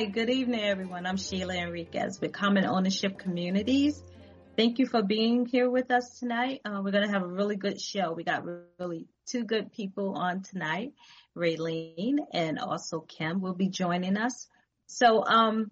Hi, 0.00 0.06
good 0.06 0.30
evening, 0.30 0.64
everyone. 0.64 1.04
I'm 1.04 1.18
Sheila 1.18 1.52
Henriquez 1.52 2.22
with 2.22 2.32
Common 2.32 2.64
Ownership 2.64 3.18
Communities. 3.18 4.02
Thank 4.56 4.78
you 4.78 4.86
for 4.86 5.02
being 5.02 5.44
here 5.44 5.68
with 5.68 5.90
us 5.90 6.18
tonight. 6.18 6.62
Uh, 6.64 6.80
we're 6.82 6.90
going 6.90 7.06
to 7.06 7.12
have 7.12 7.22
a 7.22 7.28
really 7.28 7.56
good 7.56 7.78
show. 7.78 8.14
We 8.14 8.24
got 8.24 8.46
really 8.78 9.08
two 9.26 9.44
good 9.44 9.72
people 9.72 10.14
on 10.16 10.42
tonight. 10.42 10.94
Raelene 11.36 12.16
and 12.32 12.58
also 12.58 13.00
Kim 13.00 13.42
will 13.42 13.52
be 13.52 13.68
joining 13.68 14.16
us. 14.16 14.48
So, 14.86 15.22
um, 15.22 15.70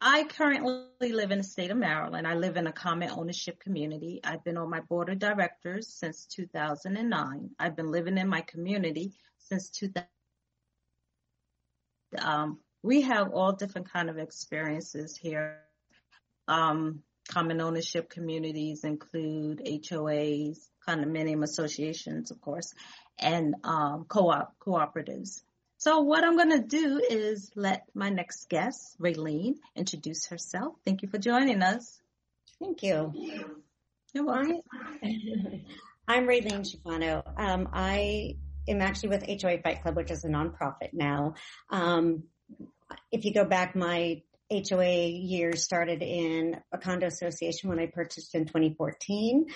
I 0.00 0.24
currently 0.24 1.12
live 1.12 1.30
in 1.30 1.38
the 1.38 1.44
state 1.44 1.70
of 1.70 1.76
Maryland. 1.76 2.26
I 2.26 2.34
live 2.34 2.56
in 2.56 2.66
a 2.66 2.72
common 2.72 3.10
ownership 3.10 3.60
community. 3.60 4.18
I've 4.24 4.42
been 4.42 4.56
on 4.56 4.68
my 4.68 4.80
board 4.80 5.10
of 5.10 5.20
directors 5.20 5.86
since 5.86 6.26
2009. 6.26 7.50
I've 7.56 7.76
been 7.76 7.92
living 7.92 8.18
in 8.18 8.26
my 8.26 8.40
community 8.40 9.12
since 9.38 9.70
2000. 9.70 10.08
Um, 12.18 12.58
we 12.82 13.02
have 13.02 13.32
all 13.32 13.52
different 13.52 13.92
kind 13.92 14.10
of 14.10 14.18
experiences 14.18 15.16
here. 15.16 15.58
Um, 16.48 17.02
common 17.28 17.60
ownership 17.60 18.10
communities 18.10 18.84
include 18.84 19.62
HOAs, 19.64 20.58
condominium 20.86 21.42
associations, 21.42 22.30
of 22.30 22.40
course, 22.40 22.74
and 23.18 23.54
um, 23.64 24.06
co-op 24.08 24.54
cooperatives. 24.58 25.42
So 25.78 26.00
what 26.00 26.24
I'm 26.24 26.36
going 26.36 26.50
to 26.50 26.66
do 26.66 27.00
is 27.08 27.50
let 27.54 27.84
my 27.94 28.10
next 28.10 28.48
guest, 28.50 28.96
Raelene, 29.00 29.54
introduce 29.74 30.26
herself. 30.26 30.74
Thank 30.84 31.02
you 31.02 31.08
for 31.08 31.18
joining 31.18 31.62
us. 31.62 32.00
Thank 32.60 32.82
you. 32.82 33.12
You're 34.12 34.26
welcome. 34.26 34.60
I'm 36.08 36.26
Raelene 36.26 36.66
Schifano. 36.66 37.22
Um, 37.38 37.68
I 37.72 38.36
am 38.68 38.82
actually 38.82 39.10
with 39.10 39.24
HOA 39.26 39.58
Fight 39.62 39.82
Club, 39.82 39.96
which 39.96 40.10
is 40.10 40.24
a 40.24 40.28
nonprofit 40.28 40.92
now. 40.92 41.34
Um, 41.70 42.24
if 43.10 43.24
you 43.24 43.32
go 43.32 43.44
back, 43.44 43.74
my 43.74 44.22
HOA 44.50 45.06
years 45.06 45.62
started 45.62 46.02
in 46.02 46.60
a 46.72 46.78
condo 46.78 47.06
association 47.06 47.68
when 47.68 47.78
I 47.78 47.86
purchased 47.86 48.34
in 48.34 48.46
2014. 48.46 49.46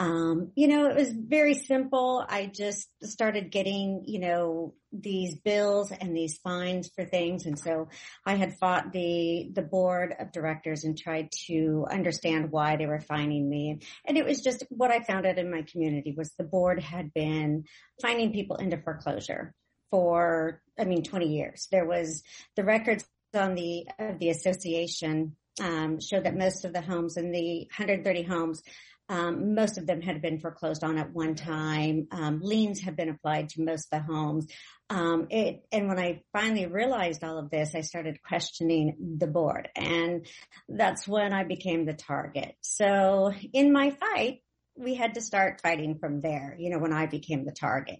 Um, 0.00 0.52
you 0.54 0.66
know, 0.66 0.86
it 0.86 0.96
was 0.96 1.12
very 1.12 1.52
simple. 1.52 2.24
I 2.26 2.46
just 2.46 2.88
started 3.02 3.50
getting, 3.50 4.04
you 4.06 4.18
know, 4.18 4.74
these 4.90 5.36
bills 5.36 5.92
and 5.92 6.16
these 6.16 6.38
fines 6.38 6.90
for 6.96 7.04
things. 7.04 7.44
And 7.44 7.58
so 7.58 7.88
I 8.24 8.36
had 8.36 8.58
fought 8.58 8.92
the, 8.92 9.50
the 9.54 9.62
board 9.62 10.14
of 10.18 10.32
directors 10.32 10.84
and 10.84 10.98
tried 10.98 11.30
to 11.48 11.86
understand 11.90 12.50
why 12.50 12.76
they 12.76 12.86
were 12.86 13.00
fining 13.00 13.48
me. 13.48 13.80
And 14.06 14.16
it 14.16 14.24
was 14.24 14.40
just 14.40 14.64
what 14.70 14.90
I 14.90 15.00
found 15.00 15.26
out 15.26 15.38
in 15.38 15.50
my 15.50 15.62
community 15.70 16.14
was 16.16 16.32
the 16.32 16.44
board 16.44 16.80
had 16.80 17.12
been 17.12 17.64
finding 18.00 18.32
people 18.32 18.56
into 18.56 18.78
foreclosure 18.78 19.54
for, 19.90 20.62
I 20.78 20.84
mean, 20.84 21.02
20 21.02 21.26
years. 21.26 21.68
There 21.70 21.86
was 21.86 22.22
the 22.56 22.64
records 22.64 23.04
on 23.34 23.54
the, 23.54 23.86
of 23.98 24.18
the 24.18 24.30
association, 24.30 25.36
um, 25.60 26.00
showed 26.00 26.24
that 26.24 26.36
most 26.36 26.64
of 26.64 26.72
the 26.72 26.80
homes 26.80 27.16
in 27.16 27.32
the 27.32 27.60
130 27.76 28.22
homes 28.22 28.62
um, 29.10 29.56
most 29.56 29.76
of 29.76 29.88
them 29.88 30.00
had 30.00 30.22
been 30.22 30.38
foreclosed 30.38 30.84
on 30.84 30.96
at 30.96 31.12
one 31.12 31.34
time. 31.34 32.06
Um, 32.12 32.38
liens 32.40 32.80
have 32.82 32.94
been 32.94 33.08
applied 33.08 33.48
to 33.50 33.64
most 33.64 33.88
of 33.92 33.98
the 33.98 34.14
homes. 34.14 34.46
Um, 34.88 35.26
it, 35.30 35.64
and 35.72 35.88
when 35.88 35.98
I 35.98 36.22
finally 36.32 36.66
realized 36.66 37.24
all 37.24 37.36
of 37.36 37.50
this, 37.50 37.74
I 37.74 37.80
started 37.80 38.22
questioning 38.22 39.16
the 39.18 39.26
board 39.26 39.68
and 39.74 40.26
that's 40.68 41.08
when 41.08 41.32
I 41.32 41.42
became 41.42 41.86
the 41.86 41.92
target. 41.92 42.54
So 42.60 43.32
in 43.52 43.72
my 43.72 43.90
fight, 43.90 44.42
we 44.76 44.94
had 44.94 45.14
to 45.14 45.20
start 45.20 45.60
fighting 45.60 45.98
from 45.98 46.20
there, 46.20 46.54
you 46.56 46.70
know, 46.70 46.78
when 46.78 46.92
I 46.92 47.06
became 47.06 47.44
the 47.44 47.52
target. 47.52 47.98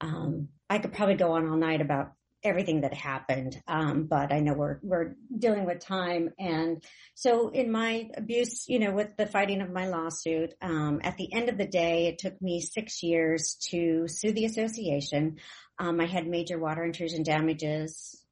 Um, 0.00 0.48
I 0.70 0.78
could 0.78 0.92
probably 0.92 1.16
go 1.16 1.32
on 1.32 1.48
all 1.48 1.56
night 1.56 1.80
about 1.80 2.12
everything 2.44 2.82
that 2.82 2.94
happened. 2.94 3.60
Um, 3.66 4.04
but 4.04 4.32
I 4.32 4.40
know 4.40 4.54
we're, 4.54 4.78
we're 4.82 5.14
dealing 5.36 5.66
with 5.66 5.80
time. 5.80 6.30
And 6.38 6.82
so 7.14 7.48
in 7.48 7.72
my 7.72 8.10
abuse, 8.16 8.68
you 8.68 8.78
know, 8.78 8.92
with 8.92 9.16
the 9.16 9.26
fighting 9.26 9.60
of 9.60 9.72
my 9.72 9.88
lawsuit, 9.88 10.54
um, 10.62 11.00
at 11.02 11.16
the 11.16 11.32
end 11.32 11.48
of 11.48 11.58
the 11.58 11.66
day, 11.66 12.06
it 12.06 12.18
took 12.18 12.40
me 12.40 12.60
six 12.60 13.02
years 13.02 13.56
to 13.70 14.06
sue 14.06 14.32
the 14.32 14.44
association. 14.44 15.38
Um, 15.78 16.00
I 16.00 16.06
had 16.06 16.26
major 16.26 16.58
water 16.58 16.84
intrusion 16.84 17.22
damages 17.22 18.22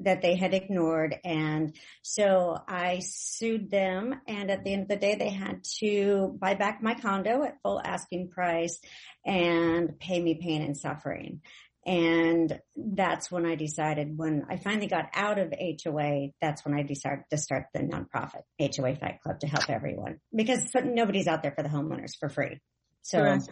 that 0.00 0.22
they 0.22 0.36
had 0.36 0.54
ignored. 0.54 1.16
And 1.24 1.74
so 2.02 2.58
I 2.68 3.00
sued 3.02 3.70
them. 3.70 4.14
And 4.26 4.50
at 4.50 4.64
the 4.64 4.72
end 4.72 4.82
of 4.82 4.88
the 4.88 4.96
day, 4.96 5.14
they 5.14 5.30
had 5.30 5.64
to 5.80 6.36
buy 6.40 6.54
back 6.54 6.82
my 6.82 6.94
condo 6.94 7.42
at 7.44 7.62
full 7.62 7.80
asking 7.82 8.28
price 8.28 8.78
and 9.24 9.98
pay 9.98 10.20
me 10.20 10.38
pain 10.40 10.62
and 10.62 10.76
suffering. 10.76 11.40
And 11.86 12.58
that's 12.74 13.30
when 13.30 13.46
I 13.46 13.54
decided 13.54 14.18
when 14.18 14.44
I 14.50 14.56
finally 14.56 14.88
got 14.88 15.06
out 15.14 15.38
of 15.38 15.54
HOA, 15.56 16.30
that's 16.42 16.64
when 16.64 16.74
I 16.74 16.82
decided 16.82 17.24
to 17.30 17.38
start 17.38 17.66
the 17.72 17.80
nonprofit 17.80 18.42
HOA 18.58 18.96
Fight 18.96 19.20
Club 19.22 19.38
to 19.40 19.46
help 19.46 19.70
everyone 19.70 20.18
because 20.34 20.68
nobody's 20.74 21.28
out 21.28 21.42
there 21.42 21.52
for 21.52 21.62
the 21.62 21.68
homeowners 21.68 22.16
for 22.18 22.28
free. 22.28 22.58
So 23.02 23.18
Correct. 23.18 23.50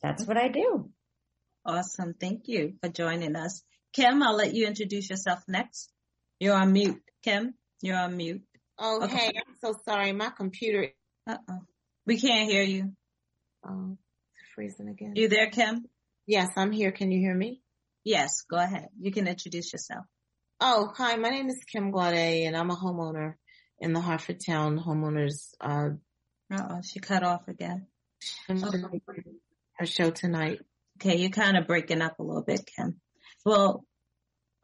that's 0.00 0.24
what 0.24 0.36
I 0.36 0.46
do. 0.46 0.90
Awesome. 1.66 2.14
Thank 2.14 2.46
you 2.46 2.74
for 2.80 2.88
joining 2.88 3.34
us. 3.34 3.64
Kim, 3.94 4.22
I'll 4.22 4.36
let 4.36 4.54
you 4.54 4.66
introduce 4.66 5.08
yourself 5.08 5.40
next. 5.46 5.92
You're 6.40 6.56
on 6.56 6.72
mute. 6.72 7.00
Kim, 7.22 7.54
you're 7.80 7.96
on 7.96 8.16
mute. 8.16 8.42
Oh, 8.76 9.04
okay. 9.04 9.16
hey, 9.16 9.32
I'm 9.36 9.54
so 9.60 9.74
sorry. 9.84 10.12
My 10.12 10.30
computer. 10.30 10.88
Uh 11.28 11.36
oh. 11.48 11.60
We 12.04 12.18
can't 12.18 12.50
hear 12.50 12.64
you. 12.64 12.92
Oh, 13.66 13.96
freezing 14.54 14.88
again. 14.88 15.12
You 15.14 15.28
there, 15.28 15.48
Kim? 15.48 15.84
Yes, 16.26 16.50
I'm 16.56 16.72
here. 16.72 16.90
Can 16.90 17.12
you 17.12 17.20
hear 17.20 17.34
me? 17.34 17.62
Yes, 18.02 18.42
go 18.50 18.56
ahead. 18.56 18.88
You 19.00 19.12
can 19.12 19.28
introduce 19.28 19.72
yourself. 19.72 20.04
Oh, 20.60 20.92
hi. 20.94 21.14
My 21.16 21.30
name 21.30 21.48
is 21.48 21.62
Kim 21.72 21.92
Glaude 21.92 22.46
and 22.46 22.56
I'm 22.56 22.70
a 22.70 22.76
homeowner 22.76 23.34
in 23.78 23.92
the 23.92 24.00
Hartford 24.00 24.40
Town 24.44 24.78
homeowners. 24.78 25.54
Uh, 25.60 25.90
oh, 26.52 26.80
she 26.82 26.98
cut 26.98 27.22
off 27.22 27.46
again. 27.46 27.86
Her 28.48 29.86
show 29.86 30.10
tonight. 30.10 30.60
Okay, 30.98 31.16
you're 31.16 31.30
kind 31.30 31.56
of 31.56 31.66
breaking 31.66 32.02
up 32.02 32.18
a 32.18 32.22
little 32.22 32.42
bit, 32.42 32.68
Kim. 32.76 33.00
Well, 33.44 33.84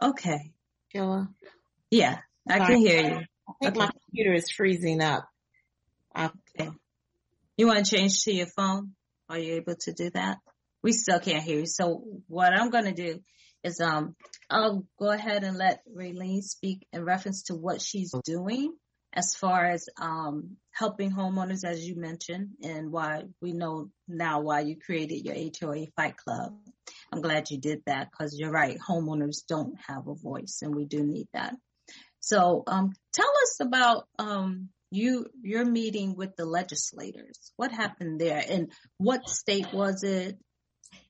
okay. 0.03 0.53
Sheila? 0.93 1.29
Yeah, 1.91 2.19
I 2.49 2.59
Sorry. 2.59 2.75
can 2.75 2.79
hear 2.79 3.01
you. 3.01 3.17
I 3.49 3.53
think 3.61 3.77
okay. 3.77 3.79
my 3.79 3.91
computer 4.07 4.33
is 4.33 4.51
freezing 4.51 5.03
up. 5.03 5.27
Okay. 6.17 6.71
You 7.57 7.67
want 7.67 7.85
to 7.85 7.97
change 7.97 8.23
to 8.25 8.33
your 8.33 8.47
phone? 8.47 8.93
Are 9.29 9.39
you 9.39 9.55
able 9.55 9.77
to 9.81 9.93
do 9.93 10.11
that? 10.11 10.39
we 10.83 10.93
still 10.93 11.21
can't 11.21 11.43
hear 11.43 11.61
you. 11.61 11.67
So 11.67 12.03
what 12.27 12.53
I'm 12.53 12.71
going 12.71 12.87
to 12.87 12.93
do 12.93 13.21
is, 13.63 13.81
um, 13.81 14.17
I'll 14.49 14.85
go 14.99 15.11
ahead 15.11 15.45
and 15.45 15.57
let 15.57 15.83
Raelene 15.95 16.43
speak 16.43 16.87
in 16.93 17.05
reference 17.05 17.45
to 17.45 17.55
what 17.55 17.83
she's 17.83 18.15
doing 18.25 18.75
as 19.13 19.35
far 19.35 19.67
as, 19.67 19.87
um, 20.01 20.57
helping 20.81 21.13
homeowners, 21.13 21.63
as 21.63 21.87
you 21.87 21.95
mentioned, 21.95 22.49
and 22.63 22.91
why 22.91 23.23
we 23.43 23.53
know 23.53 23.91
now 24.09 24.41
why 24.41 24.61
you 24.61 24.75
created 24.75 25.23
your 25.23 25.35
HOA 25.35 25.87
fight 25.95 26.17
club. 26.17 26.55
I'm 27.13 27.21
glad 27.21 27.51
you 27.51 27.59
did 27.59 27.83
that 27.85 28.09
because 28.11 28.39
you're 28.39 28.51
right. 28.51 28.79
Homeowners 28.79 29.47
don't 29.47 29.75
have 29.87 30.09
a 30.09 30.15
voice 30.15 30.61
and 30.63 30.75
we 30.75 30.87
do 30.87 31.05
need 31.05 31.29
that. 31.35 31.55
So, 32.21 32.63
um, 32.67 32.93
tell 33.13 33.31
us 33.43 33.61
about, 33.61 34.07
um, 34.19 34.71
you, 34.91 35.27
your 35.43 35.67
meeting 35.67 36.17
with 36.17 36.35
the 36.37 36.47
legislators. 36.47 37.53
What 37.57 37.73
happened 37.73 38.19
there 38.19 38.43
and 38.49 38.73
what 38.97 39.29
state 39.29 39.75
was 39.75 40.03
it? 40.03 40.39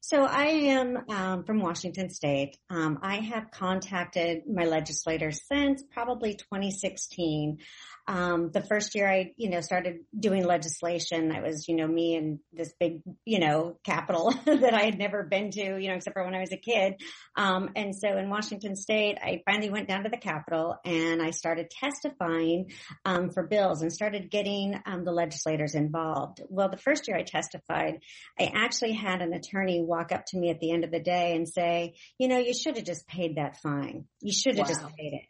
So 0.00 0.24
I 0.24 0.46
am 0.74 0.98
um, 1.08 1.44
from 1.44 1.60
Washington 1.60 2.10
State. 2.10 2.58
Um, 2.68 2.98
I 3.02 3.20
have 3.20 3.50
contacted 3.50 4.42
my 4.46 4.64
legislators 4.64 5.42
since 5.46 5.82
probably 5.92 6.34
2016 6.34 7.58
um, 8.06 8.50
the 8.50 8.62
first 8.62 8.94
year 8.94 9.08
I, 9.08 9.32
you 9.36 9.50
know, 9.50 9.60
started 9.60 10.00
doing 10.18 10.44
legislation, 10.44 11.32
I 11.32 11.40
was, 11.40 11.68
you 11.68 11.76
know, 11.76 11.86
me 11.86 12.16
and 12.16 12.38
this 12.52 12.72
big, 12.78 13.02
you 13.24 13.38
know, 13.38 13.78
capital 13.84 14.32
that 14.44 14.74
I 14.74 14.82
had 14.82 14.98
never 14.98 15.24
been 15.24 15.50
to, 15.52 15.78
you 15.78 15.88
know, 15.88 15.94
except 15.94 16.14
for 16.14 16.24
when 16.24 16.34
I 16.34 16.40
was 16.40 16.52
a 16.52 16.56
kid. 16.56 16.94
Um, 17.36 17.70
and 17.76 17.94
so 17.94 18.16
in 18.16 18.30
Washington 18.30 18.76
state, 18.76 19.18
I 19.22 19.42
finally 19.46 19.70
went 19.70 19.88
down 19.88 20.04
to 20.04 20.10
the 20.10 20.16
Capitol 20.16 20.76
and 20.84 21.22
I 21.22 21.30
started 21.30 21.70
testifying, 21.70 22.72
um, 23.04 23.30
for 23.30 23.46
bills 23.46 23.82
and 23.82 23.92
started 23.92 24.30
getting, 24.30 24.74
um, 24.86 25.04
the 25.04 25.12
legislators 25.12 25.74
involved. 25.74 26.42
Well, 26.48 26.68
the 26.68 26.78
first 26.78 27.06
year 27.08 27.16
I 27.16 27.22
testified, 27.22 28.00
I 28.38 28.50
actually 28.54 28.92
had 28.92 29.22
an 29.22 29.32
attorney 29.32 29.82
walk 29.82 30.12
up 30.12 30.26
to 30.26 30.38
me 30.38 30.50
at 30.50 30.60
the 30.60 30.72
end 30.72 30.84
of 30.84 30.90
the 30.90 31.00
day 31.00 31.34
and 31.36 31.48
say, 31.48 31.94
you 32.18 32.28
know, 32.28 32.38
you 32.38 32.54
should 32.54 32.76
have 32.76 32.86
just 32.86 33.06
paid 33.06 33.36
that 33.36 33.60
fine. 33.60 34.06
You 34.20 34.32
should 34.32 34.58
have 34.58 34.68
wow. 34.68 34.74
just 34.74 34.96
paid 34.96 35.12
it. 35.14 35.22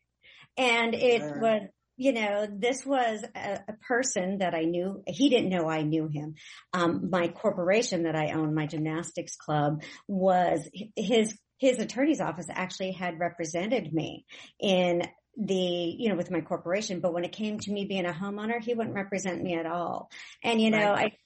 And 0.57 0.95
it 0.95 1.23
was 1.23 1.69
you 2.01 2.15
know, 2.15 2.47
this 2.51 2.87
was 2.87 3.23
a, 3.37 3.61
a, 3.69 3.75
person 3.87 4.39
that 4.39 4.55
I 4.55 4.63
knew. 4.63 5.03
He 5.07 5.29
didn't 5.29 5.51
know 5.51 5.69
I 5.69 5.83
knew 5.83 6.09
him. 6.09 6.37
Um, 6.73 7.11
my 7.11 7.29
corporation 7.29 8.05
that 8.05 8.17
I 8.17 8.33
own, 8.33 8.55
my 8.55 8.65
gymnastics 8.65 9.37
club, 9.37 9.83
was 10.09 10.67
his 10.97 11.37
his 11.59 11.79
attorney's 11.79 12.23
office 12.23 12.47
actually 12.49 12.93
had 12.93 13.21
represented 13.21 13.93
me 13.93 14.25
in 14.59 15.03
the, 15.37 15.55
you 15.55 16.09
know, 16.09 16.15
with 16.17 16.31
my 16.31 16.41
corporation. 16.41 17.01
But 17.01 17.13
when 17.13 17.27
it 17.27 17.33
came 17.33 17.59
to 17.59 17.71
me 17.71 17.85
being 17.85 18.07
a 18.07 18.15
homeowner, 18.15 18.63
he 18.63 18.73
wouldn't 18.73 18.97
represent 18.97 19.43
me 19.43 19.59
at 19.59 19.67
all. 19.67 20.09
And 20.43 20.59
you 20.59 20.71
know, 20.71 20.93
right. 20.93 21.13
I 21.13 21.19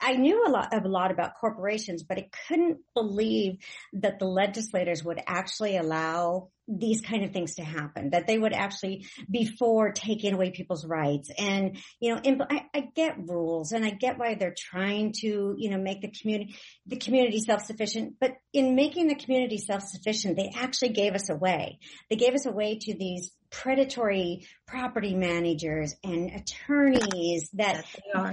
I 0.00 0.16
knew 0.16 0.46
a 0.46 0.50
lot 0.50 0.72
of 0.72 0.86
a 0.86 0.88
lot 0.88 1.10
about 1.10 1.34
corporations, 1.38 2.02
but 2.02 2.16
I 2.16 2.30
couldn't 2.48 2.78
believe 2.94 3.58
that 3.92 4.20
the 4.20 4.26
legislators 4.26 5.04
would 5.04 5.20
actually 5.26 5.76
allow 5.76 6.48
these 6.66 7.00
kind 7.00 7.24
of 7.24 7.32
things 7.32 7.56
to 7.56 7.62
happen, 7.62 8.10
that 8.10 8.26
they 8.26 8.38
would 8.38 8.52
actually, 8.52 9.06
before 9.30 9.92
taking 9.92 10.32
away 10.32 10.50
people's 10.50 10.86
rights 10.86 11.30
and, 11.38 11.76
you 12.00 12.14
know, 12.14 12.20
impl- 12.22 12.46
I, 12.50 12.64
I 12.74 12.88
get 12.94 13.18
rules 13.18 13.72
and 13.72 13.84
I 13.84 13.90
get 13.90 14.18
why 14.18 14.34
they're 14.34 14.54
trying 14.56 15.12
to, 15.20 15.54
you 15.58 15.70
know, 15.70 15.78
make 15.78 16.00
the 16.00 16.10
community, 16.10 16.54
the 16.86 16.96
community 16.96 17.40
self-sufficient, 17.40 18.14
but 18.18 18.32
in 18.52 18.74
making 18.74 19.08
the 19.08 19.14
community 19.14 19.58
self-sufficient, 19.58 20.36
they 20.36 20.52
actually 20.56 20.90
gave 20.90 21.14
us 21.14 21.28
away. 21.28 21.78
They 22.08 22.16
gave 22.16 22.34
us 22.34 22.46
away 22.46 22.78
to 22.80 22.96
these 22.96 23.30
predatory 23.50 24.44
property 24.66 25.14
managers 25.14 25.94
and 26.02 26.30
attorneys 26.30 27.48
that 27.52 27.84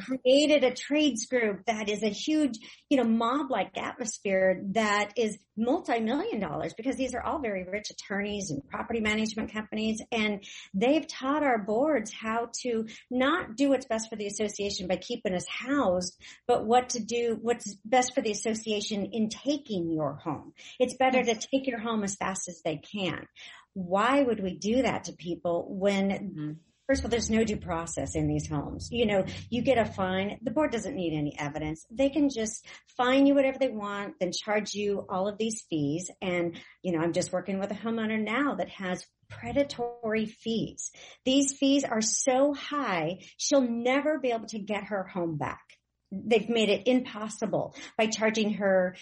created 0.04 0.63
a 0.63 0.74
trades 0.74 1.28
group 1.28 1.63
that 1.68 1.89
is 1.89 2.01
a 2.01 2.10
huge, 2.10 2.57
you 2.89 2.98
know, 2.98 3.04
mob-like 3.04 3.78
atmosphere 3.78 4.63
that 4.72 5.12
is 5.18 5.38
multi-million 5.61 6.39
dollars 6.39 6.73
because 6.73 6.95
these 6.95 7.13
are 7.13 7.21
all 7.21 7.39
very 7.39 7.63
rich 7.63 7.89
attorneys 7.91 8.49
and 8.49 8.67
property 8.67 8.99
management 8.99 9.53
companies 9.53 10.01
and 10.11 10.43
they've 10.73 11.07
taught 11.07 11.43
our 11.43 11.59
boards 11.59 12.11
how 12.11 12.49
to 12.61 12.85
not 13.09 13.55
do 13.55 13.69
what's 13.69 13.85
best 13.85 14.09
for 14.09 14.15
the 14.15 14.27
association 14.27 14.87
by 14.87 14.97
keeping 14.97 15.33
us 15.33 15.45
housed, 15.47 16.17
but 16.47 16.65
what 16.65 16.89
to 16.89 16.99
do, 16.99 17.37
what's 17.41 17.75
best 17.85 18.13
for 18.13 18.21
the 18.21 18.31
association 18.31 19.05
in 19.13 19.29
taking 19.29 19.91
your 19.91 20.15
home. 20.15 20.53
It's 20.79 20.95
better 20.95 21.23
to 21.23 21.35
take 21.35 21.67
your 21.67 21.79
home 21.79 22.03
as 22.03 22.15
fast 22.15 22.49
as 22.49 22.61
they 22.63 22.77
can 22.77 23.25
why 23.73 24.21
would 24.21 24.41
we 24.43 24.55
do 24.55 24.81
that 24.81 25.05
to 25.05 25.13
people 25.13 25.65
when 25.69 26.09
mm-hmm. 26.09 26.51
First 26.91 27.03
of 27.03 27.05
all, 27.05 27.11
there's 27.11 27.29
no 27.29 27.45
due 27.45 27.55
process 27.55 28.15
in 28.15 28.27
these 28.27 28.49
homes. 28.49 28.89
You 28.91 29.05
know, 29.05 29.23
you 29.49 29.61
get 29.61 29.77
a 29.77 29.85
fine. 29.85 30.39
The 30.41 30.51
board 30.51 30.73
doesn't 30.73 30.93
need 30.93 31.17
any 31.17 31.39
evidence. 31.39 31.85
They 31.89 32.09
can 32.09 32.27
just 32.29 32.65
fine 32.97 33.25
you 33.25 33.33
whatever 33.33 33.57
they 33.57 33.69
want, 33.69 34.15
then 34.19 34.33
charge 34.33 34.73
you 34.73 35.05
all 35.09 35.29
of 35.29 35.38
these 35.38 35.63
fees. 35.69 36.11
And, 36.21 36.59
you 36.83 36.91
know, 36.91 36.99
I'm 36.99 37.13
just 37.13 37.31
working 37.31 37.59
with 37.59 37.71
a 37.71 37.75
homeowner 37.75 38.21
now 38.21 38.55
that 38.55 38.67
has 38.71 39.05
predatory 39.29 40.25
fees. 40.25 40.91
These 41.23 41.53
fees 41.53 41.85
are 41.85 42.01
so 42.01 42.53
high, 42.53 43.19
she'll 43.37 43.61
never 43.61 44.19
be 44.19 44.31
able 44.31 44.47
to 44.47 44.59
get 44.59 44.83
her 44.87 45.03
home 45.03 45.37
back. 45.37 45.63
They've 46.11 46.49
made 46.49 46.67
it 46.67 46.89
impossible 46.89 47.73
by 47.97 48.07
charging 48.07 48.55
her, 48.55 48.97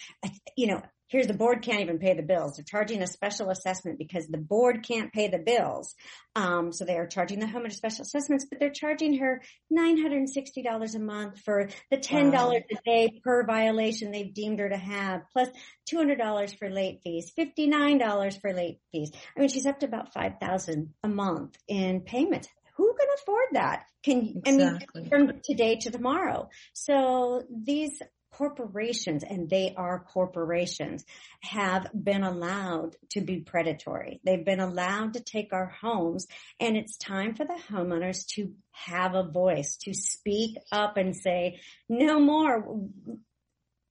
you 0.56 0.68
know, 0.68 0.84
here's 1.10 1.28
the 1.28 1.34
board 1.34 1.62
can't 1.62 1.82
even 1.82 2.00
pay 2.00 2.14
the 2.14 2.24
bills. 2.24 2.56
They're 2.56 2.64
charging 2.64 3.02
a 3.02 3.08
special 3.08 3.50
assessment 3.50 3.98
because 3.98 4.28
the 4.28 4.38
board 4.38 4.84
can't 4.88 5.12
pay 5.12 5.28
the 5.28 5.40
bills. 5.40 5.96
Um, 6.36 6.72
so 6.72 6.86
they 6.86 6.98
are 6.98 7.08
charging 7.08 7.40
the 7.40 7.48
homeowner 7.48 7.74
special 7.74 8.04
assessments, 8.04 8.46
but 8.50 8.60
they're 8.60 8.70
charging 8.70 9.18
her 9.18 9.42
$960 9.74 10.96
a 10.96 11.00
month 11.00 11.40
for 11.40 11.70
the 11.92 11.98
$10 11.98 12.32
wow. 12.32 12.52
a 12.52 12.76
day 12.86 13.20
per 13.24 13.44
violation 13.46 14.12
they've 14.12 14.34
deemed 14.34 14.60
her 14.60 14.70
to 14.70 14.78
have, 14.78 15.24
plus 15.34 15.50
$200 15.92 16.58
for 16.58 16.70
late 16.70 17.02
fees, 17.04 17.32
$59 17.38 18.40
for 18.40 18.54
late 18.54 18.80
fees. 18.92 19.12
I 19.36 19.40
mean, 19.40 19.50
she's 19.50 19.66
up 19.66 19.80
to 19.80 19.88
about 19.88 20.14
5000 20.14 20.94
a 21.04 21.08
month 21.08 21.58
in 21.68 22.02
payments 22.02 22.48
who 22.80 22.96
can 22.98 23.08
afford 23.22 23.48
that? 23.52 23.84
Can 24.04 24.42
exactly. 24.46 24.88
I 24.96 25.00
mean 25.00 25.10
from 25.10 25.42
today 25.44 25.76
to 25.82 25.92
tomorrow? 25.92 26.48
So 26.72 27.44
these 27.52 28.02
corporations, 28.40 29.22
and 29.22 29.50
they 29.50 29.74
are 29.76 30.00
corporations, 30.00 31.04
have 31.42 31.88
been 31.94 32.24
allowed 32.24 32.96
to 33.10 33.20
be 33.20 33.42
predatory. 33.42 34.22
They've 34.24 34.46
been 34.46 34.62
allowed 34.62 35.16
to 35.16 35.20
take 35.20 35.52
our 35.52 35.66
homes 35.82 36.26
and 36.58 36.78
it's 36.78 36.96
time 36.96 37.36
for 37.36 37.44
the 37.44 37.60
homeowners 37.70 38.26
to 38.36 38.54
have 38.72 39.14
a 39.14 39.24
voice, 39.24 39.76
to 39.82 39.94
speak 39.94 40.58
up 40.72 40.96
and 40.96 41.14
say, 41.16 41.60
no 41.90 42.20
more. 42.22 42.88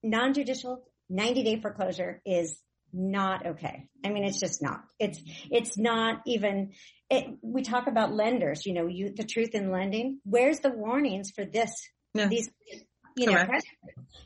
Non-judicial 0.02 0.82
90 1.10 1.42
day 1.42 1.60
foreclosure 1.60 2.22
is 2.24 2.58
not 2.90 3.44
okay. 3.44 3.88
I 4.02 4.08
mean, 4.08 4.24
it's 4.24 4.40
just 4.40 4.62
not. 4.62 4.80
It's, 4.98 5.20
it's 5.50 5.76
not 5.76 6.22
even, 6.26 6.72
it, 7.10 7.36
we 7.42 7.60
talk 7.62 7.86
about 7.86 8.14
lenders, 8.14 8.64
you 8.64 8.72
know, 8.72 8.86
you, 8.86 9.12
the 9.14 9.24
truth 9.24 9.50
in 9.54 9.70
lending. 9.70 10.20
Where's 10.24 10.60
the 10.60 10.70
warnings 10.70 11.32
for 11.32 11.44
this? 11.44 11.70
These 12.14 12.50
you 13.18 13.26
know, 13.26 13.46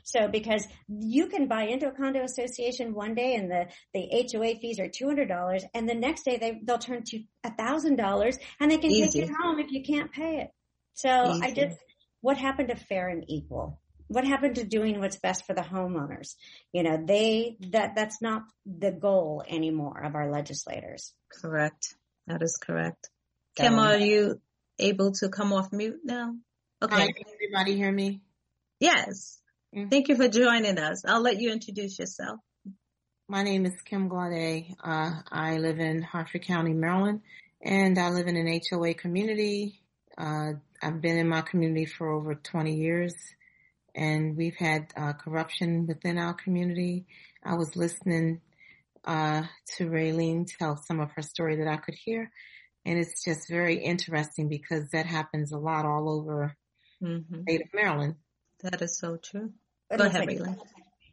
so 0.03 0.27
because 0.27 0.67
you 0.87 1.27
can 1.27 1.47
buy 1.47 1.63
into 1.63 1.87
a 1.87 1.91
condo 1.91 2.23
association 2.23 2.93
one 2.93 3.15
day 3.15 3.35
and 3.35 3.49
the, 3.49 3.65
the 3.93 4.27
HOA 4.31 4.55
fees 4.59 4.79
are 4.79 4.87
$200 4.87 5.63
and 5.73 5.89
the 5.89 5.95
next 5.95 6.23
day 6.23 6.37
they, 6.37 6.59
they'll 6.63 6.77
turn 6.77 7.03
to 7.07 7.23
$1,000 7.45 8.37
and 8.59 8.71
they 8.71 8.77
can 8.77 8.91
Easy. 8.91 9.19
take 9.19 9.29
it 9.29 9.35
home 9.41 9.59
if 9.59 9.71
you 9.71 9.83
can't 9.83 10.11
pay 10.11 10.41
it. 10.41 10.49
So 10.93 11.09
Easy. 11.09 11.41
I 11.43 11.51
just, 11.51 11.77
what 12.21 12.37
happened 12.37 12.69
to 12.69 12.75
fair 12.75 13.09
and 13.09 13.25
equal? 13.27 13.79
What 14.07 14.25
happened 14.25 14.55
to 14.55 14.63
doing 14.63 14.99
what's 14.99 15.17
best 15.17 15.45
for 15.47 15.53
the 15.55 15.61
homeowners? 15.61 16.35
You 16.71 16.83
know, 16.83 17.03
they, 17.03 17.57
that, 17.71 17.95
that's 17.95 18.21
not 18.21 18.43
the 18.65 18.91
goal 18.91 19.43
anymore 19.47 20.03
of 20.03 20.13
our 20.15 20.31
legislators. 20.31 21.13
Correct. 21.41 21.95
That 22.27 22.41
is 22.43 22.57
correct. 22.61 23.09
Kim, 23.55 23.79
are 23.79 23.97
you 23.97 24.41
able 24.79 25.11
to 25.13 25.29
come 25.29 25.53
off 25.53 25.71
mute 25.71 26.01
now? 26.03 26.35
Okay. 26.81 26.95
Hi, 26.95 27.07
can 27.07 27.33
everybody 27.33 27.75
hear 27.75 27.91
me? 27.91 28.21
Yes. 28.83 29.39
Mm-hmm. 29.73 29.87
Thank 29.87 30.09
you 30.09 30.17
for 30.17 30.27
joining 30.27 30.77
us. 30.77 31.05
I'll 31.07 31.21
let 31.21 31.39
you 31.39 31.53
introduce 31.53 31.97
yourself. 31.97 32.41
My 33.29 33.41
name 33.41 33.65
is 33.65 33.71
Kim 33.85 34.09
Glaude. 34.09 34.75
Uh, 34.83 35.21
I 35.31 35.57
live 35.57 35.79
in 35.79 36.01
Harford 36.01 36.43
County, 36.43 36.73
Maryland, 36.73 37.21
and 37.61 37.97
I 37.97 38.09
live 38.09 38.27
in 38.27 38.35
an 38.35 38.59
HOA 38.69 38.93
community. 38.95 39.79
Uh, 40.17 40.55
I've 40.81 40.99
been 40.99 41.17
in 41.17 41.29
my 41.29 41.39
community 41.39 41.85
for 41.85 42.11
over 42.11 42.35
20 42.35 42.75
years, 42.75 43.15
and 43.95 44.35
we've 44.35 44.57
had 44.57 44.91
uh, 44.97 45.13
corruption 45.13 45.87
within 45.87 46.17
our 46.17 46.33
community. 46.33 47.05
I 47.41 47.55
was 47.55 47.77
listening 47.77 48.41
uh, 49.05 49.43
to 49.77 49.85
Raelene 49.85 50.45
tell 50.59 50.75
some 50.75 50.99
of 50.99 51.09
her 51.11 51.21
story 51.21 51.55
that 51.55 51.69
I 51.69 51.77
could 51.77 51.95
hear, 51.95 52.29
and 52.85 52.99
it's 52.99 53.23
just 53.23 53.47
very 53.47 53.77
interesting 53.81 54.49
because 54.49 54.89
that 54.91 55.05
happens 55.05 55.53
a 55.53 55.57
lot 55.57 55.85
all 55.85 56.09
over 56.09 56.57
mm-hmm. 57.01 57.33
the 57.33 57.41
state 57.43 57.61
of 57.61 57.73
Maryland. 57.73 58.15
That 58.63 58.81
is 58.81 58.97
so 58.97 59.17
true. 59.17 59.53
Go 59.95 60.05
ahead, 60.05 60.25
like, 60.25 60.39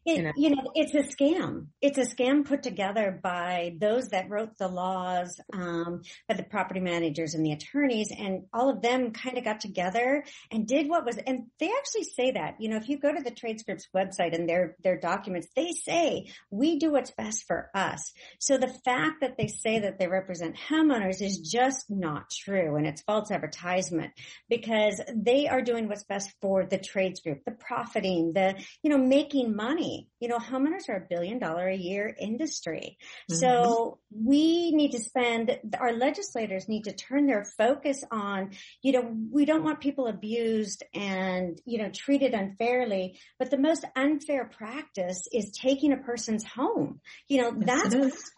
it, 0.07 0.35
you 0.37 0.51
know, 0.51 0.73
it's 0.75 0.95
a 0.95 1.03
scam. 1.03 1.67
It's 1.83 1.99
a 1.99 2.07
scam 2.07 2.47
put 2.47 2.63
together 2.63 3.19
by 3.23 3.77
those 3.79 4.09
that 4.09 4.31
wrote 4.31 4.57
the 4.57 4.69
laws, 4.69 5.39
um, 5.53 6.03
by 6.27 6.35
the 6.35 6.43
property 6.43 6.81
managers 6.81 7.35
and 7.35 7.45
the 7.45 7.53
attorneys, 7.53 8.11
and 8.11 8.45
all 8.53 8.71
of 8.71 8.81
them 8.81 9.13
kind 9.13 9.37
of 9.37 9.45
got 9.45 9.61
together 9.61 10.25
and 10.51 10.67
did 10.67 10.89
what 10.89 11.05
was. 11.05 11.19
And 11.19 11.47
they 11.59 11.71
actually 11.79 12.05
say 12.05 12.31
that, 12.33 12.57
you 12.61 12.71
know, 12.71 12.77
if 12.77 12.89
you 12.89 12.99
go 12.99 13.13
to 13.13 13.23
the 13.23 13.31
Trade 13.31 13.61
Scripts 13.61 13.89
website 13.95 14.35
and 14.35 14.49
their 14.49 14.77
their 14.83 14.99
documents, 14.99 15.49
they 15.55 15.73
say 15.73 16.29
we 16.51 16.79
do 16.79 16.93
what's 16.93 17.11
best 17.11 17.47
for 17.47 17.71
us. 17.75 18.13
So 18.39 18.57
the 18.57 18.75
fact 18.85 19.21
that 19.21 19.37
they 19.37 19.49
say 19.49 19.81
that 19.81 19.99
they 19.99 20.09
represent 20.09 20.57
homeowners 20.57 21.21
is 21.21 21.39
just 21.39 21.91
not 21.91 22.31
true, 22.31 22.77
and 22.77 22.87
it's 22.87 23.03
false 23.03 23.31
advertisement 23.31 24.13
because 24.49 24.99
they 25.15 25.47
are 25.47 25.61
doing 25.61 25.89
what's 25.89 26.05
best 26.05 26.31
for 26.41 26.65
the 26.65 26.79
trades 26.79 27.21
group, 27.21 27.45
the 27.45 27.51
profiting, 27.51 28.33
the 28.33 28.55
you 28.83 28.89
know 28.89 28.99
making 28.99 29.55
money 29.55 29.90
you 30.21 30.29
know, 30.29 30.39
homeowners 30.39 30.89
are 30.89 30.97
a 30.97 31.07
billion 31.09 31.39
dollar 31.39 31.69
a 31.69 31.77
year 31.77 32.15
industry. 32.19 32.99
Mm-hmm. 33.31 33.37
So 33.37 33.99
we 34.11 34.73
need 34.73 34.93
to 34.93 35.01
spend, 35.01 35.59
our 35.79 35.93
legislators 35.93 36.69
need 36.69 36.85
to 36.85 36.93
turn 36.93 37.27
their 37.27 37.45
focus 37.45 38.03
on, 38.11 38.51
you 38.83 38.93
know, 38.93 39.15
we 39.31 39.45
don't 39.45 39.65
want 39.65 39.81
people 39.81 40.07
abused 40.07 40.83
and, 40.95 41.61
you 41.65 41.79
know, 41.79 41.91
treated 41.91 42.35
unfairly, 42.35 43.19
but 43.39 43.51
the 43.51 43.59
most 43.59 43.85
unfair 43.97 44.45
practice 44.45 45.27
is 45.33 45.51
taking 45.53 45.93
a 45.93 45.97
person's 45.97 46.45
home. 46.45 47.01
You 47.29 47.43
know, 47.43 47.55
yes, 47.65 47.93
that's 47.93 48.31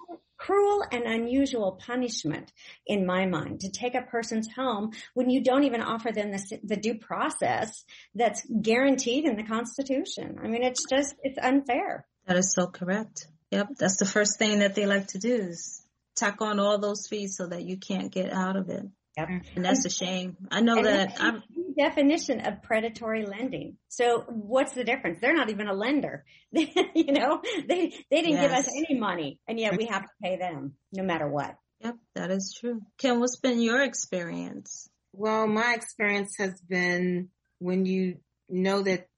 cruel 0.42 0.84
and 0.90 1.04
unusual 1.04 1.78
punishment 1.86 2.52
in 2.84 3.06
my 3.06 3.26
mind 3.26 3.60
to 3.60 3.70
take 3.70 3.94
a 3.94 4.02
person's 4.02 4.48
home 4.52 4.90
when 5.14 5.30
you 5.30 5.40
don't 5.40 5.62
even 5.62 5.80
offer 5.80 6.10
them 6.10 6.32
the, 6.32 6.58
the 6.64 6.76
due 6.76 6.98
process 6.98 7.84
that's 8.16 8.44
guaranteed 8.60 9.24
in 9.24 9.36
the 9.36 9.44
Constitution. 9.44 10.38
I 10.42 10.48
mean, 10.48 10.64
it's 10.64 10.84
just, 10.90 11.14
it's 11.22 11.38
unfair. 11.38 12.06
That 12.26 12.36
is 12.36 12.52
so 12.52 12.66
correct. 12.66 13.28
Yep. 13.52 13.68
That's 13.78 13.98
the 13.98 14.04
first 14.04 14.38
thing 14.38 14.60
that 14.60 14.74
they 14.74 14.86
like 14.86 15.08
to 15.08 15.18
do 15.18 15.34
is 15.34 15.80
tack 16.16 16.42
on 16.42 16.58
all 16.58 16.78
those 16.78 17.06
fees 17.06 17.36
so 17.36 17.46
that 17.46 17.62
you 17.62 17.76
can't 17.76 18.10
get 18.10 18.32
out 18.32 18.56
of 18.56 18.68
it. 18.68 18.86
Yep. 19.16 19.28
Mm-hmm. 19.28 19.56
And 19.56 19.64
that's 19.64 19.84
a 19.84 19.90
shame. 19.90 20.36
I 20.50 20.60
know 20.60 20.76
and 20.76 20.86
that 20.86 21.16
I'm 21.20 21.42
definition 21.76 22.40
of 22.40 22.62
predatory 22.62 23.26
lending. 23.26 23.76
So 23.88 24.24
what's 24.28 24.72
the 24.72 24.84
difference? 24.84 25.18
They're 25.20 25.34
not 25.34 25.50
even 25.50 25.68
a 25.68 25.74
lender. 25.74 26.24
you 26.52 27.12
know, 27.12 27.42
they 27.68 27.92
they 28.10 28.22
didn't 28.22 28.32
yes. 28.32 28.42
give 28.42 28.52
us 28.52 28.68
any 28.68 28.98
money 28.98 29.38
and 29.48 29.58
yet 29.58 29.76
we 29.76 29.86
have 29.86 30.02
to 30.02 30.12
pay 30.22 30.36
them 30.36 30.74
no 30.92 31.02
matter 31.02 31.28
what. 31.28 31.56
Yep, 31.80 31.96
that 32.14 32.30
is 32.30 32.56
true. 32.58 32.80
Kim, 32.98 33.20
what's 33.20 33.38
been 33.38 33.60
your 33.60 33.82
experience? 33.82 34.88
Well, 35.12 35.46
my 35.46 35.74
experience 35.74 36.36
has 36.38 36.60
been 36.68 37.28
when 37.58 37.86
you 37.86 38.18
know 38.48 38.82
that 38.82 39.08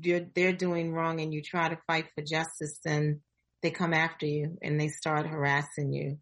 you're, 0.00 0.26
they're 0.34 0.52
doing 0.52 0.92
wrong 0.92 1.20
and 1.20 1.32
you 1.32 1.42
try 1.42 1.68
to 1.68 1.78
fight 1.86 2.06
for 2.14 2.22
justice, 2.22 2.78
then 2.84 3.20
they 3.62 3.70
come 3.70 3.94
after 3.94 4.26
you 4.26 4.58
and 4.62 4.78
they 4.78 4.88
start 4.88 5.26
harassing 5.26 5.92
you. 5.92 6.18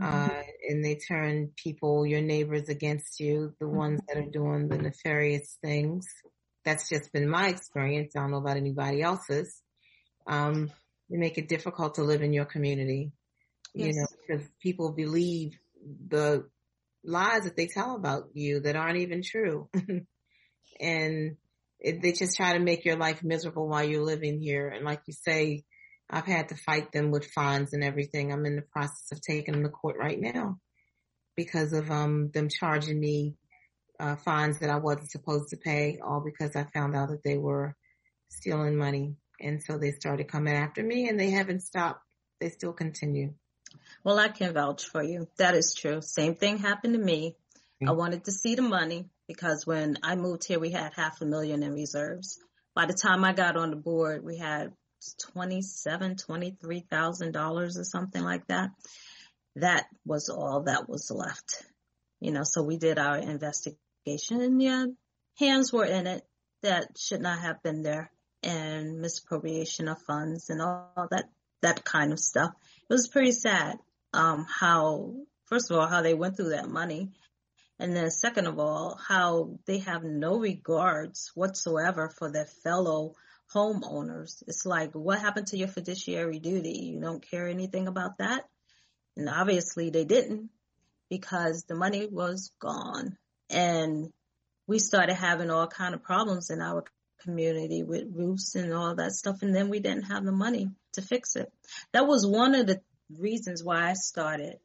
Mm-hmm. 0.00 0.30
Uh, 0.30 0.42
and 0.68 0.84
they 0.84 0.96
turn 0.96 1.50
people, 1.56 2.06
your 2.06 2.20
neighbors 2.20 2.68
against 2.68 3.20
you, 3.20 3.54
the 3.60 3.66
mm-hmm. 3.66 3.76
ones 3.76 4.00
that 4.08 4.16
are 4.16 4.30
doing 4.30 4.68
the 4.68 4.78
nefarious 4.78 5.58
things. 5.62 6.06
That's 6.64 6.88
just 6.88 7.12
been 7.12 7.28
my 7.28 7.48
experience. 7.48 8.14
I 8.16 8.20
don't 8.20 8.30
know 8.30 8.38
about 8.38 8.56
anybody 8.56 9.02
else's. 9.02 9.60
Um, 10.26 10.70
they 11.10 11.18
make 11.18 11.38
it 11.38 11.48
difficult 11.48 11.96
to 11.96 12.02
live 12.02 12.22
in 12.22 12.32
your 12.32 12.46
community. 12.46 13.12
Yes. 13.74 13.88
You 13.88 14.00
know, 14.00 14.06
because 14.26 14.48
people 14.60 14.92
believe 14.92 15.58
the 16.08 16.48
lies 17.04 17.44
that 17.44 17.56
they 17.56 17.66
tell 17.66 17.94
about 17.96 18.30
you 18.32 18.60
that 18.60 18.76
aren't 18.76 18.98
even 18.98 19.22
true. 19.22 19.68
and 20.80 21.36
it, 21.78 22.00
they 22.00 22.12
just 22.12 22.36
try 22.36 22.54
to 22.54 22.58
make 22.58 22.84
your 22.84 22.96
life 22.96 23.22
miserable 23.22 23.68
while 23.68 23.84
you're 23.84 24.02
living 24.02 24.40
here. 24.40 24.68
And 24.68 24.84
like 24.84 25.02
you 25.06 25.12
say, 25.12 25.64
I've 26.10 26.26
had 26.26 26.50
to 26.50 26.56
fight 26.56 26.92
them 26.92 27.10
with 27.10 27.26
fines 27.26 27.72
and 27.72 27.82
everything. 27.82 28.32
I'm 28.32 28.46
in 28.46 28.56
the 28.56 28.62
process 28.62 29.10
of 29.12 29.20
taking 29.20 29.54
them 29.54 29.62
to 29.64 29.70
court 29.70 29.96
right 29.98 30.20
now 30.20 30.58
because 31.36 31.72
of 31.72 31.90
um 31.90 32.30
them 32.32 32.48
charging 32.48 33.00
me 33.00 33.36
uh, 34.00 34.16
fines 34.16 34.58
that 34.58 34.70
I 34.70 34.76
wasn't 34.76 35.10
supposed 35.10 35.50
to 35.50 35.56
pay, 35.56 35.98
all 36.04 36.20
because 36.20 36.56
I 36.56 36.64
found 36.64 36.96
out 36.96 37.08
that 37.10 37.22
they 37.22 37.38
were 37.38 37.74
stealing 38.28 38.76
money. 38.76 39.16
And 39.40 39.62
so 39.62 39.78
they 39.78 39.92
started 39.92 40.28
coming 40.28 40.54
after 40.54 40.82
me 40.82 41.08
and 41.08 41.18
they 41.18 41.30
haven't 41.30 41.62
stopped. 41.62 42.00
They 42.40 42.50
still 42.50 42.72
continue. 42.72 43.34
Well, 44.02 44.18
I 44.18 44.28
can 44.28 44.52
vouch 44.52 44.84
for 44.84 45.02
you. 45.02 45.28
That 45.36 45.54
is 45.54 45.74
true. 45.74 46.00
Same 46.00 46.34
thing 46.34 46.58
happened 46.58 46.94
to 46.94 47.00
me. 47.00 47.36
Mm-hmm. 47.82 47.88
I 47.88 47.92
wanted 47.92 48.24
to 48.24 48.32
see 48.32 48.54
the 48.54 48.62
money 48.62 49.06
because 49.26 49.66
when 49.66 49.98
I 50.02 50.16
moved 50.16 50.44
here, 50.44 50.58
we 50.58 50.70
had 50.70 50.92
half 50.94 51.20
a 51.20 51.26
million 51.26 51.62
in 51.62 51.72
reserves. 51.72 52.38
By 52.74 52.86
the 52.86 52.94
time 52.94 53.24
I 53.24 53.32
got 53.32 53.56
on 53.56 53.70
the 53.70 53.76
board, 53.76 54.24
we 54.24 54.36
had 54.36 54.72
twenty-seven, 55.32 56.16
twenty-three 56.16 56.86
thousand 56.90 57.32
dollars 57.32 57.78
or 57.78 57.84
something 57.84 58.22
like 58.22 58.46
that. 58.46 58.70
That 59.56 59.86
was 60.04 60.28
all 60.28 60.62
that 60.62 60.88
was 60.88 61.10
left. 61.10 61.64
You 62.20 62.32
know, 62.32 62.42
so 62.44 62.62
we 62.62 62.78
did 62.78 62.98
our 62.98 63.18
investigation 63.18 64.40
and 64.40 64.62
yeah, 64.62 64.86
hands 65.38 65.72
were 65.72 65.84
in 65.84 66.06
it 66.06 66.22
that 66.62 66.96
should 66.98 67.20
not 67.20 67.40
have 67.40 67.62
been 67.62 67.82
there 67.82 68.10
and 68.42 69.00
misappropriation 69.00 69.88
of 69.88 70.00
funds 70.02 70.50
and 70.50 70.60
all 70.62 71.08
that, 71.10 71.24
that 71.62 71.84
kind 71.84 72.12
of 72.12 72.18
stuff. 72.18 72.50
It 72.88 72.92
was 72.92 73.08
pretty 73.08 73.32
sad, 73.32 73.76
um, 74.12 74.46
how, 74.48 75.14
first 75.46 75.70
of 75.70 75.78
all, 75.78 75.86
how 75.86 76.02
they 76.02 76.14
went 76.14 76.36
through 76.36 76.50
that 76.50 76.68
money 76.68 77.10
and 77.78 77.94
then 77.96 78.10
second 78.10 78.46
of 78.46 78.58
all, 78.58 78.98
how 79.08 79.58
they 79.66 79.78
have 79.78 80.04
no 80.04 80.38
regards 80.38 81.32
whatsoever 81.34 82.08
for 82.08 82.30
their 82.30 82.46
fellow 82.46 83.14
homeowners. 83.52 84.42
It's 84.46 84.64
like, 84.66 84.92
what 84.92 85.20
happened 85.20 85.48
to 85.48 85.56
your 85.56 85.68
fiduciary 85.68 86.38
duty? 86.38 86.92
You 86.94 87.00
don't 87.00 87.28
care 87.28 87.48
anything 87.48 87.88
about 87.88 88.18
that? 88.18 88.44
And 89.16 89.28
obviously 89.28 89.90
they 89.90 90.04
didn't 90.04 90.50
because 91.08 91.64
the 91.64 91.74
money 91.74 92.06
was 92.10 92.50
gone. 92.58 93.16
And 93.50 94.12
we 94.66 94.78
started 94.78 95.14
having 95.14 95.50
all 95.50 95.66
kind 95.66 95.94
of 95.94 96.02
problems 96.02 96.50
in 96.50 96.60
our 96.60 96.84
community 97.22 97.82
with 97.82 98.12
roofs 98.12 98.54
and 98.54 98.72
all 98.72 98.94
that 98.96 99.12
stuff. 99.12 99.42
And 99.42 99.54
then 99.54 99.68
we 99.68 99.80
didn't 99.80 100.04
have 100.04 100.24
the 100.24 100.32
money 100.32 100.70
to 100.94 101.02
fix 101.02 101.36
it. 101.36 101.52
That 101.92 102.06
was 102.06 102.26
one 102.26 102.54
of 102.54 102.66
the 102.66 102.80
reasons 103.10 103.62
why 103.62 103.90
I 103.90 103.94
started 103.94 104.58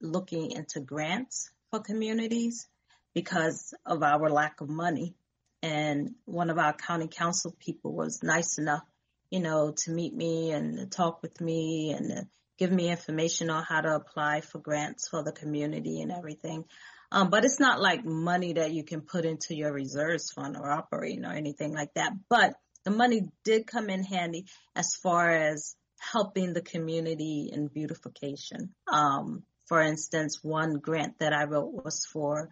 looking 0.00 0.52
into 0.52 0.80
grants 0.80 1.50
for 1.70 1.80
communities 1.80 2.68
because 3.14 3.74
of 3.84 4.02
our 4.02 4.30
lack 4.30 4.60
of 4.60 4.68
money. 4.68 5.14
And 5.62 6.14
one 6.24 6.50
of 6.50 6.58
our 6.58 6.72
county 6.72 7.08
council 7.08 7.54
people 7.58 7.92
was 7.92 8.22
nice 8.22 8.58
enough, 8.58 8.84
you 9.30 9.40
know, 9.40 9.74
to 9.84 9.90
meet 9.90 10.14
me 10.14 10.52
and 10.52 10.90
talk 10.90 11.22
with 11.22 11.40
me 11.40 11.92
and 11.92 12.26
give 12.58 12.72
me 12.72 12.90
information 12.90 13.50
on 13.50 13.64
how 13.64 13.80
to 13.80 13.94
apply 13.94 14.40
for 14.40 14.58
grants 14.58 15.08
for 15.08 15.22
the 15.22 15.32
community 15.32 16.00
and 16.00 16.12
everything. 16.12 16.64
Um, 17.12 17.28
but 17.30 17.44
it's 17.44 17.58
not 17.58 17.80
like 17.80 18.04
money 18.04 18.54
that 18.54 18.72
you 18.72 18.84
can 18.84 19.00
put 19.00 19.24
into 19.24 19.54
your 19.54 19.72
reserves 19.72 20.30
fund 20.30 20.56
or 20.56 20.70
operating 20.70 21.24
or 21.24 21.32
anything 21.32 21.72
like 21.72 21.92
that. 21.94 22.12
But 22.28 22.54
the 22.84 22.90
money 22.90 23.30
did 23.44 23.66
come 23.66 23.90
in 23.90 24.04
handy 24.04 24.46
as 24.74 24.94
far 24.94 25.30
as 25.30 25.74
helping 25.98 26.52
the 26.52 26.62
community 26.62 27.50
in 27.52 27.66
beautification. 27.66 28.74
Um, 28.90 29.42
for 29.66 29.80
instance, 29.80 30.38
one 30.42 30.74
grant 30.74 31.18
that 31.18 31.32
I 31.32 31.44
wrote 31.44 31.72
was 31.72 32.06
for 32.06 32.50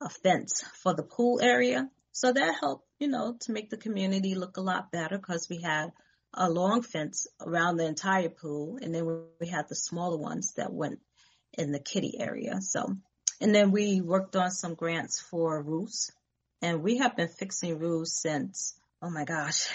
a 0.00 0.08
fence 0.08 0.62
for 0.82 0.94
the 0.94 1.02
pool 1.02 1.40
area. 1.42 1.90
So 2.16 2.32
that 2.32 2.54
helped, 2.60 2.88
you 2.98 3.08
know, 3.08 3.36
to 3.40 3.52
make 3.52 3.68
the 3.68 3.76
community 3.76 4.36
look 4.36 4.56
a 4.56 4.62
lot 4.62 4.90
better 4.90 5.18
because 5.18 5.50
we 5.50 5.60
had 5.60 5.92
a 6.32 6.48
long 6.48 6.80
fence 6.80 7.26
around 7.42 7.76
the 7.76 7.84
entire 7.84 8.30
pool 8.30 8.78
and 8.80 8.94
then 8.94 9.28
we 9.38 9.46
had 9.48 9.68
the 9.68 9.74
smaller 9.74 10.16
ones 10.16 10.54
that 10.54 10.72
went 10.72 11.00
in 11.58 11.72
the 11.72 11.78
kitty 11.78 12.18
area. 12.18 12.62
So, 12.62 12.96
and 13.38 13.54
then 13.54 13.70
we 13.70 14.00
worked 14.00 14.34
on 14.34 14.50
some 14.50 14.72
grants 14.72 15.20
for 15.20 15.62
roofs 15.62 16.10
and 16.62 16.82
we 16.82 16.96
have 16.96 17.16
been 17.16 17.28
fixing 17.28 17.78
roofs 17.78 18.18
since, 18.18 18.72
oh 19.02 19.10
my 19.10 19.26
gosh, 19.26 19.68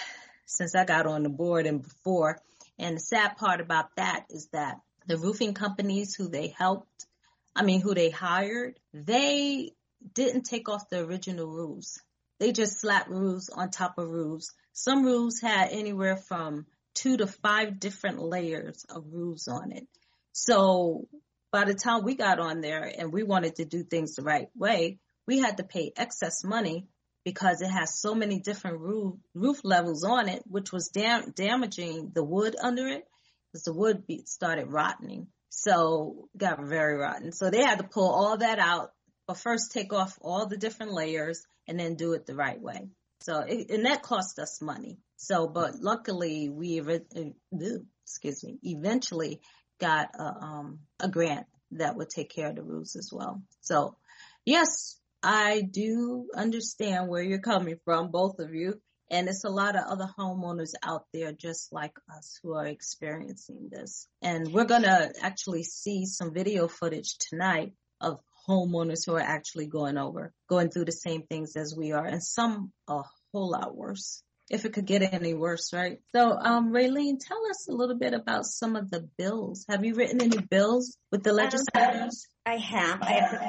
since 0.44 0.74
I 0.74 0.84
got 0.84 1.06
on 1.06 1.22
the 1.22 1.28
board 1.28 1.66
and 1.66 1.80
before. 1.80 2.40
And 2.76 2.96
the 2.96 3.00
sad 3.00 3.36
part 3.36 3.60
about 3.60 3.94
that 3.94 4.24
is 4.30 4.48
that 4.48 4.80
the 5.06 5.16
roofing 5.16 5.54
companies 5.54 6.16
who 6.16 6.26
they 6.26 6.48
helped, 6.48 7.06
I 7.54 7.62
mean, 7.62 7.80
who 7.80 7.94
they 7.94 8.10
hired, 8.10 8.80
they 8.92 9.74
didn't 10.12 10.42
take 10.42 10.68
off 10.68 10.90
the 10.90 11.04
original 11.04 11.46
roofs. 11.46 12.00
They 12.42 12.50
just 12.50 12.80
slapped 12.80 13.08
roofs 13.08 13.50
on 13.50 13.70
top 13.70 13.98
of 13.98 14.10
roofs. 14.10 14.52
Some 14.72 15.04
roofs 15.04 15.40
had 15.40 15.68
anywhere 15.70 16.16
from 16.16 16.66
two 16.92 17.16
to 17.18 17.28
five 17.28 17.78
different 17.78 18.18
layers 18.18 18.84
of 18.90 19.04
roofs 19.12 19.46
on 19.46 19.70
it. 19.70 19.86
So 20.32 21.06
by 21.52 21.66
the 21.66 21.74
time 21.74 22.02
we 22.02 22.16
got 22.16 22.40
on 22.40 22.60
there 22.60 22.92
and 22.98 23.12
we 23.12 23.22
wanted 23.22 23.54
to 23.56 23.64
do 23.64 23.84
things 23.84 24.16
the 24.16 24.22
right 24.22 24.48
way, 24.56 24.98
we 25.24 25.38
had 25.38 25.58
to 25.58 25.62
pay 25.62 25.92
excess 25.96 26.42
money 26.42 26.88
because 27.24 27.62
it 27.62 27.70
has 27.70 28.00
so 28.00 28.12
many 28.12 28.40
different 28.40 28.80
roof, 28.80 29.14
roof 29.34 29.60
levels 29.62 30.02
on 30.02 30.28
it, 30.28 30.42
which 30.44 30.72
was 30.72 30.88
dam- 30.88 31.30
damaging 31.36 32.10
the 32.12 32.24
wood 32.24 32.56
under 32.60 32.88
it 32.88 33.06
because 33.52 33.62
the 33.62 33.72
wood 33.72 34.02
started 34.24 34.66
rotting. 34.66 35.28
So 35.50 36.28
got 36.36 36.60
very 36.60 36.96
rotten. 36.96 37.30
So 37.30 37.50
they 37.50 37.62
had 37.62 37.78
to 37.78 37.84
pull 37.84 38.10
all 38.10 38.38
that 38.38 38.58
out, 38.58 38.90
but 39.28 39.36
first 39.36 39.70
take 39.70 39.92
off 39.92 40.18
all 40.20 40.48
the 40.48 40.56
different 40.56 40.92
layers 40.92 41.46
and 41.68 41.78
then 41.78 41.94
do 41.94 42.12
it 42.12 42.26
the 42.26 42.34
right 42.34 42.60
way. 42.60 42.88
So 43.20 43.40
it, 43.40 43.70
and 43.70 43.86
that 43.86 44.02
cost 44.02 44.38
us 44.38 44.60
money. 44.60 44.98
So, 45.16 45.46
but 45.46 45.76
luckily 45.80 46.48
we, 46.48 46.80
excuse 46.80 48.44
me, 48.44 48.58
eventually 48.62 49.40
got 49.80 50.10
a, 50.18 50.22
um, 50.22 50.80
a 51.00 51.08
grant 51.08 51.46
that 51.72 51.96
would 51.96 52.10
take 52.10 52.30
care 52.30 52.48
of 52.48 52.56
the 52.56 52.62
roofs 52.62 52.96
as 52.96 53.10
well. 53.12 53.42
So 53.60 53.96
yes, 54.44 54.98
I 55.22 55.62
do 55.62 56.28
understand 56.36 57.08
where 57.08 57.22
you're 57.22 57.38
coming 57.38 57.78
from, 57.84 58.10
both 58.10 58.38
of 58.40 58.54
you. 58.54 58.80
And 59.10 59.28
it's 59.28 59.44
a 59.44 59.50
lot 59.50 59.76
of 59.76 59.84
other 59.84 60.08
homeowners 60.18 60.72
out 60.82 61.04
there 61.12 61.32
just 61.32 61.70
like 61.70 61.92
us 62.16 62.40
who 62.42 62.54
are 62.54 62.66
experiencing 62.66 63.68
this. 63.70 64.08
And 64.22 64.52
we're 64.52 64.64
going 64.64 64.84
to 64.84 65.12
actually 65.20 65.64
see 65.64 66.06
some 66.06 66.32
video 66.32 66.66
footage 66.66 67.18
tonight 67.18 67.74
of 68.00 68.20
homeowners 68.48 69.06
who 69.06 69.14
are 69.14 69.20
actually 69.20 69.66
going 69.66 69.98
over, 69.98 70.32
going 70.48 70.70
through 70.70 70.86
the 70.86 70.92
same 70.92 71.22
things 71.22 71.56
as 71.56 71.74
we 71.76 71.92
are 71.92 72.04
and 72.04 72.22
some 72.22 72.72
a 72.88 73.02
whole 73.32 73.50
lot 73.50 73.74
worse. 73.74 74.22
If 74.50 74.64
it 74.66 74.74
could 74.74 74.86
get 74.86 75.14
any 75.14 75.32
worse, 75.32 75.72
right? 75.72 76.00
So, 76.14 76.32
um, 76.32 76.72
Raelene, 76.72 77.18
tell 77.18 77.40
us 77.48 77.68
a 77.68 77.72
little 77.72 77.96
bit 77.96 78.12
about 78.12 78.44
some 78.44 78.76
of 78.76 78.90
the 78.90 79.08
bills. 79.16 79.64
Have 79.68 79.84
you 79.84 79.94
written 79.94 80.20
any 80.20 80.38
bills 80.38 80.98
with 81.10 81.22
the 81.22 81.30
um, 81.30 81.36
legislators? 81.36 82.26
I 82.44 82.56
have. 82.56 83.02
I 83.02 83.12
have 83.12 83.40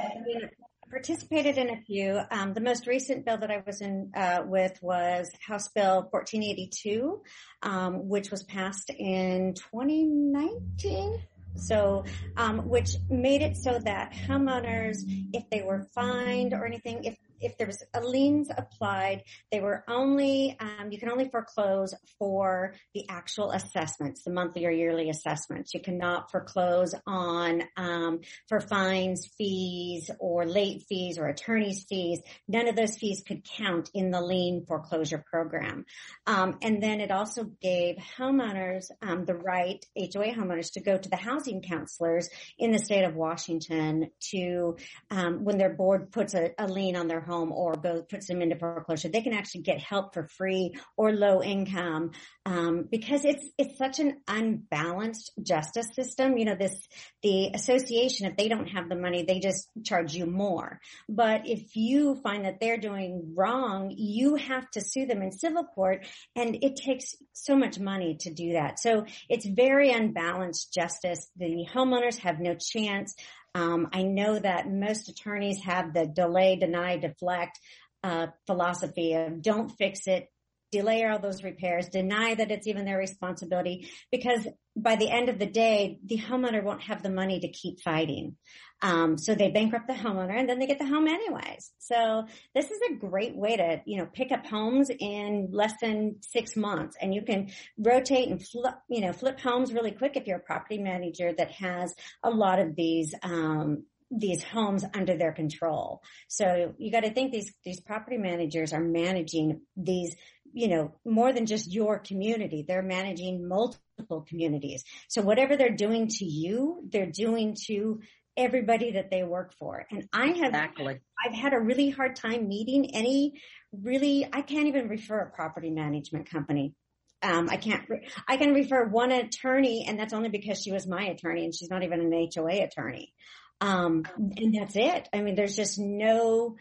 participated 0.94 1.58
in 1.58 1.72
a 1.72 1.82
few. 1.82 2.20
Um, 2.30 2.54
the 2.54 2.62
most 2.62 2.86
recent 2.86 3.26
bill 3.26 3.38
that 3.40 3.50
I 3.50 3.64
was 3.66 3.82
in 3.82 4.12
uh, 4.16 4.44
with 4.46 4.78
was 4.82 5.30
House 5.46 5.68
Bill 5.70 6.08
1482, 6.12 7.22
um, 7.64 8.08
which 8.08 8.30
was 8.30 8.44
passed 8.44 8.92
in 8.92 9.56
2019. 9.56 11.20
So, 11.56 12.04
um, 12.38 12.68
which 12.68 12.96
made 13.10 13.42
it 13.42 13.56
so 13.56 13.80
that 13.80 14.12
homeowners, 14.12 14.98
if 15.34 15.50
they 15.50 15.62
were 15.62 15.88
fined 15.94 16.54
or 16.54 16.66
anything, 16.66 17.04
if 17.04 17.16
if 17.44 17.58
there 17.58 17.68
was 17.68 17.84
a 17.94 18.02
liens 18.02 18.50
applied, 18.56 19.24
they 19.52 19.60
were 19.60 19.84
only, 19.88 20.56
um, 20.60 20.92
you 20.92 20.98
can 20.98 21.12
only 21.12 21.30
foreclose 21.30 21.94
for 22.18 22.74
the 22.94 23.06
actual 23.10 23.52
assessments, 23.52 24.24
the 24.24 24.32
monthly 24.32 24.66
or 24.66 24.72
yearly 24.72 25.10
assessments. 25.10 25.74
You 25.74 25.82
cannot 25.82 26.32
foreclose 26.32 26.96
on, 27.06 27.64
um, 27.76 28.22
for 28.48 28.60
fines, 28.62 29.30
fees, 29.38 30.10
or 30.20 30.46
late 30.46 30.84
fees 30.88 31.18
or 31.18 31.28
attorney's 31.28 31.86
fees. 31.90 32.22
None 32.48 32.68
of 32.68 32.76
those 32.76 32.98
fees 32.98 33.24
could 33.28 33.44
count 33.44 33.90
in 33.94 34.12
the 34.12 34.22
lien 34.22 34.66
foreclosure 34.66 35.24
program. 35.30 35.86
Um, 36.26 36.58
and 36.62 36.82
then 36.82 37.02
it 37.02 37.12
also 37.12 37.44
gave 37.62 37.98
homeowners, 38.18 38.86
um, 39.02 39.26
the 39.26 39.36
right, 39.36 39.86
HOA 39.98 40.34
homeowners 40.34 40.72
to 40.74 40.82
go 40.82 40.98
to 40.98 41.10
the 41.10 41.18
housing 41.18 41.62
counselors 41.62 42.30
in 42.58 42.72
the 42.72 42.80
state 42.80 43.04
of 43.04 43.16
Washington 43.16 44.10
to, 44.32 44.78
um, 45.12 45.44
when 45.44 45.58
their 45.58 45.74
board 45.74 46.12
puts 46.12 46.34
a, 46.34 46.52
a 46.58 46.68
lien 46.68 46.96
on 46.96 47.08
their 47.08 47.22
home 47.22 47.33
home 47.34 47.52
or 47.52 47.74
go 47.76 48.02
puts 48.02 48.28
them 48.28 48.42
into 48.42 48.58
foreclosure. 48.58 49.10
They 49.10 49.22
can 49.22 49.34
actually 49.34 49.62
get 49.62 49.80
help 49.80 50.14
for 50.14 50.28
free 50.28 50.76
or 50.98 51.12
low 51.12 51.42
income 51.42 52.12
um, 52.46 52.88
because 52.90 53.26
it's 53.26 53.46
it's 53.58 53.78
such 53.78 54.00
an 54.00 54.18
unbalanced 54.28 55.32
justice 55.42 55.88
system. 55.94 56.38
You 56.38 56.46
know, 56.46 56.56
this 56.56 56.76
the 57.22 57.52
association 57.54 58.28
if 58.28 58.38
they 58.38 58.50
don't 58.50 58.68
have 58.68 58.90
the 58.90 58.96
money, 58.96 59.24
they 59.24 59.40
just 59.40 59.70
charge 59.84 60.14
you 60.14 60.26
more. 60.26 60.80
But 61.10 61.48
if 61.48 61.76
you 61.76 62.16
find 62.22 62.46
that 62.46 62.60
they're 62.60 62.78
doing 62.78 63.34
wrong, 63.36 63.94
you 63.96 64.36
have 64.36 64.70
to 64.72 64.82
sue 64.82 65.06
them 65.06 65.22
in 65.22 65.32
civil 65.32 65.64
court, 65.64 66.06
and 66.36 66.58
it 66.62 66.76
takes 66.76 67.16
so 67.34 67.56
much 67.56 67.80
money 67.80 68.18
to 68.22 68.34
do 68.34 68.54
that. 68.54 68.80
So 68.80 69.06
it's 69.30 69.46
very 69.46 69.92
unbalanced 69.92 70.74
justice. 70.74 71.30
The 71.38 71.66
homeowners 71.74 72.20
have 72.20 72.40
no 72.40 72.56
chance. 72.56 73.16
Um, 73.56 73.90
I 73.94 74.04
know 74.04 74.40
that 74.40 74.72
most 74.72 75.10
attorneys 75.10 75.62
have 75.62 75.94
the 75.94 76.08
delay, 76.08 76.56
deny, 76.56 76.98
deflect 76.98 77.60
uh, 78.04 78.28
philosophy 78.48 79.14
of 79.14 79.42
don't 79.42 79.70
fix 79.70 80.08
it, 80.08 80.28
delay 80.72 81.06
all 81.06 81.20
those 81.20 81.44
repairs, 81.44 81.88
deny 81.90 82.34
that 82.34 82.52
it's 82.52 82.68
even 82.68 82.86
their 82.86 82.98
responsibility, 82.98 83.90
because 84.12 84.48
by 84.76 84.96
the 84.96 85.10
end 85.10 85.30
of 85.30 85.40
the 85.40 85.46
day, 85.46 86.00
the 86.06 86.18
homeowner 86.18 86.64
won't 86.64 86.82
have 86.84 87.04
the 87.04 87.10
money 87.10 87.40
to 87.40 87.48
keep 87.48 87.82
fighting. 87.82 88.36
Um, 88.82 89.18
so 89.18 89.34
they 89.34 89.50
bankrupt 89.50 89.88
the 89.88 89.94
homeowner 89.94 90.38
and 90.38 90.50
then 90.50 90.60
they 90.60 90.68
get 90.68 90.78
the 90.78 90.88
home 90.88 91.08
anyways. 91.08 91.72
So 91.80 92.26
this 92.54 92.70
is 92.70 92.80
a 92.90 92.96
great 92.96 93.34
way 93.36 93.56
to, 93.56 93.82
you 93.86 93.98
know, 93.98 94.08
pick 94.12 94.32
up 94.32 94.46
homes 94.46 94.90
in 94.90 95.50
less 95.52 95.74
than 95.82 96.18
six 96.22 96.58
months 96.58 96.98
and 97.00 97.14
you 97.14 97.22
can 97.22 97.52
rotate 97.78 98.28
and 98.28 98.46
flip, 98.46 98.74
you 98.90 99.00
know, 99.00 99.14
flip 99.14 99.40
homes 99.40 99.72
really 99.72 99.92
quick 99.92 100.18
if 100.18 100.28
you're 100.28 100.40
a 100.40 100.44
property 100.44 100.80
manager 100.80 101.32
that 101.32 101.52
has 101.52 101.96
a 102.24 102.30
lot 102.30 102.60
of 102.60 102.76
these, 102.76 103.16
um, 103.24 103.86
these 104.12 104.44
homes 104.44 104.84
under 104.94 105.18
their 105.18 105.32
control. 105.32 106.02
So 106.28 106.74
you 106.78 106.92
got 106.92 107.04
to 107.04 107.14
think 107.14 107.32
these, 107.32 107.54
these 107.64 107.80
property 107.80 108.18
managers 108.18 108.74
are 108.74 108.84
managing 108.84 109.62
these, 109.78 110.14
you 110.54 110.68
know, 110.68 110.94
more 111.04 111.34
than 111.34 111.46
just 111.46 111.74
your 111.74 112.00
community. 112.00 112.64
They're 112.66 112.84
managing 112.84 113.48
multiple 113.48 114.26
communities. 114.28 114.84
So 115.10 115.22
whatever 115.22 115.58
they're 115.58 115.76
doing 115.76 116.08
to 116.08 116.26
you, 116.26 116.88
they're 116.90 117.12
doing 117.12 117.58
to 117.66 118.02
everybody 118.38 118.92
that 118.94 119.10
they 119.12 119.24
work 119.24 119.54
for. 119.58 119.86
And 119.92 120.08
I 120.14 120.28
have, 120.28 120.54
exactly. 120.54 121.00
I've 121.26 121.34
had 121.34 121.54
a 121.54 121.60
really 121.60 121.90
hard 121.90 122.16
time 122.16 122.48
meeting 122.48 122.96
any 122.96 123.42
really, 123.72 124.28
I 124.32 124.42
can't 124.42 124.68
even 124.68 124.88
refer 124.88 125.20
a 125.20 125.30
property 125.30 125.72
management 125.72 126.30
company. 126.30 126.74
Um, 127.22 127.50
I 127.50 127.58
can't, 127.58 127.88
re- 127.90 128.08
I 128.28 128.38
can 128.38 128.54
refer 128.54 128.86
one 128.86 129.12
attorney 129.12 129.86
and 129.88 130.00
that's 130.00 130.14
only 130.14 130.30
because 130.30 130.62
she 130.62 130.72
was 130.72 130.86
my 130.86 131.06
attorney 131.06 131.46
and 131.46 131.56
she's 131.56 131.70
not 131.70 131.84
even 131.84 132.02
an 132.02 132.30
HOA 132.36 132.64
attorney. 132.64 133.14
Um, 133.62 134.04
and 134.18 134.56
that's 134.60 134.76
it. 134.76 135.08
I 135.14 135.22
mean, 135.22 135.36
there's 135.36 135.56
just 135.56 135.80
no, 135.80 136.58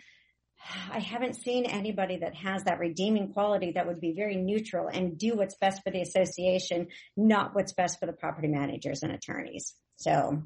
I 0.91 1.01
haven't 1.01 1.35
seen 1.35 1.67
anybody 1.67 2.19
that 2.19 2.35
has 2.37 2.65
that 2.65 2.79
redeeming 2.79 3.33
quality 3.33 3.73
that 3.73 3.87
would 3.87 4.01
be 4.01 4.13
very 4.13 4.37
neutral 4.37 4.89
and 4.89 5.19
do 5.19 5.37
what's 5.37 5.57
best 5.57 5.83
for 5.83 5.91
the 5.91 6.01
association, 6.01 6.89
not 7.17 7.55
what's 7.55 7.73
best 7.73 7.99
for 7.99 8.07
the 8.07 8.13
property 8.13 8.49
managers 8.49 9.03
and 9.03 9.13
attorneys. 9.13 9.75
So 9.97 10.43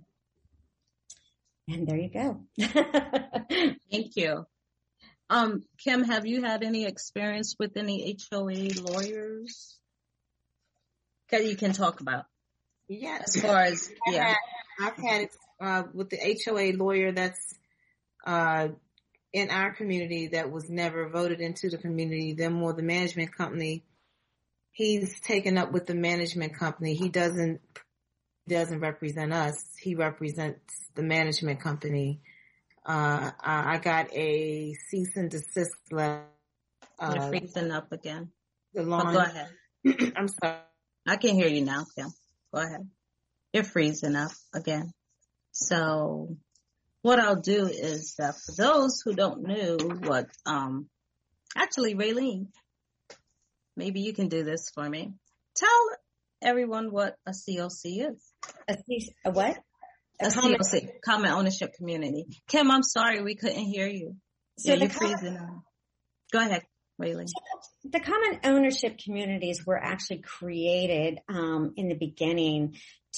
and 1.69 1.87
there 1.87 1.99
you 1.99 2.11
go. 2.11 2.41
Thank 3.91 4.17
you. 4.17 4.47
Um, 5.29 5.65
Kim, 5.83 6.05
have 6.05 6.27
you 6.27 6.43
had 6.43 6.63
any 6.63 6.87
experience 6.87 7.57
with 7.59 7.77
any 7.77 8.17
HOA 8.31 8.71
lawyers 8.81 9.77
that 11.31 11.45
you 11.45 11.57
can 11.57 11.73
talk 11.73 12.01
about? 12.01 12.27
Yeah. 12.89 13.19
As 13.27 13.41
far 13.41 13.63
as, 13.63 13.91
yeah. 14.07 14.35
I've 14.81 14.97
had, 14.97 15.09
I've 15.09 15.11
had 15.11 15.29
uh, 15.61 15.83
with 15.93 16.11
the 16.11 16.39
HOA 16.45 16.77
lawyer 16.77 17.11
that's, 17.11 17.59
uh, 18.25 18.69
in 19.33 19.51
our 19.51 19.75
community 19.75 20.29
that 20.29 20.51
was 20.51 20.71
never 20.71 21.09
voted 21.09 21.41
into 21.41 21.69
the 21.69 21.79
community, 21.79 22.35
then 22.35 22.53
more 22.53 22.73
the 22.73 22.83
management 22.83 23.35
company. 23.37 23.85
He's 24.73 25.21
taken 25.21 25.59
up 25.59 25.73
with 25.73 25.87
the 25.87 25.95
management 25.95 26.57
company. 26.59 26.95
He 26.95 27.09
doesn't 27.09 27.61
doesn't 28.49 28.81
represent 28.81 29.33
us. 29.33 29.57
He 29.81 29.95
represents 29.95 30.89
the 30.95 31.03
management 31.03 31.61
company. 31.61 32.21
Uh, 32.85 33.33
I 33.41 33.79
got 33.79 34.13
a 34.13 34.75
cease 34.89 35.17
and 35.17 35.31
desist 35.31 35.75
letter. 35.91 36.23
Uh, 36.99 37.13
You're 37.15 37.29
freezing 37.29 37.73
up 37.73 37.91
again. 37.91 38.31
The 38.75 38.85
lawn. 38.85 39.09
Oh, 39.09 39.13
go 39.13 39.19
ahead. 39.19 39.49
I'm 40.17 40.29
sorry. 40.29 40.59
I 41.07 41.17
can 41.17 41.35
hear 41.35 41.49
you 41.49 41.65
now, 41.65 41.85
Kim. 41.97 42.09
Go 42.55 42.61
ahead. 42.61 42.89
You're 43.53 43.65
freezing 43.65 44.15
up 44.15 44.31
again. 44.55 44.93
So 45.53 46.37
what 47.07 47.21
I'll 47.21 47.37
do 47.37 47.67
is 47.67 48.17
that 48.19 48.35
for 48.35 48.53
those 48.53 49.01
who 49.01 49.15
don't 49.15 49.47
know 49.47 49.77
what, 49.79 50.27
um, 50.45 50.89
actually, 51.57 51.95
Raelene, 51.95 52.49
maybe 53.77 54.01
you 54.01 54.13
can 54.13 54.27
do 54.27 54.43
this 54.43 54.71
for 54.75 54.89
me. 54.89 55.13
Tell 55.55 55.89
everyone 56.43 56.91
what 56.91 57.17
a 57.25 57.31
COC 57.31 58.11
is. 58.11 58.33
A, 58.69 58.77
a 59.25 59.31
what? 59.31 59.57
A, 60.21 60.27
a 60.27 60.31
common, 60.33 60.59
COC, 60.59 60.89
common 61.05 61.31
ownership 61.31 61.75
community. 61.75 62.27
Kim, 62.49 62.73
I'm 62.73 62.83
sorry 62.83 63.23
we 63.23 63.37
couldn't 63.37 63.65
hear 63.67 63.87
you. 63.87 64.17
So 64.59 64.73
yeah, 64.73 64.81
you're 64.81 64.89
freezing. 64.89 65.39
Go 66.33 66.41
ahead, 66.41 66.63
Waylon. 67.01 67.27
The 67.85 68.01
common 68.01 68.41
ownership 68.43 68.99
communities 68.99 69.65
were 69.65 69.79
actually 69.79 70.23
created 70.23 71.21
um, 71.29 71.73
in 71.77 71.87
the 71.87 71.95
beginning 71.95 72.75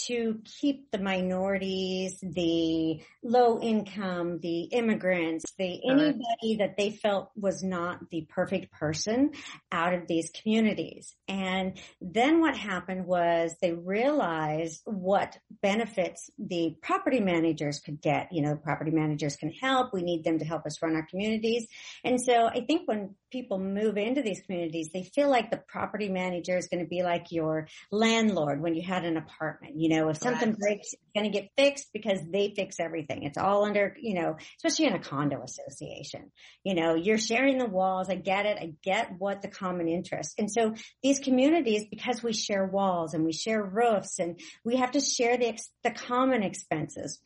to 0.06 0.40
keep 0.44 0.90
the 0.90 0.98
minorities, 0.98 2.18
the 2.22 3.00
low 3.22 3.60
income, 3.60 4.40
the 4.40 4.62
immigrants, 4.64 5.44
the 5.58 5.80
anybody 5.90 6.56
that 6.58 6.76
they 6.76 6.90
felt 6.90 7.30
was 7.36 7.62
not 7.62 8.08
the 8.10 8.26
perfect 8.28 8.72
person 8.72 9.32
out 9.72 9.94
of 9.94 10.06
these 10.06 10.30
communities. 10.30 11.14
And 11.26 11.78
then 12.00 12.40
what 12.40 12.56
happened 12.56 13.06
was 13.06 13.54
they 13.60 13.72
realized 13.72 14.82
what 14.84 15.38
benefits 15.62 16.30
the 16.38 16.76
property 16.82 17.20
managers 17.20 17.80
could 17.80 18.00
get. 18.00 18.32
You 18.32 18.42
know, 18.42 18.56
property 18.56 18.90
managers 18.90 19.36
can 19.36 19.50
help. 19.50 19.92
We 19.92 20.02
need 20.02 20.24
them 20.24 20.38
to 20.38 20.44
help 20.44 20.66
us 20.66 20.82
run 20.82 20.94
our 20.94 21.06
communities. 21.08 21.66
And 22.04 22.20
so 22.20 22.46
I 22.46 22.64
think 22.64 22.86
when 22.86 23.14
people 23.30 23.58
move 23.58 23.96
into 23.96 24.22
these 24.22 24.40
communities, 24.42 24.90
they 24.92 25.02
feel 25.02 25.28
like 25.28 25.50
the 25.50 25.62
property 25.68 26.08
manager 26.08 26.56
is 26.56 26.68
going 26.68 26.82
to 26.82 26.88
be 26.88 27.02
like 27.02 27.26
your 27.30 27.68
landlord 27.90 28.60
when 28.60 28.74
you 28.74 28.82
had 28.82 29.04
an 29.04 29.16
apartment. 29.16 29.74
You 29.76 29.90
know, 29.90 30.08
if 30.08 30.18
something 30.18 30.50
right. 30.50 30.58
breaks, 30.58 30.92
it's 30.92 31.12
going 31.14 31.30
to 31.30 31.38
get 31.38 31.50
fixed 31.56 31.88
because 31.92 32.20
they 32.30 32.52
fix 32.54 32.80
everything. 32.80 33.24
It's 33.24 33.38
all 33.38 33.64
under, 33.64 33.96
you 34.00 34.14
know, 34.14 34.36
especially 34.56 34.86
in 34.86 34.94
a 34.94 34.98
condo 34.98 35.42
association. 35.42 36.30
You 36.64 36.74
know, 36.74 36.94
you're 36.94 37.18
sharing 37.18 37.58
the 37.58 37.66
walls. 37.66 38.08
I 38.10 38.14
get 38.14 38.46
it. 38.46 38.58
I 38.58 38.74
get 38.82 39.14
what 39.18 39.42
the 39.42 39.48
common 39.48 39.88
interest. 39.88 40.34
And 40.38 40.50
so 40.50 40.74
these 41.02 41.18
communities, 41.18 41.86
because 41.90 42.22
we 42.22 42.32
share 42.32 42.66
walls 42.66 43.14
and 43.14 43.24
we 43.24 43.32
share 43.32 43.62
roofs 43.62 44.18
and 44.18 44.40
we 44.64 44.76
have 44.76 44.92
to 44.92 45.00
share 45.00 45.36
the, 45.36 45.58
the 45.84 45.90
common 45.90 46.42
expenses 46.42 47.20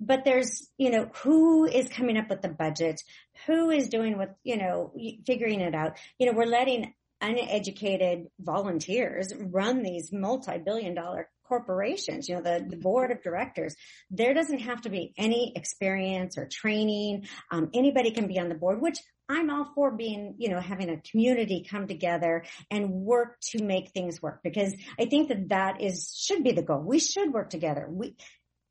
but 0.00 0.24
there's, 0.24 0.68
you 0.78 0.90
know, 0.90 1.08
who 1.22 1.64
is 1.64 1.88
coming 1.88 2.16
up 2.16 2.28
with 2.28 2.42
the 2.42 2.48
budget? 2.48 3.00
Who 3.46 3.70
is 3.70 3.88
doing 3.88 4.18
what, 4.18 4.36
you 4.42 4.56
know, 4.56 4.92
figuring 5.26 5.60
it 5.60 5.74
out? 5.74 5.98
You 6.18 6.26
know, 6.26 6.36
we're 6.36 6.46
letting 6.46 6.94
uneducated 7.20 8.26
volunteers 8.40 9.32
run 9.38 9.82
these 9.82 10.12
multi-billion 10.12 10.94
dollar 10.94 11.28
corporations, 11.52 12.28
you 12.28 12.34
know, 12.34 12.42
the, 12.42 12.64
the 12.66 12.78
board 12.78 13.10
of 13.10 13.22
directors, 13.22 13.74
there 14.10 14.32
doesn't 14.32 14.60
have 14.60 14.80
to 14.80 14.88
be 14.88 15.12
any 15.18 15.52
experience 15.54 16.38
or 16.38 16.48
training. 16.50 17.26
Um, 17.50 17.68
anybody 17.74 18.10
can 18.10 18.26
be 18.26 18.38
on 18.38 18.48
the 18.48 18.54
board, 18.54 18.80
which 18.80 18.98
I'm 19.28 19.50
all 19.50 19.70
for 19.74 19.90
being, 19.90 20.36
you 20.38 20.48
know, 20.48 20.60
having 20.60 20.88
a 20.88 21.00
community 21.10 21.66
come 21.68 21.86
together 21.86 22.44
and 22.70 22.90
work 22.90 23.38
to 23.50 23.62
make 23.62 23.90
things 23.90 24.22
work 24.22 24.40
because 24.42 24.74
I 24.98 25.04
think 25.04 25.28
that 25.28 25.50
that 25.50 25.82
is, 25.82 26.14
should 26.16 26.42
be 26.42 26.52
the 26.52 26.62
goal. 26.62 26.80
We 26.80 26.98
should 26.98 27.32
work 27.32 27.50
together. 27.50 27.86
We, 27.88 28.16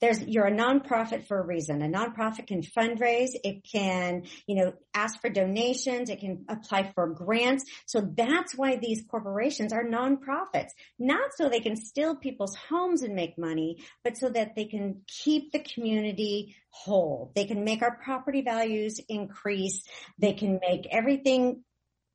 there's 0.01 0.21
you're 0.23 0.47
a 0.47 0.51
nonprofit 0.51 1.27
for 1.27 1.39
a 1.39 1.45
reason. 1.45 1.81
A 1.81 1.87
nonprofit 1.87 2.47
can 2.47 2.61
fundraise, 2.61 3.29
it 3.43 3.63
can, 3.71 4.23
you 4.47 4.55
know, 4.55 4.73
ask 4.93 5.21
for 5.21 5.29
donations, 5.29 6.09
it 6.09 6.19
can 6.19 6.45
apply 6.49 6.91
for 6.93 7.07
grants. 7.07 7.63
So 7.85 8.01
that's 8.01 8.55
why 8.55 8.77
these 8.77 9.03
corporations 9.09 9.71
are 9.71 9.83
nonprofits. 9.83 10.69
Not 10.97 11.31
so 11.35 11.47
they 11.47 11.59
can 11.59 11.75
steal 11.75 12.15
people's 12.15 12.55
homes 12.69 13.03
and 13.03 13.15
make 13.15 13.37
money, 13.37 13.77
but 14.03 14.17
so 14.17 14.29
that 14.29 14.55
they 14.55 14.65
can 14.65 15.01
keep 15.07 15.51
the 15.51 15.59
community 15.59 16.55
whole. 16.71 17.31
They 17.35 17.45
can 17.45 17.63
make 17.63 17.83
our 17.83 17.95
property 18.03 18.41
values 18.41 18.99
increase. 19.07 19.83
They 20.17 20.33
can 20.33 20.59
make 20.67 20.87
everything 20.91 21.63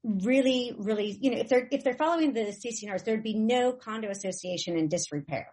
really, 0.02 0.74
really, 0.76 1.16
you 1.20 1.30
know, 1.30 1.38
if 1.38 1.48
they're, 1.48 1.68
if 1.70 1.84
they're 1.84 1.94
following 1.94 2.32
the 2.32 2.52
CC&Rs, 2.52 3.02
there'd 3.04 3.22
be 3.22 3.34
no 3.34 3.72
condo 3.72 4.08
association 4.08 4.76
in 4.76 4.88
disrepair 4.88 5.48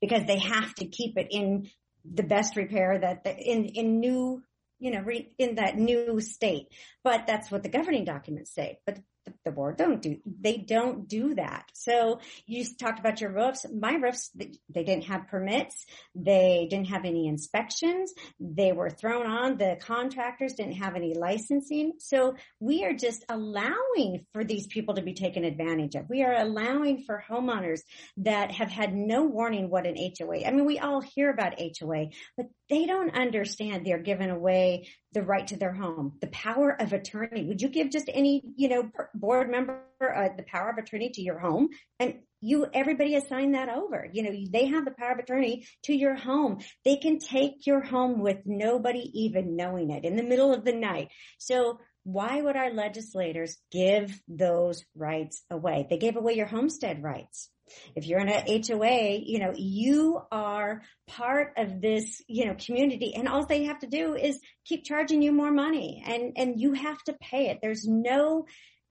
because 0.00 0.24
they 0.26 0.38
have 0.38 0.74
to 0.76 0.86
keep 0.86 1.16
it 1.16 1.28
in 1.30 1.70
the 2.04 2.22
best 2.22 2.56
repair 2.56 2.98
that 2.98 3.24
the, 3.24 3.36
in 3.36 3.64
in 3.66 4.00
new 4.00 4.42
you 4.78 4.90
know 4.90 5.00
re, 5.00 5.32
in 5.38 5.56
that 5.56 5.76
new 5.76 6.20
state. 6.20 6.68
But 7.04 7.26
that's 7.26 7.50
what 7.50 7.62
the 7.62 7.68
governing 7.68 8.04
documents 8.04 8.52
say. 8.54 8.78
But 8.86 8.98
the 9.44 9.50
board 9.50 9.76
don't 9.76 10.02
do, 10.02 10.18
they 10.40 10.56
don't 10.56 11.08
do 11.08 11.34
that. 11.34 11.66
So 11.74 12.20
you 12.46 12.64
talked 12.78 12.98
about 12.98 13.20
your 13.20 13.30
roofs. 13.30 13.66
My 13.72 13.94
roofs, 13.94 14.30
they 14.34 14.84
didn't 14.84 15.04
have 15.04 15.28
permits. 15.28 15.84
They 16.14 16.66
didn't 16.70 16.88
have 16.88 17.04
any 17.04 17.28
inspections. 17.28 18.12
They 18.40 18.72
were 18.72 18.90
thrown 18.90 19.26
on. 19.26 19.58
The 19.58 19.76
contractors 19.80 20.54
didn't 20.54 20.74
have 20.74 20.96
any 20.96 21.14
licensing. 21.14 21.92
So 21.98 22.34
we 22.60 22.84
are 22.84 22.92
just 22.92 23.24
allowing 23.28 24.26
for 24.32 24.44
these 24.44 24.66
people 24.66 24.94
to 24.94 25.02
be 25.02 25.14
taken 25.14 25.44
advantage 25.44 25.94
of. 25.94 26.08
We 26.08 26.22
are 26.22 26.34
allowing 26.34 27.04
for 27.04 27.24
homeowners 27.28 27.80
that 28.18 28.52
have 28.52 28.70
had 28.70 28.94
no 28.94 29.24
warning 29.24 29.70
what 29.70 29.86
an 29.86 29.96
HOA. 29.96 30.44
I 30.44 30.50
mean, 30.50 30.64
we 30.64 30.78
all 30.78 31.00
hear 31.00 31.30
about 31.30 31.60
HOA, 31.60 32.06
but 32.36 32.46
they 32.72 32.86
don't 32.86 33.14
understand 33.14 33.84
they're 33.84 33.98
giving 33.98 34.30
away 34.30 34.88
the 35.12 35.22
right 35.22 35.46
to 35.46 35.58
their 35.58 35.74
home, 35.74 36.14
the 36.22 36.26
power 36.28 36.74
of 36.80 36.94
attorney. 36.94 37.44
Would 37.44 37.60
you 37.60 37.68
give 37.68 37.90
just 37.90 38.08
any, 38.10 38.42
you 38.56 38.70
know, 38.70 38.90
board 39.12 39.50
member 39.50 39.82
uh, 40.00 40.30
the 40.34 40.42
power 40.44 40.70
of 40.70 40.78
attorney 40.78 41.10
to 41.10 41.20
your 41.20 41.38
home? 41.38 41.68
And 42.00 42.20
you, 42.40 42.66
everybody 42.72 43.12
has 43.12 43.28
signed 43.28 43.54
that 43.54 43.68
over. 43.68 44.08
You 44.10 44.22
know, 44.22 44.32
they 44.50 44.66
have 44.68 44.86
the 44.86 44.94
power 44.98 45.12
of 45.12 45.18
attorney 45.18 45.66
to 45.82 45.92
your 45.92 46.14
home. 46.14 46.60
They 46.82 46.96
can 46.96 47.18
take 47.18 47.66
your 47.66 47.82
home 47.82 48.20
with 48.20 48.38
nobody 48.46 49.10
even 49.20 49.54
knowing 49.54 49.90
it 49.90 50.06
in 50.06 50.16
the 50.16 50.22
middle 50.22 50.54
of 50.54 50.64
the 50.64 50.72
night. 50.72 51.08
So 51.36 51.78
why 52.04 52.40
would 52.40 52.56
our 52.56 52.72
legislators 52.72 53.58
give 53.70 54.18
those 54.28 54.82
rights 54.96 55.42
away? 55.50 55.86
They 55.90 55.98
gave 55.98 56.16
away 56.16 56.36
your 56.36 56.46
homestead 56.46 57.02
rights. 57.02 57.50
If 57.94 58.06
you're 58.06 58.20
in 58.20 58.28
a 58.28 58.62
HOA, 58.66 59.18
you 59.24 59.38
know, 59.38 59.52
you 59.54 60.20
are 60.30 60.82
part 61.06 61.54
of 61.56 61.80
this, 61.80 62.22
you 62.26 62.46
know, 62.46 62.54
community 62.54 63.14
and 63.14 63.28
all 63.28 63.44
they 63.44 63.64
have 63.64 63.80
to 63.80 63.86
do 63.86 64.14
is 64.14 64.40
keep 64.64 64.84
charging 64.84 65.22
you 65.22 65.32
more 65.32 65.50
money 65.50 66.02
and, 66.06 66.32
and 66.36 66.60
you 66.60 66.72
have 66.72 67.02
to 67.04 67.14
pay 67.14 67.48
it. 67.48 67.58
There's 67.62 67.86
no 67.86 68.46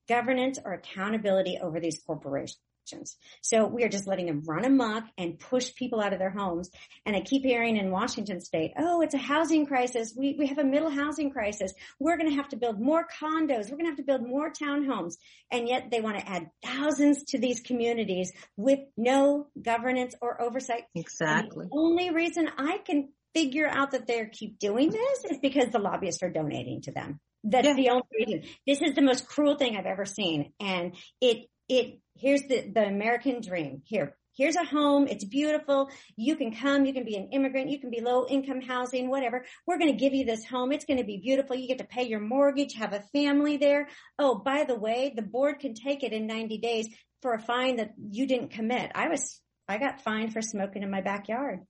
governance 0.07 0.59
or 0.63 0.73
accountability 0.73 1.57
over 1.61 1.79
these 1.79 2.01
corporations. 2.05 2.59
So 3.41 3.65
we 3.65 3.83
are 3.83 3.89
just 3.89 4.07
letting 4.07 4.27
them 4.27 4.43
run 4.45 4.65
amok 4.65 5.05
and 5.17 5.39
push 5.39 5.73
people 5.75 5.99
out 6.01 6.13
of 6.13 6.19
their 6.19 6.31
homes. 6.31 6.69
And 7.05 7.15
I 7.15 7.21
keep 7.21 7.43
hearing 7.43 7.77
in 7.77 7.91
Washington 7.91 8.41
state, 8.41 8.71
oh, 8.77 9.01
it's 9.01 9.13
a 9.13 9.19
housing 9.19 9.65
crisis. 9.65 10.13
We, 10.17 10.35
we 10.37 10.47
have 10.47 10.57
a 10.57 10.63
middle 10.63 10.89
housing 10.89 11.31
crisis. 11.31 11.73
We're 11.99 12.17
going 12.17 12.29
to 12.29 12.35
have 12.35 12.49
to 12.49 12.57
build 12.57 12.79
more 12.79 13.05
condos. 13.21 13.69
We're 13.69 13.77
going 13.77 13.85
to 13.85 13.91
have 13.91 13.97
to 13.97 14.03
build 14.03 14.27
more 14.27 14.51
townhomes. 14.51 15.15
And 15.51 15.67
yet 15.67 15.89
they 15.91 16.01
want 16.01 16.19
to 16.19 16.27
add 16.27 16.49
thousands 16.63 17.23
to 17.29 17.39
these 17.39 17.61
communities 17.61 18.31
with 18.57 18.79
no 18.97 19.47
governance 19.61 20.15
or 20.21 20.41
oversight. 20.41 20.83
Exactly. 20.95 21.65
the 21.65 21.77
only 21.77 22.11
reason 22.11 22.49
I 22.57 22.79
can 22.85 23.09
figure 23.33 23.67
out 23.67 23.91
that 23.91 24.07
they 24.07 24.25
keep 24.31 24.59
doing 24.59 24.89
this 24.89 25.25
is 25.31 25.37
because 25.41 25.69
the 25.69 25.79
lobbyists 25.79 26.23
are 26.23 26.29
donating 26.29 26.81
to 26.81 26.91
them. 26.91 27.19
That's 27.43 27.67
yeah. 27.67 27.73
the 27.73 27.89
only 27.89 28.03
reason. 28.19 28.43
This 28.67 28.81
is 28.81 28.93
the 28.93 29.01
most 29.01 29.27
cruel 29.27 29.55
thing 29.55 29.75
I've 29.75 29.85
ever 29.85 30.05
seen. 30.05 30.53
And 30.59 30.95
it, 31.19 31.47
it, 31.71 31.99
here's 32.15 32.41
the, 32.43 32.69
the 32.73 32.86
American 32.86 33.41
dream. 33.41 33.81
Here, 33.86 34.15
here's 34.36 34.57
a 34.57 34.65
home. 34.65 35.07
It's 35.07 35.23
beautiful. 35.23 35.89
You 36.17 36.36
can 36.36 36.53
come. 36.53 36.86
You 36.86 36.93
can 36.93 37.05
be 37.05 37.15
an 37.15 37.29
immigrant. 37.31 37.69
You 37.69 37.79
can 37.79 37.89
be 37.89 38.01
low 38.01 38.25
income 38.27 38.62
housing, 38.62 39.10
whatever. 39.10 39.45
We're 39.65 39.79
going 39.79 39.91
to 39.91 39.97
give 39.97 40.13
you 40.13 40.25
this 40.25 40.45
home. 40.45 40.73
It's 40.73 40.86
going 40.86 40.99
to 40.99 41.05
be 41.05 41.17
beautiful. 41.17 41.55
You 41.55 41.67
get 41.67 41.77
to 41.77 41.86
pay 41.86 42.03
your 42.03 42.19
mortgage, 42.19 42.73
have 42.73 42.93
a 42.93 43.03
family 43.13 43.55
there. 43.55 43.88
Oh, 44.19 44.36
by 44.36 44.65
the 44.65 44.75
way, 44.75 45.13
the 45.15 45.21
board 45.21 45.60
can 45.60 45.73
take 45.73 46.03
it 46.03 46.12
in 46.12 46.27
90 46.27 46.57
days 46.57 46.89
for 47.21 47.34
a 47.34 47.39
fine 47.39 47.77
that 47.77 47.93
you 47.97 48.27
didn't 48.27 48.51
commit. 48.51 48.91
I 48.93 49.07
was, 49.07 49.39
I 49.67 49.77
got 49.77 50.01
fined 50.01 50.34
for 50.34 50.41
smoking 50.41 50.84
in 50.84 50.91
my 50.91 51.01
backyard, 51.01 51.62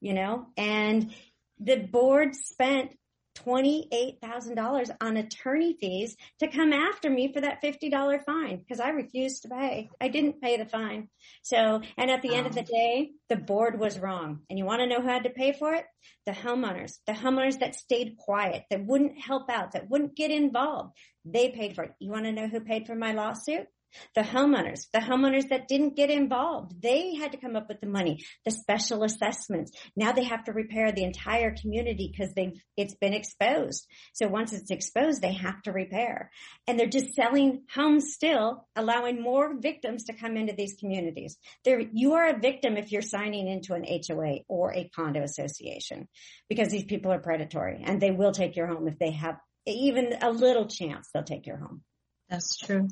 you 0.00 0.14
know, 0.14 0.46
and 0.56 1.12
the 1.60 1.76
board 1.76 2.34
spent 2.34 2.92
$28,000 3.34 4.90
on 5.00 5.16
attorney 5.16 5.76
fees 5.80 6.16
to 6.40 6.48
come 6.48 6.72
after 6.72 7.10
me 7.10 7.32
for 7.32 7.40
that 7.40 7.62
$50 7.62 8.24
fine 8.24 8.58
because 8.58 8.80
I 8.80 8.90
refused 8.90 9.42
to 9.42 9.48
pay. 9.48 9.90
I 10.00 10.08
didn't 10.08 10.40
pay 10.40 10.56
the 10.56 10.66
fine. 10.66 11.08
So, 11.42 11.80
and 11.96 12.10
at 12.10 12.22
the 12.22 12.34
end 12.34 12.46
of 12.46 12.54
the 12.54 12.62
oh. 12.62 12.74
day, 12.74 13.10
the 13.28 13.36
board 13.36 13.78
was 13.78 13.98
wrong. 13.98 14.40
And 14.50 14.58
you 14.58 14.64
want 14.64 14.80
to 14.80 14.86
know 14.86 15.00
who 15.00 15.08
had 15.08 15.24
to 15.24 15.30
pay 15.30 15.52
for 15.52 15.74
it? 15.74 15.84
The 16.26 16.32
homeowners, 16.32 16.98
the 17.06 17.12
homeowners 17.12 17.60
that 17.60 17.74
stayed 17.74 18.16
quiet, 18.16 18.64
that 18.70 18.84
wouldn't 18.84 19.18
help 19.18 19.50
out, 19.50 19.72
that 19.72 19.88
wouldn't 19.88 20.16
get 20.16 20.30
involved. 20.30 20.96
They 21.24 21.50
paid 21.50 21.74
for 21.74 21.84
it. 21.84 21.92
You 21.98 22.10
want 22.10 22.24
to 22.24 22.32
know 22.32 22.48
who 22.48 22.60
paid 22.60 22.86
for 22.86 22.94
my 22.94 23.12
lawsuit? 23.12 23.66
The 24.14 24.22
homeowners, 24.22 24.86
the 24.92 25.00
homeowners 25.00 25.48
that 25.48 25.68
didn't 25.68 25.96
get 25.96 26.10
involved, 26.10 26.80
they 26.80 27.14
had 27.14 27.32
to 27.32 27.38
come 27.38 27.56
up 27.56 27.68
with 27.68 27.80
the 27.80 27.86
money, 27.86 28.24
the 28.44 28.50
special 28.50 29.02
assessments. 29.02 29.72
Now 29.96 30.12
they 30.12 30.24
have 30.24 30.44
to 30.44 30.52
repair 30.52 30.92
the 30.92 31.04
entire 31.04 31.54
community 31.54 32.12
because 32.12 32.34
they've, 32.34 32.52
it's 32.76 32.94
been 32.94 33.14
exposed. 33.14 33.86
So 34.12 34.28
once 34.28 34.52
it's 34.52 34.70
exposed, 34.70 35.22
they 35.22 35.34
have 35.34 35.62
to 35.62 35.72
repair. 35.72 36.30
And 36.66 36.78
they're 36.78 36.86
just 36.86 37.14
selling 37.14 37.62
homes 37.72 38.12
still, 38.12 38.66
allowing 38.76 39.22
more 39.22 39.58
victims 39.58 40.04
to 40.04 40.12
come 40.12 40.36
into 40.36 40.54
these 40.54 40.76
communities. 40.78 41.36
There, 41.64 41.80
you 41.92 42.14
are 42.14 42.28
a 42.28 42.38
victim 42.38 42.76
if 42.76 42.92
you're 42.92 43.02
signing 43.02 43.48
into 43.48 43.74
an 43.74 43.84
HOA 43.84 44.40
or 44.48 44.72
a 44.74 44.90
condo 44.94 45.22
association 45.22 46.08
because 46.48 46.68
these 46.68 46.84
people 46.84 47.12
are 47.12 47.20
predatory 47.20 47.82
and 47.84 48.00
they 48.00 48.10
will 48.10 48.32
take 48.32 48.56
your 48.56 48.66
home 48.66 48.88
if 48.88 48.98
they 48.98 49.12
have 49.12 49.36
even 49.66 50.14
a 50.20 50.30
little 50.30 50.66
chance 50.66 51.08
they'll 51.12 51.22
take 51.22 51.46
your 51.46 51.58
home. 51.58 51.82
That's 52.28 52.56
true. 52.56 52.88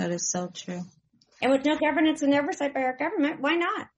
That 0.00 0.12
is 0.12 0.30
so 0.30 0.48
true. 0.48 0.80
And 1.42 1.52
with 1.52 1.62
no 1.66 1.76
governance 1.76 2.22
and 2.22 2.32
oversight 2.32 2.72
by 2.72 2.84
our 2.84 2.96
government, 2.96 3.40
why 3.40 3.56
not? 3.56 3.88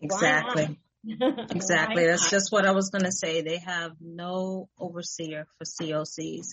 Exactly. 0.00 0.78
Why 1.02 1.16
not? 1.26 1.50
exactly. 1.50 2.06
That's 2.06 2.30
just 2.30 2.52
what 2.52 2.64
I 2.64 2.70
was 2.70 2.90
going 2.90 3.04
to 3.04 3.10
say. 3.10 3.42
They 3.42 3.58
have 3.58 3.92
no 4.00 4.68
overseer 4.78 5.48
for 5.58 5.64
COCs 5.64 6.46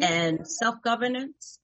and 0.00 0.40
self-governance 0.48 1.60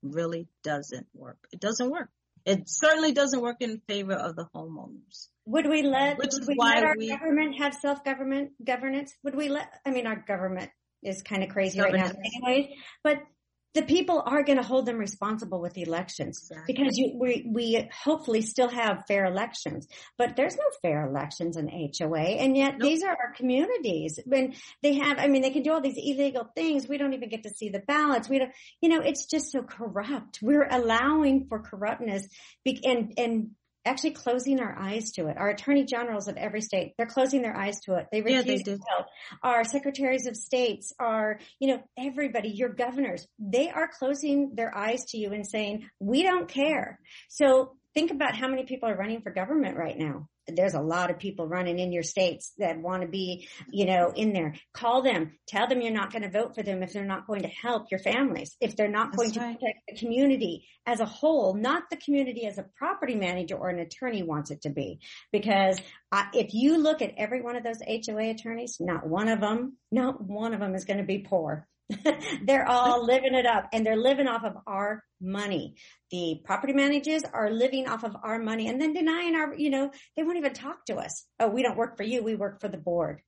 really 0.00 0.46
doesn't 0.62 1.08
work. 1.12 1.38
It 1.52 1.58
doesn't 1.58 1.90
work. 1.90 2.10
It 2.44 2.68
certainly 2.68 3.12
doesn't 3.12 3.40
work 3.40 3.56
in 3.58 3.80
favor 3.88 4.14
of 4.14 4.36
the 4.36 4.46
homeowners. 4.54 5.26
Would 5.46 5.68
we 5.68 5.82
let, 5.82 6.18
Which 6.18 6.30
would 6.34 6.46
we 6.46 6.54
let 6.56 6.84
our 6.84 6.94
we, 6.96 7.08
government 7.08 7.56
have 7.58 7.74
self-government 7.74 8.64
governance? 8.64 9.12
Would 9.24 9.34
we 9.34 9.48
let, 9.48 9.68
I 9.84 9.90
mean, 9.90 10.06
our 10.06 10.22
government 10.24 10.70
is 11.02 11.22
kind 11.22 11.42
of 11.42 11.48
crazy 11.48 11.80
right 11.80 11.92
now 11.92 12.12
anyways, 12.44 12.76
but 13.02 13.18
the 13.74 13.82
people 13.82 14.22
are 14.26 14.42
going 14.42 14.58
to 14.58 14.64
hold 14.64 14.86
them 14.86 14.98
responsible 14.98 15.60
with 15.60 15.72
the 15.72 15.82
elections 15.82 16.48
exactly. 16.50 16.74
because 16.74 16.98
you, 16.98 17.16
we, 17.18 17.46
we 17.50 17.88
hopefully 18.04 18.42
still 18.42 18.68
have 18.68 19.04
fair 19.06 19.24
elections, 19.24 19.88
but 20.18 20.36
there's 20.36 20.56
no 20.56 20.64
fair 20.82 21.06
elections 21.06 21.56
in 21.56 21.68
HOA. 21.68 22.18
And 22.18 22.56
yet 22.56 22.78
nope. 22.78 22.88
these 22.88 23.02
are 23.02 23.10
our 23.10 23.32
communities 23.34 24.18
when 24.26 24.54
they 24.82 24.94
have, 24.94 25.18
I 25.18 25.28
mean, 25.28 25.42
they 25.42 25.50
can 25.50 25.62
do 25.62 25.72
all 25.72 25.80
these 25.80 25.96
illegal 25.96 26.48
things. 26.54 26.86
We 26.86 26.98
don't 26.98 27.14
even 27.14 27.28
get 27.28 27.44
to 27.44 27.50
see 27.50 27.70
the 27.70 27.80
ballots. 27.80 28.28
We 28.28 28.38
don't, 28.38 28.52
you 28.80 28.88
know, 28.88 29.00
it's 29.00 29.26
just 29.26 29.50
so 29.50 29.62
corrupt. 29.62 30.40
We're 30.42 30.68
allowing 30.68 31.46
for 31.48 31.60
corruptness 31.60 32.28
and, 32.66 33.14
and 33.16 33.50
actually 33.84 34.12
closing 34.12 34.60
our 34.60 34.76
eyes 34.78 35.10
to 35.12 35.28
it. 35.28 35.36
Our 35.36 35.50
attorney 35.50 35.84
generals 35.84 36.28
of 36.28 36.36
every 36.36 36.60
state, 36.60 36.92
they're 36.96 37.06
closing 37.06 37.42
their 37.42 37.56
eyes 37.56 37.80
to 37.84 37.96
it. 37.96 38.06
They 38.12 38.22
refuse 38.22 38.46
yeah, 38.46 38.56
they 38.56 38.62
to 38.62 38.78
help. 38.88 39.06
Our 39.42 39.64
secretaries 39.64 40.26
of 40.26 40.36
states 40.36 40.92
are, 40.98 41.38
you 41.58 41.68
know, 41.68 41.82
everybody, 41.98 42.50
your 42.50 42.70
governors, 42.70 43.26
they 43.38 43.70
are 43.70 43.88
closing 43.98 44.54
their 44.54 44.76
eyes 44.76 45.04
to 45.08 45.18
you 45.18 45.32
and 45.32 45.46
saying, 45.46 45.88
we 45.98 46.22
don't 46.22 46.48
care. 46.48 46.98
So 47.28 47.76
think 47.94 48.10
about 48.10 48.36
how 48.36 48.48
many 48.48 48.64
people 48.64 48.88
are 48.88 48.96
running 48.96 49.22
for 49.22 49.32
government 49.32 49.76
right 49.76 49.98
now 49.98 50.28
there's 50.46 50.74
a 50.74 50.80
lot 50.80 51.10
of 51.10 51.18
people 51.18 51.46
running 51.46 51.78
in 51.78 51.92
your 51.92 52.02
states 52.02 52.52
that 52.58 52.80
want 52.80 53.02
to 53.02 53.08
be, 53.08 53.48
you 53.70 53.86
know, 53.86 54.12
in 54.14 54.32
there. 54.32 54.54
Call 54.72 55.02
them. 55.02 55.32
Tell 55.46 55.66
them 55.66 55.80
you're 55.80 55.92
not 55.92 56.12
going 56.12 56.22
to 56.22 56.30
vote 56.30 56.54
for 56.54 56.62
them 56.62 56.82
if 56.82 56.92
they're 56.92 57.04
not 57.04 57.26
going 57.26 57.42
to 57.42 57.48
help 57.48 57.90
your 57.90 58.00
families, 58.00 58.56
if 58.60 58.76
they're 58.76 58.88
not 58.88 59.12
That's 59.12 59.16
going 59.16 59.46
right. 59.46 59.52
to 59.52 59.58
protect 59.58 59.78
the 59.88 59.96
community 59.96 60.66
as 60.86 61.00
a 61.00 61.04
whole, 61.04 61.54
not 61.54 61.84
the 61.90 61.96
community 61.96 62.46
as 62.46 62.58
a 62.58 62.66
property 62.76 63.14
manager 63.14 63.56
or 63.56 63.68
an 63.68 63.78
attorney 63.78 64.22
wants 64.22 64.50
it 64.50 64.62
to 64.62 64.70
be. 64.70 65.00
Because 65.30 65.80
I, 66.10 66.28
if 66.34 66.54
you 66.54 66.78
look 66.78 67.02
at 67.02 67.14
every 67.16 67.40
one 67.40 67.56
of 67.56 67.62
those 67.62 67.80
HOA 67.80 68.30
attorneys, 68.30 68.78
not 68.80 69.06
one 69.06 69.28
of 69.28 69.40
them, 69.40 69.76
not 69.90 70.20
one 70.20 70.54
of 70.54 70.60
them 70.60 70.74
is 70.74 70.84
going 70.84 70.98
to 70.98 71.04
be 71.04 71.18
poor. 71.18 71.68
they're 72.44 72.68
all 72.68 73.04
living 73.04 73.34
it 73.34 73.46
up 73.46 73.68
and 73.72 73.84
they're 73.84 73.96
living 73.96 74.26
off 74.26 74.44
of 74.44 74.56
our 74.66 75.04
money. 75.20 75.74
The 76.10 76.40
property 76.44 76.72
managers 76.72 77.22
are 77.32 77.50
living 77.50 77.88
off 77.88 78.04
of 78.04 78.16
our 78.22 78.38
money 78.38 78.68
and 78.68 78.80
then 78.80 78.92
denying 78.92 79.34
our, 79.34 79.54
you 79.54 79.70
know, 79.70 79.90
they 80.16 80.22
won't 80.22 80.38
even 80.38 80.54
talk 80.54 80.84
to 80.86 80.96
us. 80.96 81.24
Oh, 81.38 81.48
we 81.48 81.62
don't 81.62 81.76
work 81.76 81.96
for 81.96 82.02
you. 82.02 82.22
We 82.22 82.34
work 82.34 82.60
for 82.60 82.68
the 82.68 82.78
board. 82.78 83.20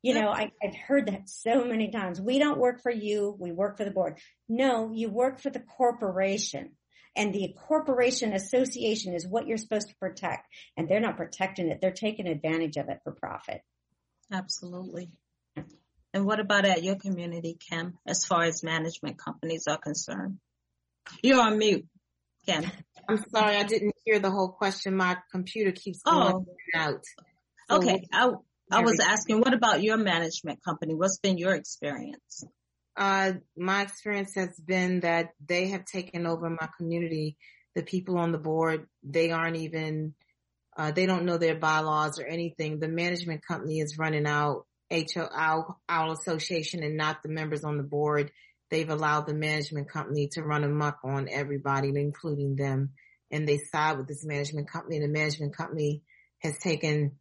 You 0.00 0.14
know, 0.14 0.30
I, 0.30 0.50
have 0.60 0.74
heard 0.74 1.06
that 1.06 1.28
so 1.28 1.64
many 1.64 1.90
times. 1.90 2.20
We 2.20 2.40
don't 2.40 2.58
work 2.58 2.82
for 2.82 2.90
you. 2.90 3.36
We 3.38 3.52
work 3.52 3.76
for 3.76 3.84
the 3.84 3.90
board. 3.90 4.18
No, 4.48 4.90
you 4.92 5.08
work 5.08 5.40
for 5.40 5.50
the 5.50 5.60
corporation 5.60 6.72
and 7.14 7.32
the 7.32 7.54
corporation 7.68 8.32
association 8.32 9.14
is 9.14 9.26
what 9.26 9.46
you're 9.46 9.58
supposed 9.58 9.88
to 9.88 9.96
protect 9.96 10.48
and 10.76 10.88
they're 10.88 11.00
not 11.00 11.16
protecting 11.16 11.68
it. 11.68 11.80
They're 11.80 11.92
taking 11.92 12.26
advantage 12.26 12.76
of 12.76 12.88
it 12.88 13.00
for 13.04 13.12
profit. 13.12 13.60
Absolutely. 14.32 15.10
And 16.14 16.26
what 16.26 16.40
about 16.40 16.64
at 16.64 16.82
your 16.82 16.96
community, 16.96 17.56
Kim, 17.58 17.98
as 18.06 18.24
far 18.24 18.42
as 18.42 18.62
management 18.62 19.18
companies 19.18 19.66
are 19.66 19.78
concerned? 19.78 20.38
You're 21.22 21.40
on 21.40 21.58
mute, 21.58 21.86
Kim. 22.46 22.70
I'm 23.08 23.24
sorry, 23.30 23.56
I 23.56 23.62
didn't 23.64 23.94
hear 24.04 24.18
the 24.18 24.30
whole 24.30 24.50
question. 24.50 24.96
My 24.96 25.16
computer 25.30 25.72
keeps 25.72 26.02
going 26.02 26.32
oh. 26.32 26.46
out. 26.74 27.04
So 27.70 27.76
okay, 27.76 28.06
I, 28.12 28.30
I 28.70 28.80
was 28.80 29.00
asking, 29.00 29.40
what 29.40 29.54
about 29.54 29.82
your 29.82 29.96
management 29.96 30.62
company? 30.62 30.94
What's 30.94 31.18
been 31.18 31.38
your 31.38 31.54
experience? 31.54 32.44
Uh, 32.96 33.32
my 33.56 33.82
experience 33.82 34.34
has 34.34 34.58
been 34.60 35.00
that 35.00 35.30
they 35.44 35.68
have 35.68 35.84
taken 35.86 36.26
over 36.26 36.50
my 36.50 36.68
community. 36.76 37.36
The 37.74 37.82
people 37.82 38.18
on 38.18 38.32
the 38.32 38.38
board, 38.38 38.86
they 39.02 39.30
aren't 39.30 39.56
even, 39.56 40.14
uh, 40.76 40.90
they 40.90 41.06
don't 41.06 41.24
know 41.24 41.38
their 41.38 41.54
bylaws 41.54 42.18
or 42.18 42.26
anything. 42.26 42.80
The 42.80 42.88
management 42.88 43.46
company 43.46 43.80
is 43.80 43.96
running 43.98 44.26
out 44.26 44.66
HO, 44.92 45.76
association 45.88 46.82
and 46.82 46.96
not 46.96 47.22
the 47.22 47.28
members 47.28 47.64
on 47.64 47.76
the 47.76 47.82
board. 47.82 48.30
They've 48.70 48.88
allowed 48.88 49.26
the 49.26 49.34
management 49.34 49.90
company 49.90 50.28
to 50.32 50.42
run 50.42 50.64
amok 50.64 50.98
on 51.04 51.28
everybody, 51.30 51.88
including 51.94 52.56
them. 52.56 52.90
And 53.30 53.46
they 53.46 53.58
side 53.58 53.98
with 53.98 54.08
this 54.08 54.24
management 54.24 54.70
company 54.70 54.96
and 54.96 55.04
the 55.04 55.18
management 55.18 55.56
company 55.56 56.02
has 56.38 56.58
taken 56.58 57.12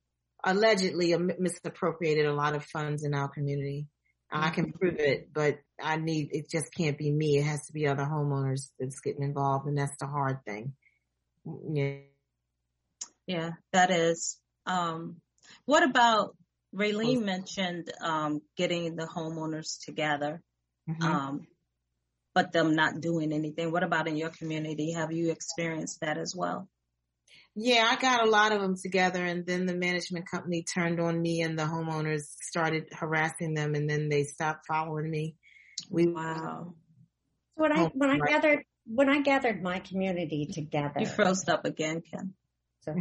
allegedly 0.43 1.15
misappropriated 1.15 2.25
a 2.25 2.33
lot 2.33 2.55
of 2.55 2.65
funds 2.65 3.03
in 3.03 3.13
our 3.13 3.27
community. 3.27 3.87
I 4.33 4.49
can 4.49 4.71
prove 4.71 4.97
it, 4.97 5.33
but 5.33 5.59
I 5.81 5.97
need, 5.97 6.29
it 6.31 6.49
just 6.49 6.73
can't 6.73 6.97
be 6.97 7.11
me. 7.11 7.37
It 7.37 7.43
has 7.43 7.65
to 7.67 7.73
be 7.73 7.85
other 7.85 8.05
homeowners 8.05 8.69
that's 8.79 9.01
getting 9.01 9.23
involved 9.23 9.67
and 9.67 9.77
that's 9.77 9.97
the 9.99 10.07
hard 10.07 10.45
thing. 10.45 10.73
Yeah. 11.73 11.97
Yeah, 13.27 13.51
that 13.71 13.91
is. 13.91 14.37
Um, 14.65 15.17
what 15.65 15.83
about 15.83 16.35
Raelene 16.75 17.23
mentioned, 17.23 17.91
um, 18.01 18.41
getting 18.57 18.95
the 18.95 19.05
homeowners 19.05 19.83
together, 19.83 20.41
mm-hmm. 20.89 21.03
um, 21.03 21.47
but 22.33 22.51
them 22.51 22.75
not 22.75 23.01
doing 23.01 23.33
anything. 23.33 23.71
What 23.71 23.83
about 23.83 24.07
in 24.07 24.15
your 24.15 24.29
community? 24.29 24.93
Have 24.93 25.11
you 25.11 25.31
experienced 25.31 25.99
that 26.01 26.17
as 26.17 26.33
well? 26.35 26.69
Yeah, 27.55 27.85
I 27.91 28.01
got 28.01 28.25
a 28.25 28.29
lot 28.29 28.53
of 28.53 28.61
them 28.61 28.75
together 28.81 29.23
and 29.25 29.45
then 29.45 29.65
the 29.65 29.75
management 29.75 30.29
company 30.29 30.63
turned 30.63 31.01
on 31.01 31.21
me 31.21 31.41
and 31.41 31.59
the 31.59 31.63
homeowners 31.63 32.21
started 32.41 32.85
harassing 32.93 33.53
them 33.53 33.75
and 33.75 33.89
then 33.89 34.07
they 34.07 34.23
stopped 34.23 34.65
following 34.67 35.09
me. 35.09 35.35
We 35.89 36.07
wow. 36.07 36.73
When 37.55 37.73
I 37.73 37.85
when 37.93 38.09
I 38.09 38.19
gathered 38.25 38.63
when 38.85 39.09
I 39.09 39.21
gathered 39.21 39.61
my 39.61 39.79
community 39.79 40.47
together. 40.51 41.01
You 41.01 41.05
froze 41.07 41.47
up 41.49 41.65
again, 41.65 42.01
Ken. 42.09 42.33
So, 42.83 42.95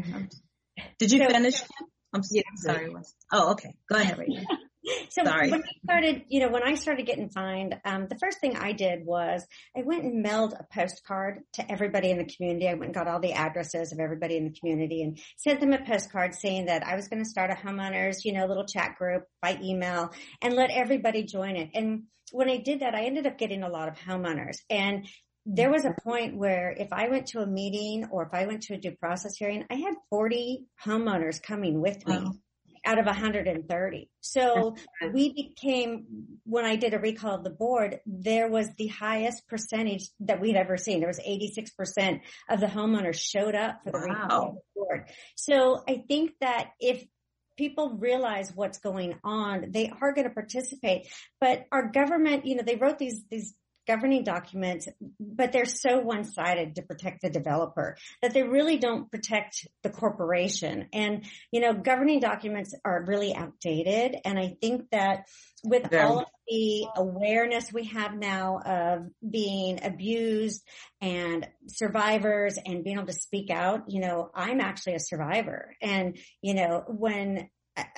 did 0.99 1.13
you 1.13 1.21
so, 1.21 1.29
finish? 1.31 1.61
Kim? 1.61 1.89
I'm 2.13 2.23
yeah, 2.31 2.43
sorry. 2.57 2.95
Oh, 3.33 3.53
okay. 3.53 3.75
Go 3.89 3.97
ahead. 3.97 4.19
so 5.11 5.25
Sorry. 5.25 5.51
when 5.51 5.63
I 5.63 5.85
started, 5.85 6.23
you 6.29 6.41
know, 6.41 6.49
when 6.49 6.63
I 6.63 6.75
started 6.75 7.07
getting 7.07 7.29
fined, 7.29 7.79
um, 7.85 8.09
the 8.09 8.19
first 8.19 8.41
thing 8.41 8.57
I 8.57 8.73
did 8.73 9.05
was 9.05 9.47
I 9.77 9.83
went 9.83 10.05
and 10.05 10.23
mailed 10.23 10.55
a 10.55 10.65
postcard 10.75 11.41
to 11.55 11.71
everybody 11.71 12.11
in 12.11 12.19
the 12.19 12.25
community. 12.25 12.69
I 12.69 12.75
went 12.75 12.87
and 12.87 12.95
got 12.95 13.07
all 13.07 13.21
the 13.21 13.33
addresses 13.33 13.93
of 13.93 14.01
everybody 14.01 14.37
in 14.37 14.45
the 14.45 14.59
community 14.59 15.03
and 15.03 15.19
sent 15.37 15.61
them 15.61 15.73
a 15.73 15.85
postcard 15.85 16.35
saying 16.35 16.67
that 16.67 16.85
I 16.85 16.97
was 16.97 17.09
going 17.09 17.23
to 17.23 17.29
start 17.29 17.51
a 17.51 17.55
homeowners, 17.55 18.25
you 18.25 18.33
know, 18.33 18.47
little 18.47 18.67
chat 18.67 18.97
group 18.97 19.25
by 19.41 19.59
email 19.63 20.11
and 20.43 20.55
let 20.55 20.71
everybody 20.71 21.25
join 21.25 21.57
it. 21.57 21.71
And 21.75 22.05
when 22.33 22.49
I 22.49 22.59
did 22.59 22.81
that, 22.81 22.95
I 22.95 23.05
ended 23.05 23.27
up 23.27 23.39
getting 23.39 23.63
a 23.63 23.69
lot 23.69 23.89
of 23.89 23.99
homeowners 23.99 24.59
and 24.69 25.07
there 25.53 25.67
mm-hmm. 25.67 25.73
was 25.75 25.85
a 25.85 25.95
point 26.03 26.37
where 26.37 26.71
if 26.71 26.93
I 26.93 27.09
went 27.09 27.27
to 27.29 27.41
a 27.41 27.47
meeting 27.47 28.07
or 28.11 28.23
if 28.23 28.33
I 28.33 28.47
went 28.47 28.63
to 28.65 28.75
a 28.75 28.79
due 28.79 28.93
process 28.93 29.37
hearing, 29.37 29.65
I 29.71 29.75
had 29.75 29.95
40 30.11 30.67
homeowners 30.85 31.43
coming 31.43 31.81
with 31.81 32.07
me. 32.07 32.19
Wow 32.19 32.33
out 32.85 32.99
of 32.99 33.07
130. 33.07 34.09
So 34.21 34.75
we 35.13 35.33
became, 35.33 36.07
when 36.45 36.65
I 36.65 36.77
did 36.77 36.95
a 36.95 36.99
recall 36.99 37.35
of 37.35 37.45
the 37.45 37.51
board, 37.51 38.01
there 38.07 38.49
was 38.49 38.69
the 38.77 38.87
highest 38.87 39.47
percentage 39.49 40.09
that 40.21 40.41
we'd 40.41 40.57
ever 40.57 40.77
seen. 40.77 41.01
There 41.01 41.09
was 41.09 41.21
86% 41.21 42.21
of 42.49 42.61
the 42.61 42.67
homeowners 42.67 43.21
showed 43.21 43.55
up 43.55 43.81
for 43.85 43.93
the 43.93 43.99
wow. 43.99 44.23
recall 44.23 44.49
of 44.49 44.55
the 44.55 44.61
board. 44.77 45.11
So 45.37 45.83
I 45.89 46.05
think 46.09 46.33
that 46.41 46.71
if 46.81 47.05
people 47.57 47.99
realize 47.99 48.53
what's 48.55 48.79
going 48.79 49.19
on, 49.23 49.67
they 49.71 49.93
are 50.01 50.15
going 50.15 50.27
to 50.27 50.35
participate. 50.35 51.09
But 51.41 51.67
our 51.71 51.91
government, 51.91 52.47
you 52.47 52.57
know, 52.57 52.63
they 52.63 52.77
wrote 52.77 52.99
these, 52.99 53.23
these 53.31 53.55
governing 53.87 54.25
documents, 54.25 54.89
but 55.19 55.53
they're 55.53 55.65
so 55.65 56.01
one-sided 56.01 56.77
to 56.77 56.83
protect 56.83 57.23
the 57.23 57.31
developer 57.31 57.97
that 58.23 58.33
they 58.33 58.43
really 58.43 58.79
don't 58.79 59.11
protect 59.11 59.67
the 59.83 59.91
corporation. 59.91 60.87
And, 60.93 61.25
you 61.51 61.61
know, 61.61 61.73
governing 61.73 62.21
documents 62.21 62.75
are 62.85 63.05
really 63.07 63.35
outdated. 63.35 64.17
And 64.25 64.39
I 64.39 64.57
think 64.61 64.91
that 64.91 65.27
with 65.65 65.89
yeah. 65.93 66.07
all 66.07 66.21
of 66.21 66.27
the 66.49 66.87
awareness 66.97 67.73
we 67.73 67.85
have 67.85 68.15
now 68.15 68.61
of 68.65 69.07
being 69.29 69.81
abused 69.85 70.63
and 71.01 71.47
survivors 71.67 72.59
and 72.65 72.83
being 72.85 72.97
able 72.97 73.07
to 73.07 73.13
speak 73.13 73.51
out, 73.51 73.91
you 73.91 74.01
know, 74.01 74.31
I'm 74.35 74.61
actually 74.61 74.95
a 74.95 75.01
survivor. 75.01 75.77
And, 75.83 76.19
you 76.43 76.55
know, 76.55 76.85
when 76.87 77.49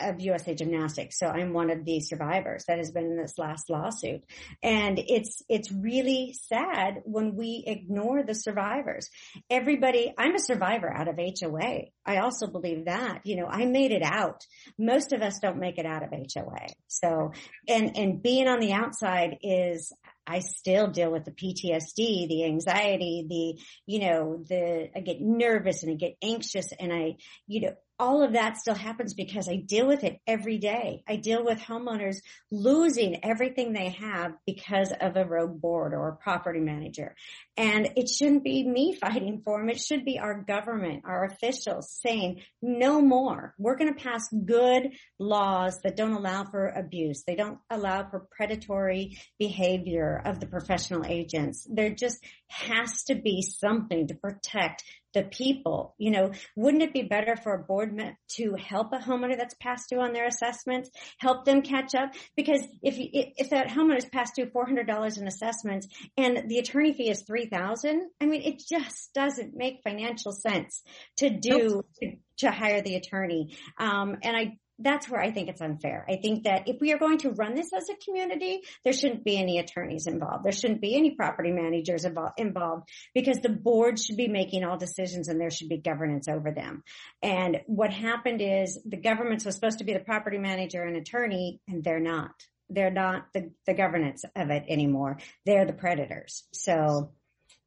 of 0.01 0.21
USA 0.21 0.55
Gymnastics. 0.55 1.19
So 1.19 1.27
I'm 1.27 1.53
one 1.53 1.71
of 1.71 1.85
the 1.85 2.01
survivors 2.01 2.65
that 2.67 2.79
has 2.79 2.91
been 2.91 3.05
in 3.05 3.17
this 3.17 3.39
last 3.39 3.71
lawsuit. 3.71 4.23
And 4.63 4.99
it's, 4.99 5.43
it's 5.49 5.73
really 5.73 6.35
sad 6.49 7.01
when 7.05 7.37
we 7.37 7.65
ignore 7.67 8.23
the 8.23 8.35
survivors. 8.35 9.09
Everybody, 9.51 10.13
I'm 10.17 10.35
a 10.35 10.41
survivor 10.41 10.93
out 10.93 11.09
of 11.09 11.19
HOA. 11.19 11.87
I 12.05 12.19
also 12.19 12.47
believe 12.47 12.87
that, 12.87 13.21
you 13.25 13.37
know, 13.37 13.47
I 13.47 13.65
made 13.65 13.93
it 13.93 14.03
out. 14.03 14.45
Most 14.79 15.13
of 15.13 15.23
us 15.23 15.39
don't 15.41 15.59
make 15.61 15.79
it 15.79 15.87
out 15.87 16.03
of 16.03 16.11
HOA. 16.11 16.67
So, 16.89 17.33
and, 17.69 17.97
and 17.97 18.23
being 18.23 18.49
on 18.49 18.61
the 18.61 18.73
outside 18.73 19.39
is, 19.43 19.93
I 20.25 20.39
still 20.39 20.87
deal 20.87 21.11
with 21.11 21.25
the 21.25 21.33
PTSD, 21.33 22.29
the 22.29 22.45
anxiety, 22.45 23.27
the, 23.29 23.63
you 23.87 23.99
know, 24.09 24.45
the, 24.49 24.89
I 24.95 25.01
get 25.01 25.21
nervous 25.21 25.83
and 25.83 25.93
I 25.93 25.97
get 25.97 26.17
anxious 26.23 26.67
and 26.79 26.93
I, 26.93 27.17
you 27.49 27.63
know, 27.63 27.75
all 28.03 28.25
of 28.25 28.33
that 28.33 28.57
still 28.57 28.75
happens 28.75 29.15
because 29.15 29.49
I 29.49 29.59
deal 29.59 29.87
with 29.87 30.03
it 30.03 30.21
every 30.27 30.59
day. 30.59 31.05
I 31.07 31.15
deal 31.15 31.45
with 31.45 31.61
homeowners 31.61 32.17
losing 32.51 33.25
everything 33.25 33.73
they 33.73 33.91
have 33.91 34.33
because 34.45 34.93
of 35.01 35.17
a 35.17 35.25
rogue 35.25 35.61
board 35.61 35.95
or 35.95 36.09
a 36.09 36.17
property 36.17 36.59
manager. 36.59 37.15
And 37.57 37.91
it 37.97 38.09
shouldn't 38.09 38.45
be 38.45 38.67
me 38.67 38.95
fighting 38.95 39.43
for 39.45 39.59
them. 39.59 39.69
It 39.69 39.79
should 39.79 40.05
be 40.05 40.19
our 40.19 40.43
government, 40.43 41.03
our 41.05 41.25
officials 41.25 41.91
saying 42.03 42.41
no 42.63 43.03
more. 43.03 43.55
We're 43.59 43.77
going 43.77 43.93
to 43.93 44.03
pass 44.03 44.27
good 44.29 44.93
laws 45.19 45.79
that 45.83 45.97
don't 45.97 46.15
allow 46.15 46.45
for 46.45 46.69
abuse. 46.69 47.25
They 47.27 47.37
don't 47.37 47.59
allow 47.69 48.09
for 48.09 48.27
predatory 48.31 49.19
behavior 49.39 50.23
of 50.25 50.41
the 50.41 50.47
professional 50.47 51.05
agents. 51.07 51.67
There 51.71 51.91
just 51.91 52.25
has 52.49 53.05
to 53.05 53.15
be 53.15 53.43
something 53.43 54.09
to 54.09 54.15
protect 54.15 54.83
the 55.15 55.23
people. 55.23 55.95
You 55.99 56.11
know, 56.11 56.33
wouldn't 56.57 56.83
it 56.83 56.93
be 56.93 57.03
better 57.03 57.37
for 57.37 57.55
a 57.55 57.63
board 57.63 58.01
to 58.37 58.55
help 58.55 58.93
a 58.93 58.99
homeowner 58.99 59.37
that's 59.37 59.55
past 59.61 59.91
due 59.91 60.01
on 60.01 60.13
their 60.13 60.27
assessments, 60.27 60.91
help 61.19 61.45
them 61.45 61.63
catch 61.63 61.95
up? 61.95 62.15
Because 62.37 62.63
if 62.83 62.95
if 62.99 63.51
that 63.51 63.69
homeowner 63.69 63.99
is 63.99 64.07
past 64.07 64.37
due 64.37 64.47
four 64.47 64.65
hundred 64.65 64.87
dollars 64.87 65.19
in 65.19 65.27
assessments 65.27 65.87
and 66.17 66.49
the 66.49 66.59
attorney 66.59 66.93
fee 66.93 67.11
is 67.11 67.23
three 67.23 67.42
thousand, 67.47 68.11
I 68.21 68.27
mean, 68.27 68.43
it 68.43 68.63
just 68.69 69.13
doesn't 69.15 69.55
make 69.55 69.81
financial 69.85 70.33
sense 70.33 70.83
to 71.19 71.31
do 71.31 71.83
to, 72.01 72.17
to 72.39 72.51
hire 72.51 72.83
the 72.83 72.97
attorney. 72.97 73.57
Um, 73.79 74.17
and 74.23 74.37
I 74.37 74.59
that's 74.83 75.09
where 75.09 75.21
I 75.21 75.31
think 75.31 75.49
it's 75.49 75.61
unfair. 75.61 76.05
I 76.09 76.17
think 76.17 76.45
that 76.45 76.69
if 76.69 76.81
we 76.81 76.93
are 76.93 76.99
going 76.99 77.19
to 77.19 77.31
run 77.31 77.55
this 77.55 77.73
as 77.73 77.89
a 77.89 78.05
community, 78.05 78.63
there 78.85 78.93
shouldn't 78.93 79.25
be 79.25 79.39
any 79.39 79.59
attorneys 79.59 80.07
involved. 80.07 80.45
There 80.45 80.53
shouldn't 80.53 80.81
be 80.81 80.97
any 80.97 81.15
property 81.15 81.53
managers 81.53 82.05
involved 82.05 82.89
because 83.15 83.39
the 83.39 83.49
board 83.49 83.99
should 83.99 84.17
be 84.17 84.29
making 84.29 84.65
all 84.65 84.77
decisions 84.77 85.29
and 85.29 85.41
there 85.41 85.51
should 85.51 85.69
be 85.69 85.79
governance 85.79 86.29
over 86.29 86.51
them. 86.51 86.83
And 87.23 87.61
what 87.67 87.93
happened 87.93 88.41
is 88.43 88.81
the 88.85 88.97
government 88.97 89.45
was 89.45 89.55
supposed 89.55 89.79
to 89.79 89.85
be 89.85 89.93
the 89.93 90.01
property 90.01 90.39
manager 90.39 90.83
and 90.83 90.97
attorney 90.97 91.61
and 91.69 91.85
they're 91.85 92.01
not. 92.01 92.33
They're 92.71 92.91
not 92.91 93.27
the, 93.35 93.51
the 93.67 93.75
governance 93.75 94.25
of 94.35 94.51
it 94.51 94.65
anymore. 94.69 95.19
They're 95.45 95.67
the 95.67 95.75
predators. 95.75 96.45
So, 96.53 97.13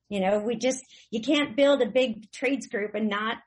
you 0.09 0.19
know, 0.19 0.39
we 0.39 0.55
just, 0.55 0.83
you 1.11 1.21
can't 1.21 1.55
build 1.55 1.81
a 1.81 1.87
big 1.87 2.31
trades 2.31 2.67
group 2.67 2.95
and 2.95 3.09
not 3.09 3.37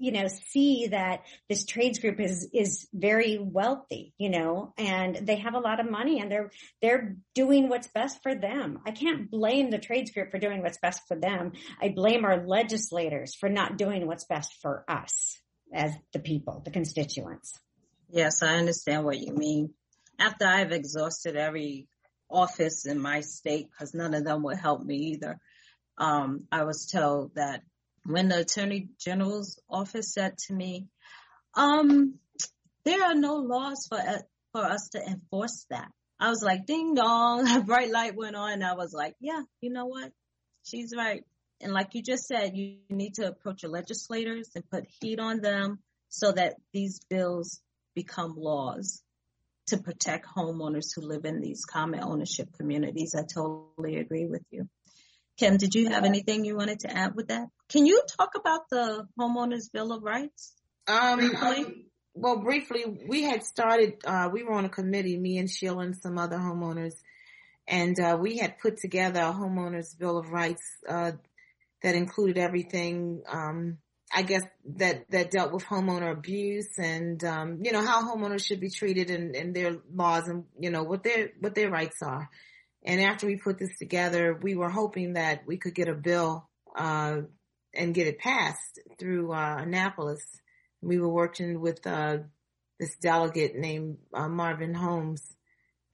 you 0.00 0.12
know, 0.12 0.28
see 0.28 0.86
that 0.86 1.20
this 1.50 1.66
trades 1.66 1.98
group 1.98 2.18
is, 2.20 2.48
is 2.54 2.88
very 2.94 3.38
wealthy, 3.38 4.14
you 4.16 4.30
know, 4.30 4.72
and 4.78 5.14
they 5.14 5.36
have 5.36 5.52
a 5.52 5.58
lot 5.58 5.78
of 5.78 5.90
money 5.90 6.20
and 6.20 6.32
they're, 6.32 6.50
they're 6.80 7.16
doing 7.34 7.68
what's 7.68 7.86
best 7.88 8.22
for 8.22 8.34
them. 8.34 8.80
I 8.86 8.92
can't 8.92 9.30
blame 9.30 9.70
the 9.70 9.78
trades 9.78 10.10
group 10.10 10.30
for 10.30 10.38
doing 10.38 10.62
what's 10.62 10.78
best 10.78 11.02
for 11.06 11.18
them. 11.18 11.52
I 11.82 11.90
blame 11.90 12.24
our 12.24 12.46
legislators 12.46 13.34
for 13.34 13.50
not 13.50 13.76
doing 13.76 14.06
what's 14.06 14.24
best 14.24 14.54
for 14.62 14.86
us 14.88 15.38
as 15.70 15.92
the 16.14 16.18
people, 16.18 16.62
the 16.64 16.70
constituents. 16.70 17.60
Yes, 18.08 18.42
I 18.42 18.56
understand 18.56 19.04
what 19.04 19.18
you 19.18 19.34
mean. 19.34 19.74
After 20.18 20.46
I've 20.46 20.72
exhausted 20.72 21.36
every 21.36 21.88
office 22.30 22.86
in 22.86 22.98
my 22.98 23.20
state, 23.20 23.68
because 23.70 23.92
none 23.92 24.14
of 24.14 24.24
them 24.24 24.44
would 24.44 24.56
help 24.56 24.82
me 24.82 24.96
either, 25.12 25.38
um, 25.98 26.44
I 26.50 26.64
was 26.64 26.86
told 26.86 27.34
that 27.34 27.62
when 28.04 28.28
the 28.28 28.40
attorney 28.40 28.88
general's 28.98 29.60
office 29.68 30.12
said 30.12 30.38
to 30.46 30.54
me, 30.54 30.86
um, 31.54 32.14
there 32.84 33.04
are 33.04 33.14
no 33.14 33.36
laws 33.36 33.86
for, 33.88 34.00
for 34.52 34.64
us 34.64 34.88
to 34.92 35.02
enforce 35.02 35.66
that. 35.70 35.90
I 36.18 36.28
was 36.28 36.42
like, 36.42 36.66
ding 36.66 36.94
dong, 36.94 37.48
a 37.56 37.60
bright 37.60 37.90
light 37.90 38.16
went 38.16 38.36
on. 38.36 38.52
And 38.52 38.64
I 38.64 38.74
was 38.74 38.92
like, 38.92 39.14
yeah, 39.20 39.42
you 39.60 39.70
know 39.70 39.86
what? 39.86 40.12
She's 40.64 40.94
right. 40.96 41.24
And 41.60 41.72
like 41.72 41.94
you 41.94 42.02
just 42.02 42.26
said, 42.26 42.56
you 42.56 42.78
need 42.88 43.14
to 43.14 43.28
approach 43.28 43.62
your 43.62 43.72
legislators 43.72 44.50
and 44.54 44.68
put 44.70 44.86
heat 45.00 45.20
on 45.20 45.40
them 45.40 45.78
so 46.08 46.32
that 46.32 46.54
these 46.72 47.00
bills 47.08 47.60
become 47.94 48.34
laws 48.36 49.02
to 49.66 49.78
protect 49.78 50.26
homeowners 50.26 50.94
who 50.94 51.02
live 51.02 51.24
in 51.24 51.40
these 51.40 51.64
common 51.64 52.00
ownership 52.00 52.48
communities. 52.56 53.14
I 53.14 53.22
totally 53.22 53.98
agree 53.98 54.26
with 54.26 54.42
you. 54.50 54.68
Kim, 55.40 55.56
did 55.56 55.74
you 55.74 55.88
have 55.88 56.04
anything 56.04 56.44
you 56.44 56.54
wanted 56.54 56.80
to 56.80 56.94
add 56.94 57.14
with 57.14 57.28
that? 57.28 57.48
Can 57.70 57.86
you 57.86 58.02
talk 58.18 58.32
about 58.36 58.68
the 58.68 59.06
homeowners 59.18 59.72
bill 59.72 59.90
of 59.90 60.02
rights? 60.02 60.52
Um, 60.86 61.18
briefly? 61.18 61.86
well, 62.12 62.36
briefly, 62.36 62.84
we 63.08 63.22
had 63.22 63.42
started, 63.42 63.94
uh, 64.04 64.28
we 64.30 64.42
were 64.42 64.52
on 64.52 64.66
a 64.66 64.68
committee, 64.68 65.16
me 65.16 65.38
and 65.38 65.48
Sheila 65.48 65.78
and 65.78 65.96
some 65.96 66.18
other 66.18 66.36
homeowners, 66.36 66.92
and, 67.66 67.98
uh, 67.98 68.18
we 68.20 68.36
had 68.36 68.58
put 68.58 68.76
together 68.76 69.20
a 69.20 69.32
homeowners 69.32 69.98
bill 69.98 70.18
of 70.18 70.28
rights, 70.28 70.62
uh, 70.86 71.12
that 71.82 71.94
included 71.94 72.36
everything, 72.36 73.22
um, 73.26 73.78
I 74.14 74.20
guess 74.20 74.42
that, 74.76 75.06
that 75.08 75.30
dealt 75.30 75.54
with 75.54 75.64
homeowner 75.64 76.12
abuse 76.12 76.68
and, 76.76 77.24
um, 77.24 77.60
you 77.62 77.72
know, 77.72 77.82
how 77.82 78.02
homeowners 78.02 78.44
should 78.44 78.60
be 78.60 78.68
treated 78.68 79.08
and, 79.08 79.34
and 79.34 79.56
their 79.56 79.78
laws 79.90 80.28
and, 80.28 80.44
you 80.58 80.68
know, 80.68 80.82
what 80.82 81.02
their, 81.02 81.30
what 81.40 81.54
their 81.54 81.70
rights 81.70 82.02
are. 82.02 82.28
And 82.84 83.00
after 83.00 83.26
we 83.26 83.36
put 83.36 83.58
this 83.58 83.76
together, 83.78 84.38
we 84.40 84.54
were 84.54 84.70
hoping 84.70 85.14
that 85.14 85.46
we 85.46 85.58
could 85.58 85.74
get 85.74 85.88
a 85.88 85.94
bill, 85.94 86.48
uh, 86.74 87.22
and 87.74 87.94
get 87.94 88.06
it 88.06 88.18
passed 88.18 88.80
through, 88.98 89.32
uh, 89.32 89.56
Annapolis. 89.58 90.24
We 90.80 90.98
were 90.98 91.08
working 91.08 91.60
with, 91.60 91.86
uh, 91.86 92.18
this 92.78 92.96
delegate 92.96 93.54
named 93.54 93.98
uh, 94.14 94.28
Marvin 94.28 94.74
Holmes, 94.74 95.22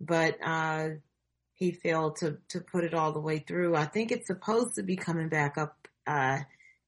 but, 0.01 0.39
uh, 0.43 0.91
he 1.55 1.73
failed 1.73 2.17
to, 2.17 2.39
to 2.51 2.61
put 2.61 2.85
it 2.85 2.95
all 2.95 3.13
the 3.13 3.21
way 3.21 3.39
through. 3.39 3.75
I 3.75 3.87
think 3.87 4.13
it's 4.13 4.27
supposed 4.27 4.75
to 4.77 4.83
be 4.83 4.97
coming 4.97 5.29
back 5.29 5.59
up, 5.59 5.89
uh, 6.07 6.41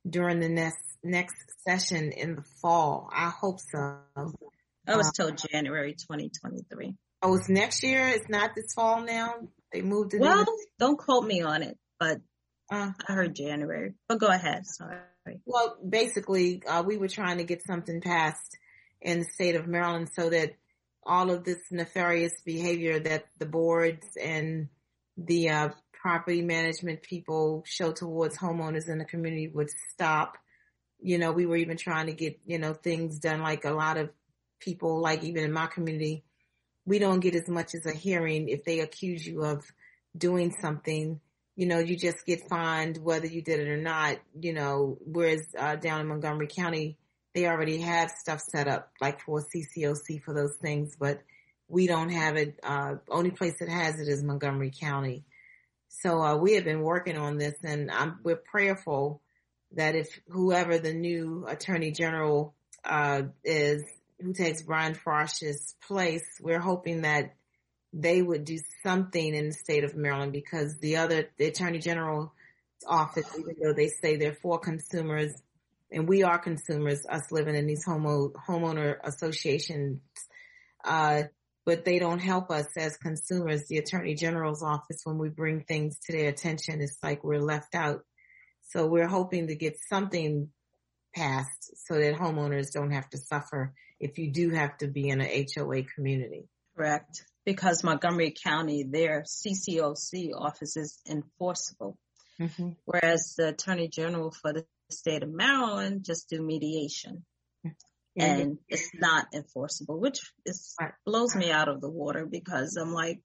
during 0.09 0.41
the 0.41 0.49
next 0.49 0.79
next 1.03 1.37
session 1.67 2.13
in 2.13 2.37
the 2.37 2.45
fall. 2.61 3.09
I 3.13 3.31
hope 3.31 3.61
so. 3.61 3.99
I 4.17 4.97
was 4.97 5.13
told 5.13 5.39
January 5.51 5.93
2023. 5.93 6.97
Oh, 7.23 7.35
it's 7.35 7.49
next 7.49 7.83
year. 7.83 8.09
It's 8.09 8.29
not 8.29 8.55
this 8.55 8.73
fall 8.75 9.05
now. 9.05 9.35
They 9.73 9.83
moved 9.83 10.15
it. 10.15 10.21
Well, 10.21 10.47
don't 10.79 10.99
quote 10.99 11.25
me 11.25 11.43
on 11.43 11.63
it, 11.63 11.77
but 11.99 12.21
uh, 12.71 12.91
I 13.09 13.13
heard 13.13 13.35
January. 13.35 13.95
But 14.09 14.19
go 14.19 14.29
ahead. 14.29 14.67
Sorry. 14.67 14.99
Well, 15.45 15.77
basically, 15.87 16.63
uh, 16.67 16.83
we 16.83 16.97
were 16.97 17.09
trying 17.09 17.39
to 17.39 17.45
get 17.45 17.63
something 17.67 18.01
passed 18.01 18.57
in 19.01 19.21
the 19.21 19.27
state 19.27 19.57
of 19.57 19.67
Maryland 19.67 20.09
so 20.15 20.31
that 20.31 20.55
all 21.05 21.31
of 21.31 21.45
this 21.45 21.59
nefarious 21.71 22.33
behavior 22.45 22.99
that 22.99 23.27
the 23.39 23.47
boards 23.47 24.07
and 24.21 24.69
the 25.17 25.51
uh, 25.51 25.69
property 25.93 26.43
management 26.43 27.03
people 27.03 27.63
show 27.67 27.93
towards 27.93 28.39
homeowners 28.39 28.89
in 28.89 28.99
the 28.99 29.05
community 29.05 29.49
would 29.49 29.69
stop 29.93 30.39
you 31.01 31.19
know, 31.19 31.33
we 31.33 31.47
were 31.47 31.57
even 31.57 31.77
trying 31.77 32.07
to 32.07 32.13
get, 32.13 32.41
you 32.45 32.59
know, 32.59 32.75
things 32.75 33.19
done 33.19 33.41
like 33.41 33.65
a 33.65 33.71
lot 33.71 33.97
of 33.97 34.11
people, 34.61 35.01
like 35.01 35.23
even 35.23 35.45
in 35.45 35.53
my 35.53 35.67
community, 35.67 36.25
we 36.88 36.98
don't 36.98 37.20
get 37.20 37.35
as 37.35 37.46
much 37.48 37.74
as 37.74 37.85
a 37.85 37.92
hearing 37.92 38.48
if 38.48 38.64
they 38.64 38.81
accuse 38.81 39.27
you 39.27 39.44
of 39.44 39.62
doing 40.16 40.57
something. 40.62 41.20
You 41.55 41.66
know, 41.66 41.81
you 41.81 41.96
just 41.96 42.24
get 42.24 42.48
fined 42.48 42.96
whether 42.96 43.27
you 43.27 43.42
did 43.42 43.61
it 43.61 43.68
or 43.68 43.77
not, 43.77 44.16
you 44.40 44.55
know, 44.55 44.96
whereas 45.05 45.42
uh, 45.59 45.77
down 45.77 46.01
in 46.01 46.07
Montgomery 46.07 46.48
County, 46.48 46.96
they 47.35 47.46
already 47.46 47.83
have 47.83 48.11
stuff 48.11 48.40
set 48.40 48.68
up 48.68 48.90
like 49.03 49.20
for 49.20 49.44
CCOC 49.44 50.22
for 50.22 50.33
those 50.33 50.55
things, 50.62 50.96
but 50.98 51.20
we 51.68 51.87
don't 51.87 52.09
have 52.09 52.37
it. 52.37 52.59
Uh, 52.62 52.94
only 53.11 53.33
place 53.33 53.55
that 53.61 53.68
has 53.68 54.01
it 54.01 54.09
is 54.09 54.24
Montgomery 54.24 54.72
County. 54.81 55.24
So, 55.90 56.22
uh, 56.22 56.37
we 56.37 56.55
have 56.55 56.64
been 56.64 56.81
working 56.81 57.18
on 57.18 57.37
this 57.37 57.55
and 57.62 57.90
I'm, 57.90 58.18
we're 58.22 58.37
prayerful 58.37 59.20
that 59.72 59.94
if 59.94 60.09
whoever 60.29 60.79
the 60.79 60.94
new 60.94 61.44
attorney 61.46 61.90
general 61.90 62.55
uh, 62.83 63.22
is, 63.44 63.85
who 64.21 64.33
takes 64.33 64.63
Brian 64.63 64.95
Frosh's 64.95 65.75
place, 65.87 66.25
we're 66.41 66.61
hoping 66.61 67.03
that 67.03 67.35
they 67.93 68.21
would 68.21 68.45
do 68.45 68.59
something 68.83 69.35
in 69.35 69.49
the 69.49 69.55
state 69.55 69.85
of 69.85 69.97
Maryland 69.97 70.33
because 70.33 70.79
the 70.79 70.97
other, 70.97 71.29
the 71.39 71.47
attorney 71.47 71.79
general's 71.79 72.31
office, 72.87 73.27
even 73.39 73.57
though 73.63 73.73
they 73.73 73.89
say 73.89 74.17
they're 74.17 74.37
for 74.43 74.59
consumers, 74.59 75.33
and 75.91 76.07
we 76.07 76.23
are 76.23 76.39
consumers, 76.39 77.07
us 77.09 77.33
living 77.33 77.55
in 77.55 77.67
these 77.67 77.85
homo, 77.85 78.31
homeowner 78.47 78.97
associations, 79.03 80.01
uh, 80.85 81.23
but 81.65 81.85
they 81.85 81.99
don't 81.99 82.19
help 82.19 82.51
us 82.51 82.67
as 82.77 82.97
consumers. 82.97 83.67
The 83.69 83.79
attorney 83.79 84.15
general's 84.15 84.63
office, 84.63 85.01
when 85.05 85.19
we 85.19 85.29
bring 85.29 85.63
things 85.63 85.99
to 86.07 86.13
their 86.13 86.29
attention, 86.29 86.81
it's 86.81 86.99
like 87.03 87.25
we're 87.25 87.41
left 87.41 87.75
out. 87.75 88.05
So 88.71 88.87
we're 88.87 89.09
hoping 89.09 89.47
to 89.47 89.55
get 89.55 89.79
something 89.89 90.51
passed 91.15 91.87
so 91.87 91.95
that 91.95 92.15
homeowners 92.15 92.73
don't 92.73 92.91
have 92.91 93.09
to 93.11 93.19
suffer 93.19 93.73
if 94.01 94.19
you 94.19 94.31
do 94.31 94.51
have 94.51 94.77
to 94.79 94.89
be 94.89 95.09
in 95.09 95.21
a 95.21 95.47
HOA 95.57 95.83
community. 95.95 96.49
Correct. 96.77 97.25
Because 97.45 97.83
Montgomery 97.83 98.35
County, 98.45 98.85
their 98.89 99.23
CCOC 99.23 100.31
office 100.37 100.77
is 100.77 101.01
enforceable. 101.09 101.99
Mm-hmm. 102.41 102.71
Whereas 102.85 103.35
the 103.37 103.49
Attorney 103.49 103.89
General 103.89 104.31
for 104.31 104.53
the 104.53 104.65
state 104.91 105.23
of 105.23 105.31
Maryland 105.31 106.05
just 106.05 106.29
do 106.29 106.41
mediation. 106.41 107.25
Mm-hmm. 107.67 108.21
And 108.21 108.59
it's 108.69 108.91
not 108.95 109.27
enforceable, 109.35 110.01
which 110.01 110.19
is, 110.45 110.75
right. 110.81 110.93
blows 111.05 111.35
me 111.35 111.51
out 111.51 111.69
of 111.69 111.81
the 111.81 111.91
water 111.91 112.27
because 112.27 112.77
I'm 112.77 112.93
like, 112.93 113.21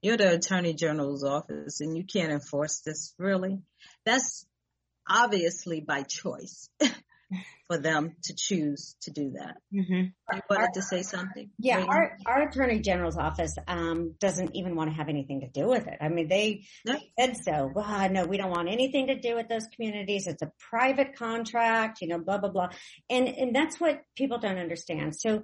you're 0.00 0.16
the 0.16 0.34
Attorney 0.34 0.74
General's 0.74 1.24
office 1.24 1.80
and 1.80 1.96
you 1.96 2.04
can't 2.04 2.32
enforce 2.32 2.82
this 2.84 3.14
really. 3.18 3.60
That's 4.04 4.46
obviously 5.08 5.80
by 5.80 6.02
choice 6.02 6.68
for 7.66 7.78
them 7.78 8.16
to 8.24 8.34
choose 8.34 8.96
to 9.02 9.10
do 9.10 9.32
that. 9.38 9.56
Mm-hmm. 9.74 9.92
You 9.92 10.40
wanted 10.48 10.62
our, 10.62 10.68
to 10.74 10.82
say 10.82 11.02
something? 11.02 11.50
Yeah, 11.58 11.84
our, 11.88 12.18
our 12.26 12.48
attorney 12.48 12.80
general's 12.80 13.16
office 13.16 13.56
um, 13.66 14.14
doesn't 14.20 14.54
even 14.54 14.76
want 14.76 14.90
to 14.90 14.96
have 14.96 15.08
anything 15.08 15.40
to 15.40 15.48
do 15.48 15.66
with 15.66 15.86
it. 15.86 15.98
I 16.00 16.08
mean, 16.08 16.28
they, 16.28 16.64
no. 16.86 16.98
said 17.18 17.36
so. 17.36 17.70
Well, 17.74 18.10
no, 18.10 18.24
we 18.26 18.36
don't 18.36 18.50
want 18.50 18.68
anything 18.68 19.08
to 19.08 19.18
do 19.18 19.36
with 19.36 19.48
those 19.48 19.66
communities. 19.74 20.26
It's 20.26 20.42
a 20.42 20.52
private 20.70 21.16
contract, 21.16 22.00
you 22.00 22.08
know, 22.08 22.18
blah 22.18 22.38
blah 22.38 22.50
blah, 22.50 22.68
and 23.08 23.28
and 23.28 23.54
that's 23.54 23.80
what 23.80 24.02
people 24.16 24.38
don't 24.38 24.58
understand. 24.58 25.14
So 25.16 25.42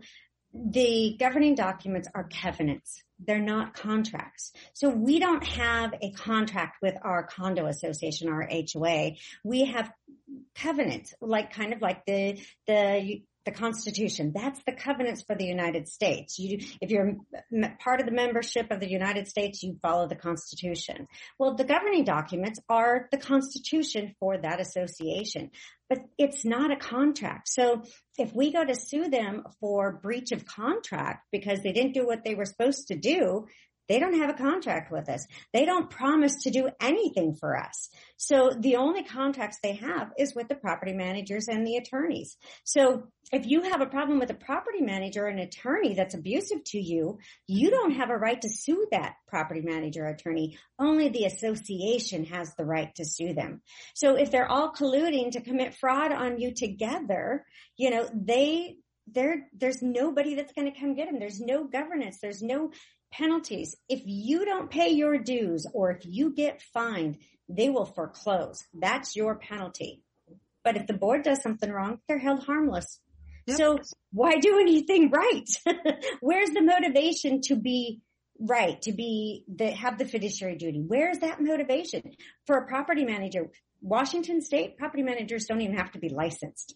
the 0.55 1.17
governing 1.19 1.55
documents 1.55 2.09
are 2.15 2.29
covenants. 2.29 3.03
They're 3.19 3.41
not 3.41 3.75
contracts. 3.75 4.53
So 4.73 4.89
we 4.89 5.19
don't 5.19 5.45
have 5.47 5.93
a 6.01 6.13
contract 6.13 6.79
with 6.81 6.95
our 7.03 7.25
condo 7.25 7.67
association, 7.67 8.29
our 8.29 8.49
HOA. 8.51 9.13
We 9.45 9.67
have 9.67 9.91
covenants, 10.61 11.15
like 11.21 11.53
kind 11.53 11.73
of 11.73 11.81
like 11.81 12.05
the, 12.07 12.41
the 12.67 13.23
the 13.49 13.59
Constitution. 13.59 14.33
That's 14.35 14.61
the 14.65 14.73
covenants 14.73 15.23
for 15.23 15.35
the 15.35 15.47
United 15.47 15.89
States. 15.89 16.39
You, 16.39 16.59
if 16.83 16.91
you're 16.91 17.17
part 17.83 18.01
of 18.01 18.07
the 18.07 18.13
membership 18.13 18.71
of 18.71 18.81
the 18.81 18.91
United 18.91 19.27
States, 19.27 19.63
you 19.63 19.79
follow 19.81 20.07
the 20.07 20.17
Constitution. 20.17 21.07
Well, 21.39 21.55
the 21.55 21.65
governing 21.65 22.05
documents 22.05 22.61
are 22.69 23.09
the 23.11 23.17
Constitution 23.17 24.15
for 24.21 24.37
that 24.37 24.61
association, 24.61 25.51
but 25.89 26.01
it's 26.19 26.45
not 26.45 26.71
a 26.71 26.77
contract. 26.77 27.49
So 27.49 27.83
if 28.19 28.35
we 28.35 28.53
go 28.53 28.65
to 28.65 28.75
sue 28.75 29.09
them 29.09 29.45
for 29.61 29.93
breach 29.93 30.33
of 30.33 30.45
contract 30.45 31.27
because 31.33 31.63
they 31.63 31.73
didn't 31.73 31.95
do 31.95 32.07
what 32.07 32.25
they 32.25 32.35
were 32.35 32.45
supposed 32.45 32.89
to 32.89 32.97
do, 32.97 33.47
they 33.89 33.99
don't 33.99 34.19
have 34.19 34.31
a 34.31 34.35
contract 34.35 34.93
with 34.93 35.09
us. 35.09 35.27
They 35.53 35.65
don't 35.65 35.91
promise 35.91 36.35
to 36.43 36.51
do 36.51 36.69
anything 36.81 37.35
for 37.35 37.57
us. 37.57 37.89
So 38.17 38.51
the 38.59 38.77
only 38.77 39.05
contracts 39.05 39.59
they 39.63 39.75
have 39.75 40.13
is 40.19 40.35
with 40.35 40.49
the 40.49 40.55
property 40.55 40.93
managers 40.93 41.49
and 41.49 41.67
the 41.67 41.77
attorneys. 41.77 42.37
So 42.65 43.05
if 43.33 43.47
you 43.47 43.63
have 43.63 43.81
a 43.81 43.87
problem 43.87 44.19
with 44.19 44.31
a 44.31 44.35
property 44.35 44.81
manager 44.81 45.25
or 45.25 45.29
an 45.29 45.39
attorney 45.39 45.95
that's 45.95 46.15
abusive 46.15 46.65
to 46.65 46.79
you, 46.79 47.19
you 47.47 47.71
don't 47.71 47.93
have 47.93 48.11
a 48.11 48.17
right 48.17 48.41
to 48.41 48.49
sue 48.49 48.87
that 48.91 49.15
property 49.27 49.63
manager 49.63 50.05
or 50.05 50.09
attorney. 50.09 50.59
Only 50.79 51.09
the 51.09 51.25
association 51.25 52.25
has 52.27 52.55
the 52.55 52.65
right 52.65 52.95
to 52.97 53.05
sue 53.05 53.35
them. 53.35 53.63
So 53.95 54.17
if 54.17 54.31
they're 54.31 54.51
all 54.51 54.73
colluding 54.73 55.33
to 55.33 55.41
commit 55.41 55.75
fraud 55.75 56.13
on 56.13 56.39
you 56.39 56.53
together, 56.55 57.45
you 57.77 57.91
know, 57.91 58.09
they 58.13 58.77
there, 59.13 59.49
there's 59.57 59.83
nobody 59.83 60.35
that's 60.35 60.53
going 60.53 60.71
to 60.71 60.79
come 60.79 60.95
get 60.95 61.11
them. 61.11 61.19
There's 61.19 61.41
no 61.41 61.65
governance. 61.65 62.19
There's 62.21 62.43
no 62.43 62.73
penalties. 63.11 63.77
If 63.89 64.03
you 64.05 64.45
don't 64.45 64.71
pay 64.71 64.91
your 64.91 65.19
dues 65.19 65.67
or 65.73 65.91
if 65.91 66.03
you 66.05 66.35
get 66.35 66.63
fined, 66.75 67.19
they 67.49 67.71
will 67.71 67.87
foreclose. 67.87 68.65
That's 68.75 69.17
your 69.17 69.37
penalty. 69.37 70.03
But 70.65 70.77
if 70.77 70.87
the 70.87 70.95
board 70.95 71.23
does 71.23 71.43
something 71.43 71.71
wrong, 71.71 71.99
they're 72.09 72.19
held 72.19 72.45
harmless. 72.45 73.01
Yep. 73.47 73.57
So 73.57 73.79
why 74.13 74.37
do 74.39 74.59
anything 74.61 75.11
right? 75.13 75.49
Where's 76.21 76.51
the 76.51 76.63
motivation 76.63 77.41
to 77.43 77.57
be 77.57 78.01
right, 78.39 78.81
to 78.83 78.93
be 78.93 79.45
the, 79.49 79.71
have 79.71 79.99
the 79.99 80.05
fiduciary 80.05 80.57
duty? 80.57 80.85
Where's 80.87 81.19
that 81.19 81.41
motivation 81.41 82.03
for 82.47 82.57
a 82.57 82.67
property 82.67 83.05
manager? 83.05 83.51
Washington 83.81 84.43
state 84.43 84.77
property 84.77 85.03
managers 85.03 85.47
don't 85.47 85.61
even 85.61 85.77
have 85.77 85.93
to 85.93 85.99
be 85.99 86.09
licensed. 86.09 86.75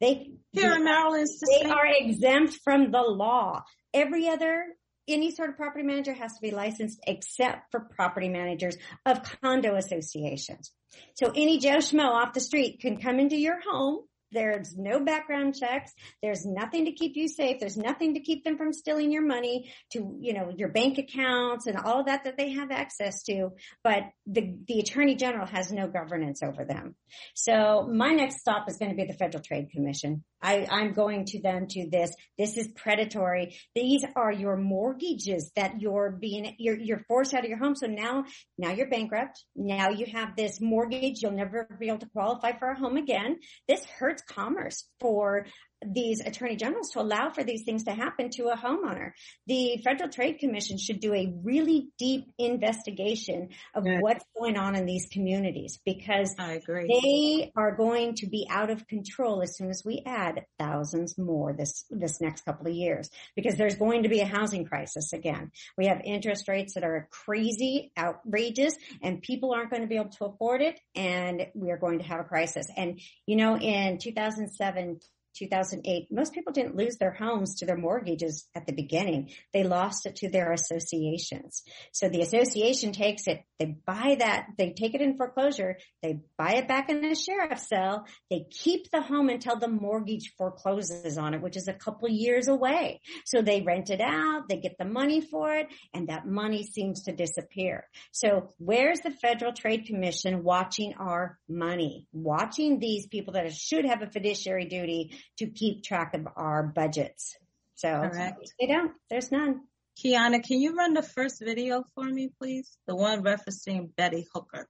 They 0.00 0.32
here 0.52 0.74
in 0.74 0.84
Maryland, 0.84 1.28
they 1.48 1.68
are 1.68 1.86
exempt 1.86 2.58
from 2.64 2.90
the 2.90 3.02
law. 3.02 3.62
Every 3.92 4.28
other 4.28 4.64
any 5.12 5.34
sort 5.34 5.50
of 5.50 5.56
property 5.56 5.84
manager 5.84 6.12
has 6.12 6.34
to 6.34 6.40
be 6.40 6.50
licensed 6.50 7.00
except 7.06 7.70
for 7.70 7.80
property 7.80 8.28
managers 8.28 8.76
of 9.04 9.22
condo 9.42 9.76
associations. 9.76 10.72
So 11.14 11.32
any 11.34 11.58
Joe 11.58 11.78
Schmo 11.78 12.08
off 12.08 12.34
the 12.34 12.40
street 12.40 12.80
can 12.80 12.96
come 12.96 13.18
into 13.20 13.36
your 13.36 13.60
home 13.60 14.00
There's 14.32 14.76
no 14.76 15.00
background 15.00 15.56
checks. 15.56 15.92
There's 16.22 16.46
nothing 16.46 16.84
to 16.84 16.92
keep 16.92 17.16
you 17.16 17.26
safe. 17.26 17.58
There's 17.58 17.76
nothing 17.76 18.14
to 18.14 18.20
keep 18.20 18.44
them 18.44 18.56
from 18.56 18.72
stealing 18.72 19.10
your 19.10 19.26
money 19.26 19.72
to, 19.92 20.16
you 20.20 20.34
know, 20.34 20.52
your 20.56 20.68
bank 20.68 20.98
accounts 20.98 21.66
and 21.66 21.76
all 21.76 22.00
of 22.00 22.06
that 22.06 22.24
that 22.24 22.36
they 22.36 22.50
have 22.50 22.70
access 22.70 23.22
to. 23.24 23.50
But 23.82 24.04
the, 24.26 24.54
the 24.68 24.80
attorney 24.80 25.16
general 25.16 25.46
has 25.46 25.72
no 25.72 25.88
governance 25.88 26.42
over 26.42 26.64
them. 26.64 26.94
So 27.34 27.88
my 27.92 28.12
next 28.12 28.40
stop 28.40 28.68
is 28.68 28.76
going 28.76 28.90
to 28.90 28.96
be 28.96 29.04
the 29.04 29.18
Federal 29.18 29.42
Trade 29.42 29.70
Commission. 29.70 30.24
I, 30.42 30.66
I'm 30.70 30.92
going 30.92 31.26
to 31.26 31.40
them 31.40 31.66
to 31.68 31.88
this. 31.90 32.14
This 32.38 32.56
is 32.56 32.68
predatory. 32.68 33.56
These 33.74 34.04
are 34.16 34.32
your 34.32 34.56
mortgages 34.56 35.50
that 35.56 35.80
you're 35.80 36.10
being, 36.10 36.54
you're, 36.58 36.78
you're 36.78 37.04
forced 37.08 37.34
out 37.34 37.44
of 37.44 37.50
your 37.50 37.58
home. 37.58 37.76
So 37.76 37.86
now, 37.86 38.24
now 38.58 38.72
you're 38.72 38.88
bankrupt. 38.88 39.44
Now 39.54 39.90
you 39.90 40.06
have 40.06 40.36
this 40.36 40.60
mortgage. 40.60 41.22
You'll 41.22 41.32
never 41.32 41.68
be 41.78 41.88
able 41.88 41.98
to 41.98 42.08
qualify 42.08 42.58
for 42.58 42.70
a 42.70 42.78
home 42.78 42.96
again. 42.96 43.38
This 43.68 43.84
hurts 43.84 44.22
commerce 44.22 44.84
for 44.98 45.46
these 45.86 46.20
attorney 46.20 46.56
generals 46.56 46.90
to 46.90 47.00
allow 47.00 47.30
for 47.30 47.42
these 47.42 47.62
things 47.64 47.84
to 47.84 47.92
happen 47.92 48.30
to 48.30 48.48
a 48.48 48.56
homeowner. 48.56 49.12
The 49.46 49.80
Federal 49.82 50.10
Trade 50.10 50.38
Commission 50.38 50.78
should 50.78 51.00
do 51.00 51.14
a 51.14 51.32
really 51.42 51.88
deep 51.98 52.26
investigation 52.38 53.48
of 53.74 53.86
yeah. 53.86 53.98
what's 54.00 54.24
going 54.38 54.56
on 54.56 54.76
in 54.76 54.84
these 54.84 55.08
communities 55.10 55.78
because 55.84 56.34
I 56.38 56.52
agree. 56.52 56.86
they 57.02 57.52
are 57.56 57.74
going 57.74 58.14
to 58.16 58.26
be 58.26 58.46
out 58.50 58.70
of 58.70 58.86
control 58.86 59.42
as 59.42 59.56
soon 59.56 59.70
as 59.70 59.82
we 59.84 60.02
add 60.04 60.44
thousands 60.58 61.16
more 61.16 61.52
this, 61.52 61.84
this 61.90 62.20
next 62.20 62.44
couple 62.44 62.66
of 62.66 62.74
years 62.74 63.08
because 63.34 63.56
there's 63.56 63.76
going 63.76 64.02
to 64.02 64.08
be 64.08 64.20
a 64.20 64.26
housing 64.26 64.64
crisis 64.64 65.12
again. 65.12 65.50
We 65.78 65.86
have 65.86 66.00
interest 66.04 66.46
rates 66.48 66.74
that 66.74 66.84
are 66.84 67.08
crazy, 67.10 67.92
outrageous, 67.98 68.74
and 69.02 69.22
people 69.22 69.54
aren't 69.54 69.70
going 69.70 69.82
to 69.82 69.88
be 69.88 69.96
able 69.96 70.10
to 70.10 70.26
afford 70.26 70.60
it 70.60 70.78
and 70.94 71.46
we 71.54 71.70
are 71.70 71.78
going 71.78 72.00
to 72.00 72.04
have 72.04 72.20
a 72.20 72.24
crisis. 72.24 72.66
And 72.76 73.00
you 73.26 73.36
know, 73.36 73.56
in 73.56 73.98
2007, 73.98 75.00
2008, 75.34 76.08
most 76.10 76.32
people 76.32 76.52
didn't 76.52 76.76
lose 76.76 76.96
their 76.96 77.12
homes 77.12 77.56
to 77.56 77.66
their 77.66 77.76
mortgages 77.76 78.48
at 78.54 78.66
the 78.66 78.72
beginning. 78.72 79.30
They 79.52 79.64
lost 79.64 80.06
it 80.06 80.16
to 80.16 80.28
their 80.28 80.52
associations. 80.52 81.62
So 81.92 82.08
the 82.08 82.22
association 82.22 82.92
takes 82.92 83.26
it, 83.26 83.42
they 83.58 83.76
buy 83.86 84.16
that, 84.18 84.46
they 84.58 84.72
take 84.72 84.94
it 84.94 85.00
in 85.00 85.16
foreclosure, 85.16 85.78
they 86.02 86.20
buy 86.36 86.54
it 86.54 86.68
back 86.68 86.90
in 86.90 87.04
a 87.04 87.14
sheriff's 87.14 87.68
sale, 87.68 88.04
they 88.30 88.46
keep 88.50 88.90
the 88.90 89.02
home 89.02 89.28
until 89.28 89.56
the 89.56 89.68
mortgage 89.68 90.34
forecloses 90.36 91.18
on 91.18 91.34
it, 91.34 91.42
which 91.42 91.56
is 91.56 91.68
a 91.68 91.74
couple 91.74 92.08
years 92.08 92.48
away. 92.48 93.00
So 93.24 93.42
they 93.42 93.62
rent 93.62 93.90
it 93.90 94.00
out, 94.00 94.48
they 94.48 94.58
get 94.58 94.76
the 94.78 94.84
money 94.84 95.20
for 95.20 95.54
it, 95.54 95.68
and 95.94 96.08
that 96.08 96.26
money 96.26 96.64
seems 96.64 97.02
to 97.04 97.12
disappear. 97.12 97.84
So 98.12 98.50
where's 98.58 99.00
the 99.00 99.10
Federal 99.10 99.52
Trade 99.52 99.86
Commission 99.86 100.42
watching 100.42 100.94
our 100.98 101.38
money? 101.48 102.06
Watching 102.12 102.78
these 102.78 103.06
people 103.06 103.34
that 103.34 103.52
should 103.52 103.84
have 103.84 104.02
a 104.02 104.10
fiduciary 104.10 104.66
duty 104.66 105.18
to 105.38 105.46
keep 105.46 105.82
track 105.82 106.14
of 106.14 106.28
our 106.36 106.62
budgets. 106.62 107.36
So 107.74 107.88
Correct. 107.88 108.52
they 108.60 108.66
don't. 108.66 108.92
There's 109.08 109.32
none. 109.32 109.62
Kiana, 109.98 110.42
can 110.42 110.60
you 110.60 110.76
run 110.76 110.94
the 110.94 111.02
first 111.02 111.42
video 111.42 111.84
for 111.94 112.04
me, 112.04 112.30
please? 112.38 112.76
The 112.86 112.96
one 112.96 113.22
referencing 113.22 113.94
Betty 113.96 114.26
Hooker. 114.32 114.68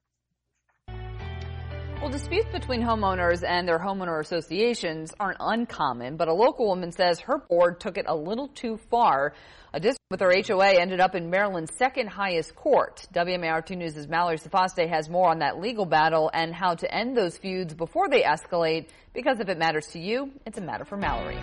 Well, 2.01 2.09
disputes 2.09 2.47
between 2.51 2.81
homeowners 2.81 3.47
and 3.47 3.67
their 3.67 3.77
homeowner 3.77 4.19
associations 4.21 5.13
aren't 5.19 5.37
uncommon, 5.39 6.17
but 6.17 6.29
a 6.29 6.33
local 6.33 6.65
woman 6.65 6.91
says 6.91 7.19
her 7.19 7.37
board 7.37 7.79
took 7.79 7.95
it 7.95 8.05
a 8.07 8.15
little 8.15 8.47
too 8.47 8.79
far. 8.89 9.33
A 9.71 9.79
dispute 9.79 9.99
with 10.09 10.19
her 10.21 10.33
HOA 10.35 10.81
ended 10.81 10.99
up 10.99 11.13
in 11.13 11.29
Maryland's 11.29 11.75
second 11.77 12.07
highest 12.07 12.55
court. 12.55 13.07
WMAR2 13.13 13.77
News' 13.77 14.07
Mallory 14.07 14.39
Sofastaii 14.39 14.89
has 14.89 15.09
more 15.09 15.29
on 15.29 15.39
that 15.39 15.59
legal 15.59 15.85
battle 15.85 16.31
and 16.33 16.55
how 16.55 16.73
to 16.73 16.91
end 16.91 17.15
those 17.15 17.37
feuds 17.37 17.75
before 17.75 18.09
they 18.09 18.23
escalate, 18.23 18.87
because 19.13 19.39
if 19.39 19.47
it 19.47 19.59
matters 19.59 19.85
to 19.91 19.99
you, 19.99 20.31
it's 20.47 20.57
a 20.57 20.61
matter 20.61 20.85
for 20.85 20.97
Mallory. 20.97 21.37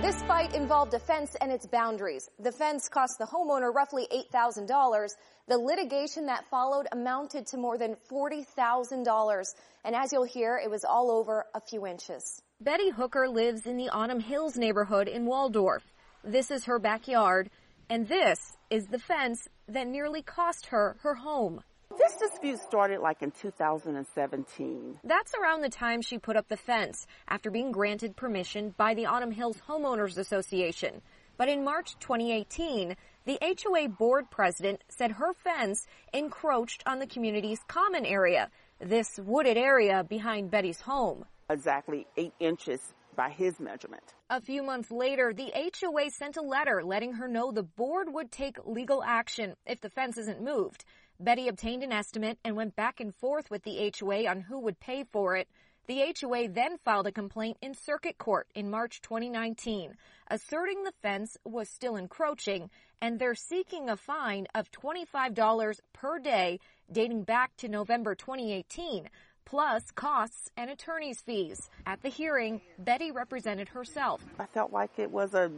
This 0.00 0.22
fight 0.22 0.54
involved 0.54 0.92
a 0.94 0.98
fence 0.98 1.34
and 1.40 1.52
its 1.52 1.66
boundaries. 1.66 2.30
The 2.38 2.52
fence 2.52 2.88
cost 2.88 3.18
the 3.18 3.26
homeowner 3.26 3.74
roughly 3.74 4.06
$8,000. 4.34 5.08
The 5.46 5.58
litigation 5.58 6.24
that 6.26 6.48
followed 6.48 6.86
amounted 6.90 7.46
to 7.48 7.58
more 7.58 7.76
than 7.76 7.96
$40,000. 8.10 9.54
And 9.84 9.94
as 9.94 10.10
you'll 10.10 10.24
hear, 10.24 10.56
it 10.56 10.70
was 10.70 10.84
all 10.84 11.10
over 11.10 11.44
a 11.54 11.60
few 11.60 11.86
inches. 11.86 12.40
Betty 12.62 12.88
Hooker 12.88 13.28
lives 13.28 13.66
in 13.66 13.76
the 13.76 13.90
Autumn 13.90 14.20
Hills 14.20 14.56
neighborhood 14.56 15.06
in 15.06 15.26
Waldorf. 15.26 15.82
This 16.22 16.50
is 16.50 16.64
her 16.64 16.78
backyard, 16.78 17.50
and 17.90 18.08
this 18.08 18.56
is 18.70 18.86
the 18.86 18.98
fence 18.98 19.46
that 19.68 19.86
nearly 19.86 20.22
cost 20.22 20.66
her 20.66 20.96
her 21.02 21.14
home. 21.14 21.60
This 21.98 22.16
dispute 22.16 22.60
started 22.60 23.00
like 23.00 23.20
in 23.20 23.30
2017. 23.30 25.00
That's 25.04 25.34
around 25.34 25.60
the 25.60 25.68
time 25.68 26.00
she 26.00 26.16
put 26.16 26.36
up 26.36 26.48
the 26.48 26.56
fence 26.56 27.06
after 27.28 27.50
being 27.50 27.70
granted 27.70 28.16
permission 28.16 28.74
by 28.78 28.94
the 28.94 29.04
Autumn 29.04 29.30
Hills 29.30 29.60
Homeowners 29.68 30.16
Association. 30.16 31.02
But 31.36 31.48
in 31.48 31.64
March 31.64 31.96
2018, 32.00 32.96
the 33.24 33.38
HOA 33.40 33.88
board 33.88 34.30
president 34.30 34.82
said 34.88 35.12
her 35.12 35.32
fence 35.32 35.86
encroached 36.12 36.82
on 36.86 36.98
the 36.98 37.06
community's 37.06 37.60
common 37.66 38.04
area, 38.04 38.50
this 38.80 39.18
wooded 39.18 39.56
area 39.56 40.04
behind 40.04 40.50
Betty's 40.50 40.80
home. 40.80 41.24
Exactly 41.48 42.06
eight 42.16 42.34
inches 42.38 42.80
by 43.16 43.30
his 43.30 43.58
measurement. 43.60 44.02
A 44.28 44.40
few 44.40 44.62
months 44.62 44.90
later, 44.90 45.32
the 45.32 45.52
HOA 45.54 46.10
sent 46.10 46.36
a 46.36 46.42
letter 46.42 46.82
letting 46.84 47.14
her 47.14 47.28
know 47.28 47.52
the 47.52 47.62
board 47.62 48.12
would 48.12 48.30
take 48.30 48.58
legal 48.64 49.02
action 49.02 49.54
if 49.66 49.80
the 49.80 49.90
fence 49.90 50.18
isn't 50.18 50.42
moved. 50.42 50.84
Betty 51.20 51.48
obtained 51.48 51.82
an 51.82 51.92
estimate 51.92 52.38
and 52.44 52.56
went 52.56 52.74
back 52.74 53.00
and 53.00 53.14
forth 53.14 53.50
with 53.50 53.62
the 53.62 53.92
HOA 53.98 54.26
on 54.26 54.40
who 54.40 54.58
would 54.60 54.80
pay 54.80 55.04
for 55.04 55.36
it. 55.36 55.48
The 55.86 56.14
HOA 56.18 56.48
then 56.48 56.78
filed 56.78 57.06
a 57.06 57.12
complaint 57.12 57.58
in 57.60 57.74
circuit 57.74 58.16
court 58.16 58.48
in 58.54 58.70
March 58.70 59.02
2019, 59.02 59.94
asserting 60.30 60.82
the 60.82 60.94
fence 61.02 61.36
was 61.44 61.68
still 61.68 61.96
encroaching, 61.96 62.70
and 63.02 63.18
they're 63.18 63.34
seeking 63.34 63.90
a 63.90 63.96
fine 63.96 64.46
of 64.54 64.70
$25 64.70 65.80
per 65.92 66.18
day 66.18 66.58
dating 66.90 67.24
back 67.24 67.54
to 67.58 67.68
November 67.68 68.14
2018, 68.14 69.10
plus 69.44 69.90
costs 69.90 70.50
and 70.56 70.70
attorney's 70.70 71.20
fees. 71.20 71.68
At 71.84 72.00
the 72.00 72.08
hearing, 72.08 72.62
Betty 72.78 73.10
represented 73.10 73.68
herself. 73.68 74.24
I 74.38 74.46
felt 74.46 74.72
like 74.72 74.98
it 74.98 75.10
was 75.10 75.34
a 75.34 75.50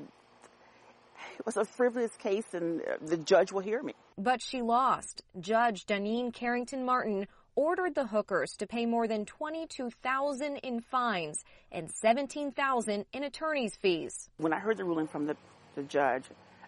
it 1.39 1.47
was 1.47 1.57
a 1.57 1.65
frivolous 1.65 2.15
case 2.17 2.53
and 2.53 2.83
the 3.01 3.17
judge 3.17 3.53
will 3.53 3.61
hear 3.61 3.83
me. 3.83 3.95
But 4.19 4.43
she 4.43 4.61
lost. 4.61 5.23
Judge 5.39 5.87
Daneen 5.87 6.33
Carrington 6.33 6.85
Martin 6.85 7.27
ordered 7.57 7.95
the 7.95 8.07
hookers 8.07 8.53
to 8.59 8.67
pay 8.67 8.87
more 8.87 9.09
than 9.09 9.25
22,000 9.25 10.57
in 10.59 10.81
fines 10.81 11.43
and 11.73 11.91
17,000 11.91 13.05
in 13.13 13.25
attorney's 13.25 13.75
fees. 13.77 14.29
When 14.37 14.53
I 14.53 14.61
heard 14.61 14.77
the 14.77 14.85
ruling 14.85 15.09
from 15.09 15.27
the, 15.27 15.37
the 15.75 15.83
judge, 15.83 16.25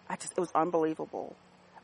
I 0.09 0.15
just 0.15 0.33
it 0.33 0.39
was 0.39 0.51
unbelievable. 0.53 1.35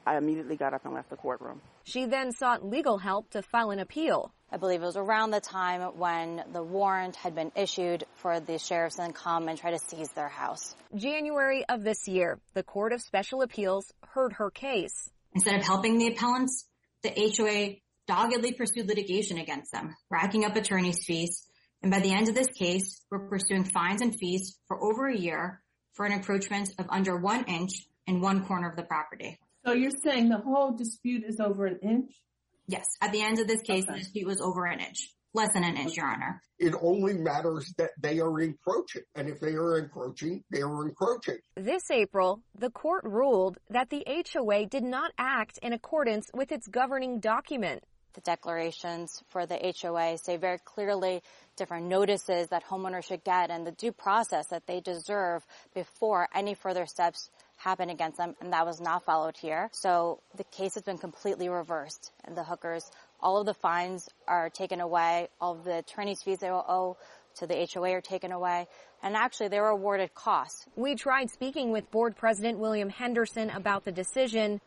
I 0.06 0.18
immediately 0.18 0.56
got 0.56 0.74
up 0.74 0.86
and 0.86 0.94
left 0.94 1.10
the 1.10 1.16
courtroom. 1.16 1.62
She 1.84 2.06
then 2.06 2.32
sought 2.32 2.66
legal 2.66 2.98
help 2.98 3.32
to 3.32 3.42
file 3.42 3.72
an 3.72 3.80
appeal. 3.80 4.32
I 4.52 4.58
believe 4.58 4.82
it 4.84 4.86
was 4.86 4.98
around 4.98 5.32
the 5.32 5.42
time 5.42 5.82
when 5.98 6.44
the 6.54 6.64
warrant 6.64 7.16
had 7.16 7.34
been 7.34 7.52
issued 7.56 8.06
for 8.16 8.40
the 8.40 8.60
sheriffs 8.60 8.98
to 8.98 9.12
come 9.12 9.48
and 9.48 9.58
try 9.58 9.72
to 9.72 9.80
seize 9.80 10.10
their 10.10 10.30
house. 10.30 10.76
January 10.96 11.66
of 11.68 11.84
this 11.84 12.08
year, 12.08 12.40
the 12.54 12.64
Court 12.64 12.94
of 12.94 13.02
Special 13.02 13.42
Appeals 13.42 13.92
heard 14.10 14.34
her 14.34 14.52
case. 14.52 15.10
Instead 15.34 15.56
of 15.56 15.66
helping 15.66 15.98
the 15.98 16.08
appellants, 16.08 16.66
the 17.02 17.10
HOA 17.38 17.76
doggedly 18.08 18.54
pursued 18.54 18.88
litigation 18.88 19.38
against 19.38 19.72
them, 19.72 19.96
racking 20.10 20.46
up 20.46 20.56
attorney's 20.56 21.04
fees. 21.06 21.46
And 21.82 21.92
by 21.92 22.00
the 22.00 22.12
end 22.12 22.30
of 22.30 22.36
this 22.36 22.48
case, 22.48 23.02
we're 23.12 23.28
pursuing 23.28 23.64
fines 23.64 24.02
and 24.02 24.16
fees 24.16 24.58
for 24.68 24.82
over 24.84 25.08
a 25.08 25.18
year 25.18 25.62
for 25.94 26.06
an 26.06 26.12
encroachment 26.12 26.70
of 26.78 26.88
under 26.90 27.18
one 27.18 27.46
inch 27.46 27.88
in 28.08 28.22
one 28.22 28.46
corner 28.46 28.70
of 28.70 28.76
the 28.76 28.84
property. 28.84 29.40
So 29.66 29.74
you're 29.74 29.92
saying 30.04 30.30
the 30.30 30.38
whole 30.38 30.76
dispute 30.76 31.24
is 31.28 31.40
over 31.40 31.66
an 31.66 31.80
inch? 31.82 32.12
Yes. 32.68 32.86
At 33.02 33.12
the 33.12 33.22
end 33.22 33.40
of 33.40 33.48
this 33.48 33.62
case, 33.62 33.84
okay. 33.84 33.94
the 33.94 34.00
dispute 34.00 34.28
was 34.28 34.42
over 34.42 34.66
an 34.66 34.80
inch. 34.80 35.10
Less 35.34 35.52
than 35.54 35.66
an 35.66 35.76
inch, 35.76 35.98
Your 35.98 36.08
Honor. 36.08 36.42
It 36.60 36.74
only 36.82 37.14
matters 37.14 37.74
that 37.78 37.92
they 38.00 38.20
are 38.22 38.40
encroaching. 38.40 39.02
And 39.16 39.28
if 39.28 39.42
they 39.42 39.54
are 39.54 39.78
encroaching, 39.80 40.44
they 40.50 40.62
are 40.62 40.88
encroaching. 40.88 41.40
This 41.58 41.92
April, 41.92 42.42
the 42.58 42.70
court 42.70 43.04
ruled 43.04 43.58
that 43.70 43.90
the 43.90 44.06
HOA 44.08 44.66
did 44.68 44.84
not 44.84 45.12
act 45.18 45.60
in 45.62 45.74
accordance 45.74 46.32
with 46.34 46.54
its 46.54 46.68
governing 46.68 47.20
document. 47.20 47.84
The 48.16 48.22
declarations 48.22 49.22
for 49.30 49.46
the 49.46 49.74
HOA 49.82 50.18
say 50.18 50.38
very 50.38 50.58
clearly 50.64 51.22
different 51.58 51.88
notices 51.88 52.48
that 52.48 52.64
homeowners 52.66 53.06
should 53.06 53.24
get 53.24 53.52
and 53.52 53.68
the 53.68 53.72
due 53.72 53.92
process 53.92 54.48
that 54.48 54.66
they 54.68 54.80
deserve 54.80 55.46
before 55.74 56.30
any 56.34 56.54
further 56.54 56.86
steps 56.86 57.30
happen 57.58 57.90
against 57.90 58.18
them, 58.18 58.36
and 58.42 58.54
that 58.54 58.66
was 58.66 58.80
not 58.80 59.04
followed 59.04 59.36
here. 59.38 59.70
So 59.74 60.20
the 60.36 60.44
case 60.46 60.76
has 60.76 60.84
been 60.84 60.98
completely 60.98 61.50
reversed, 61.50 62.12
and 62.24 62.36
the 62.38 62.44
hookers, 62.44 62.90
all 63.20 63.38
of 63.40 63.46
the 63.46 63.54
fines 63.54 64.10
are 64.28 64.50
taken 64.50 64.82
away, 64.82 65.28
all 65.40 65.54
of 65.54 65.64
the 65.64 65.78
attorney's 65.80 66.22
fees 66.22 66.40
they 66.40 66.52
will 66.52 66.66
owe 66.68 66.98
to 67.36 67.48
the 67.48 67.68
HOA 67.74 67.92
are 67.92 68.02
taken 68.02 68.32
away, 68.32 68.68
and 69.04 69.16
actually 69.16 69.50
they 69.50 69.60
were 69.60 69.70
awarded 69.70 70.14
costs. 70.14 70.66
We 70.76 70.96
tried 70.96 71.30
speaking 71.32 71.72
with 71.72 71.92
board 71.92 72.16
president 72.16 72.60
William 72.60 72.90
Henderson 72.90 73.50
about 73.50 73.84
the 73.84 73.92
decision. 73.92 74.62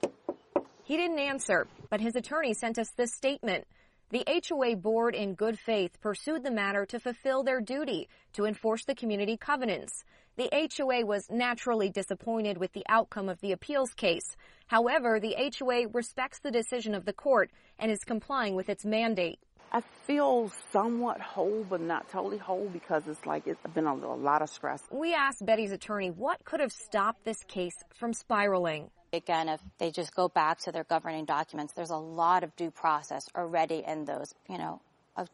He 0.84 0.96
didn't 0.96 1.18
answer, 1.18 1.66
but 1.90 2.00
his 2.00 2.16
attorney 2.16 2.54
sent 2.54 2.78
us 2.78 2.90
this 2.90 3.12
statement. 3.12 3.66
The 4.10 4.24
HOA 4.26 4.76
board 4.76 5.14
in 5.14 5.34
good 5.34 5.58
faith 5.58 6.00
pursued 6.00 6.42
the 6.42 6.50
matter 6.50 6.86
to 6.86 6.98
fulfill 6.98 7.42
their 7.42 7.60
duty 7.60 8.08
to 8.32 8.46
enforce 8.46 8.84
the 8.84 8.94
community 8.94 9.36
covenants. 9.36 10.04
The 10.36 10.48
HOA 10.52 11.04
was 11.04 11.28
naturally 11.30 11.90
disappointed 11.90 12.56
with 12.56 12.72
the 12.72 12.86
outcome 12.88 13.28
of 13.28 13.40
the 13.40 13.52
appeals 13.52 13.92
case. 13.92 14.36
However, 14.66 15.20
the 15.20 15.34
HOA 15.58 15.88
respects 15.88 16.38
the 16.38 16.50
decision 16.50 16.94
of 16.94 17.04
the 17.04 17.12
court 17.12 17.50
and 17.78 17.90
is 17.90 18.04
complying 18.04 18.54
with 18.54 18.68
its 18.68 18.84
mandate. 18.84 19.40
I 19.70 19.82
feel 20.06 20.50
somewhat 20.72 21.20
whole, 21.20 21.66
but 21.68 21.82
not 21.82 22.08
totally 22.08 22.38
whole 22.38 22.70
because 22.72 23.06
it's 23.06 23.26
like 23.26 23.46
it's 23.46 23.60
been 23.74 23.86
a, 23.86 23.92
a 23.92 24.16
lot 24.16 24.40
of 24.40 24.48
stress. 24.48 24.82
We 24.90 25.12
asked 25.12 25.44
Betty's 25.44 25.72
attorney 25.72 26.10
what 26.10 26.42
could 26.44 26.60
have 26.60 26.72
stopped 26.72 27.24
this 27.24 27.42
case 27.44 27.74
from 27.94 28.14
spiraling. 28.14 28.90
Again, 29.12 29.48
if 29.48 29.60
they 29.78 29.90
just 29.90 30.14
go 30.14 30.28
back 30.28 30.58
to 30.60 30.72
their 30.72 30.84
governing 30.84 31.24
documents, 31.24 31.72
there's 31.72 31.90
a 31.90 31.96
lot 31.96 32.44
of 32.44 32.54
due 32.56 32.70
process 32.70 33.26
already 33.34 33.82
in 33.86 34.04
those. 34.04 34.34
You 34.48 34.58
know, 34.58 34.80
a 35.16 35.26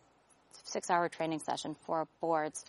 six 0.65 0.91
hour 0.91 1.09
training 1.09 1.41
session 1.41 1.75
for 1.85 2.07
boards, 2.21 2.65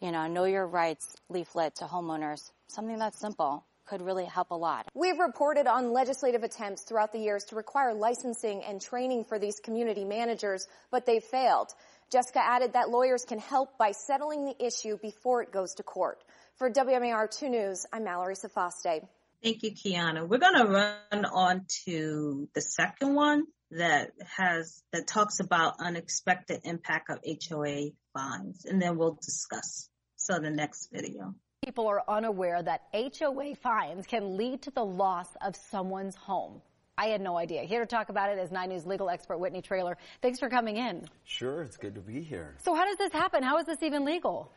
you 0.00 0.12
know, 0.12 0.26
know 0.26 0.44
your 0.44 0.66
rights 0.66 1.16
leaflet 1.30 1.76
to 1.76 1.84
homeowners, 1.84 2.50
something 2.68 2.98
that's 2.98 3.18
simple 3.18 3.64
could 3.86 4.02
really 4.02 4.24
help 4.24 4.50
a 4.52 4.54
lot. 4.54 4.86
We've 4.94 5.18
reported 5.18 5.66
on 5.66 5.92
legislative 5.92 6.44
attempts 6.44 6.82
throughout 6.82 7.12
the 7.12 7.18
years 7.18 7.44
to 7.46 7.56
require 7.56 7.92
licensing 7.92 8.62
and 8.62 8.80
training 8.80 9.24
for 9.24 9.38
these 9.38 9.58
community 9.58 10.04
managers, 10.04 10.68
but 10.92 11.06
they've 11.06 11.24
failed. 11.24 11.68
Jessica 12.10 12.40
added 12.40 12.74
that 12.74 12.90
lawyers 12.90 13.24
can 13.24 13.40
help 13.40 13.76
by 13.78 13.92
settling 13.92 14.44
the 14.44 14.64
issue 14.64 14.96
before 15.00 15.42
it 15.42 15.52
goes 15.52 15.74
to 15.74 15.82
court. 15.82 16.22
For 16.56 16.70
WMAR 16.70 17.30
2 17.36 17.48
News, 17.48 17.86
I'm 17.92 18.04
Mallory 18.04 18.34
Sofastaii. 18.34 19.00
Thank 19.42 19.62
you, 19.62 19.72
Kiana. 19.72 20.28
We're 20.28 20.38
going 20.38 20.56
to 20.56 20.66
run 20.66 21.24
on 21.24 21.64
to 21.86 22.48
the 22.54 22.60
second 22.60 23.14
one 23.14 23.44
that 23.70 24.10
has, 24.36 24.82
that 24.92 25.06
talks 25.06 25.40
about 25.40 25.74
unexpected 25.80 26.60
impact 26.64 27.08
of 27.10 27.20
HOA 27.24 27.90
fines, 28.12 28.66
and 28.66 28.82
then 28.82 28.98
we'll 28.98 29.18
discuss. 29.22 29.88
So 30.16 30.38
the 30.38 30.50
next 30.50 30.90
video. 30.92 31.34
People 31.64 31.86
are 31.86 32.02
unaware 32.06 32.62
that 32.62 32.82
HOA 32.92 33.54
fines 33.54 34.06
can 34.06 34.36
lead 34.36 34.62
to 34.62 34.70
the 34.70 34.84
loss 34.84 35.28
of 35.40 35.56
someone's 35.70 36.16
home. 36.16 36.60
I 36.98 37.06
had 37.06 37.22
no 37.22 37.38
idea. 37.38 37.62
Here 37.62 37.80
to 37.80 37.86
talk 37.86 38.10
about 38.10 38.30
it 38.30 38.38
is 38.38 38.50
9 38.50 38.68
News 38.68 38.84
legal 38.84 39.08
expert 39.08 39.38
Whitney 39.38 39.62
Traylor. 39.62 39.96
Thanks 40.20 40.38
for 40.38 40.50
coming 40.50 40.76
in. 40.76 41.06
Sure, 41.24 41.62
it's 41.62 41.78
good 41.78 41.94
to 41.94 42.02
be 42.02 42.22
here. 42.22 42.56
So 42.62 42.74
how 42.74 42.84
does 42.84 42.98
this 42.98 43.12
happen? 43.12 43.42
How 43.42 43.56
is 43.56 43.64
this 43.64 43.82
even 43.82 44.04
legal? 44.04 44.52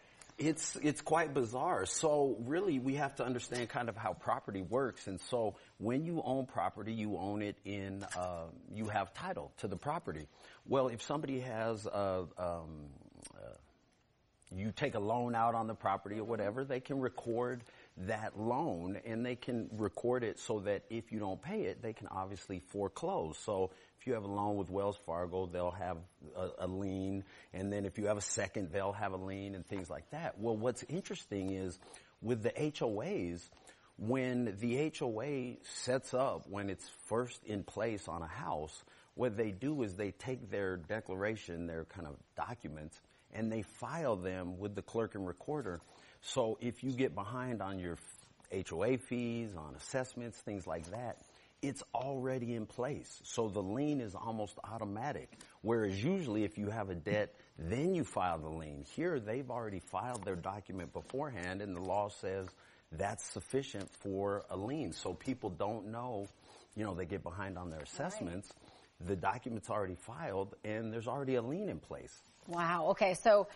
It's 0.48 0.76
it's 0.82 1.00
quite 1.00 1.34
bizarre. 1.34 1.86
So 1.86 2.36
really, 2.42 2.78
we 2.78 2.96
have 2.96 3.16
to 3.16 3.26
understand 3.26 3.70
kind 3.70 3.88
of 3.88 3.96
how 3.96 4.12
property 4.12 4.62
works. 4.62 5.08
And 5.08 5.22
so, 5.22 5.56
when 5.78 6.04
you 6.04 6.22
own 6.24 6.48
property, 6.48 6.92
you 6.92 7.18
own 7.18 7.42
it 7.42 7.56
in 7.64 8.04
uh, 8.18 8.48
you 8.74 8.88
have 8.90 9.14
title 9.14 9.54
to 9.60 9.68
the 9.70 9.78
property. 9.78 10.28
Well, 10.68 10.90
if 10.90 11.02
somebody 11.02 11.40
has 11.40 11.86
a 11.86 12.26
um, 12.38 12.90
uh, 13.36 13.56
you 14.54 14.74
take 14.76 14.96
a 14.96 15.00
loan 15.00 15.34
out 15.34 15.56
on 15.56 15.68
the 15.68 15.76
property 15.76 16.20
or 16.20 16.26
whatever, 16.26 16.66
they 16.66 16.82
can 16.82 17.00
record 17.00 17.64
that 17.96 18.38
loan 18.38 19.00
and 19.06 19.26
they 19.26 19.36
can 19.36 19.70
record 19.72 20.26
it 20.26 20.40
so 20.40 20.60
that 20.60 20.84
if 20.90 21.12
you 21.14 21.20
don't 21.20 21.42
pay 21.42 21.62
it, 21.62 21.82
they 21.82 21.94
can 21.94 22.08
obviously 22.08 22.60
foreclose. 22.60 23.38
So 23.38 23.72
if 24.04 24.08
you 24.08 24.16
have 24.16 24.26
a 24.26 24.28
loan 24.28 24.58
with 24.58 24.70
Wells 24.70 24.98
Fargo, 25.06 25.46
they'll 25.46 25.72
have 25.72 25.96
a, 26.36 26.66
a, 26.66 26.68
lien. 26.68 27.24
And 27.54 27.72
then 27.72 27.86
if 27.86 27.98
you 27.98 28.08
have 28.08 28.18
a 28.18 28.22
second, 28.22 28.74
they'll 28.74 28.92
have 28.92 29.14
a 29.14 29.18
lien 29.18 29.56
and 29.56 29.66
things 29.66 29.90
like 29.90 30.12
that. 30.12 30.38
Well, 30.38 30.58
what's 30.58 30.84
interesting 30.90 31.52
is 31.52 31.80
with 32.22 32.44
the 32.44 32.50
HOAs, 32.50 33.50
when 33.98 34.58
the 34.60 34.92
HOA 35.00 35.54
sets 35.64 36.14
up, 36.14 36.50
when 36.50 36.70
it's 36.70 36.86
first 37.06 37.46
in 37.46 37.64
place 37.64 38.10
on 38.10 38.22
a 38.22 38.28
house, 38.28 38.84
what 39.16 39.38
they 39.38 39.52
do 39.52 39.84
is 39.84 39.96
they 39.96 40.12
take 40.12 40.52
their 40.52 40.76
declaration, 40.76 41.66
their 41.66 41.86
kind 41.86 42.06
of 42.06 42.18
documents, 42.36 43.00
and 43.34 43.50
they 43.50 43.62
file 43.62 44.18
them 44.18 44.60
with 44.60 44.76
the 44.76 44.82
clerk 44.82 45.16
and 45.16 45.26
recorder. 45.26 45.80
So 46.20 46.58
if 46.60 46.84
you 46.84 46.92
get 46.92 47.16
behind 47.16 47.62
on 47.62 47.80
your 47.80 47.98
HOA 48.52 48.98
fees, 48.98 49.56
on 49.56 49.76
assessments, 49.76 50.38
things 50.40 50.68
like 50.68 50.92
that, 50.92 51.20
it's 51.64 51.82
already 51.96 52.54
in 52.54 52.66
place. 52.66 53.22
So 53.24 53.48
the 53.48 53.64
lien 53.64 54.02
is 54.02 54.16
almost 54.16 54.60
automatic. 54.70 55.32
Whereas 55.62 56.04
usually 56.04 56.44
if 56.44 56.58
you 56.58 56.70
have 56.70 56.90
a 56.90 56.96
debt, 56.96 57.34
then 57.58 57.96
you 57.96 58.04
file 58.04 58.38
the 58.38 58.50
lien. 58.50 58.84
Here 58.96 59.20
they've 59.20 59.50
already 59.50 59.80
filed 59.80 60.26
their 60.26 60.36
document 60.36 60.92
beforehand 60.92 61.62
and 61.62 61.74
the 61.76 61.82
law 61.82 62.10
says 62.10 62.48
that's 62.92 63.24
sufficient 63.24 63.90
for 63.90 64.44
a 64.50 64.58
lien. 64.58 64.92
So 64.92 65.14
people 65.14 65.50
don't 65.50 65.88
know, 65.88 66.28
you 66.76 66.84
know, 66.84 66.94
they 66.94 67.06
get 67.06 67.24
behind 67.24 67.58
on 67.58 67.70
their 67.70 67.82
assessments. 67.82 68.50
Right. 68.52 69.08
The 69.08 69.16
document's 69.16 69.70
already 69.70 69.96
filed 69.96 70.56
and 70.66 70.92
there's 70.92 71.08
already 71.08 71.36
a 71.36 71.42
lien 71.42 71.70
in 71.70 71.80
place. 71.80 72.22
Wow. 72.48 72.88
Okay. 72.92 73.14
So 73.16 73.48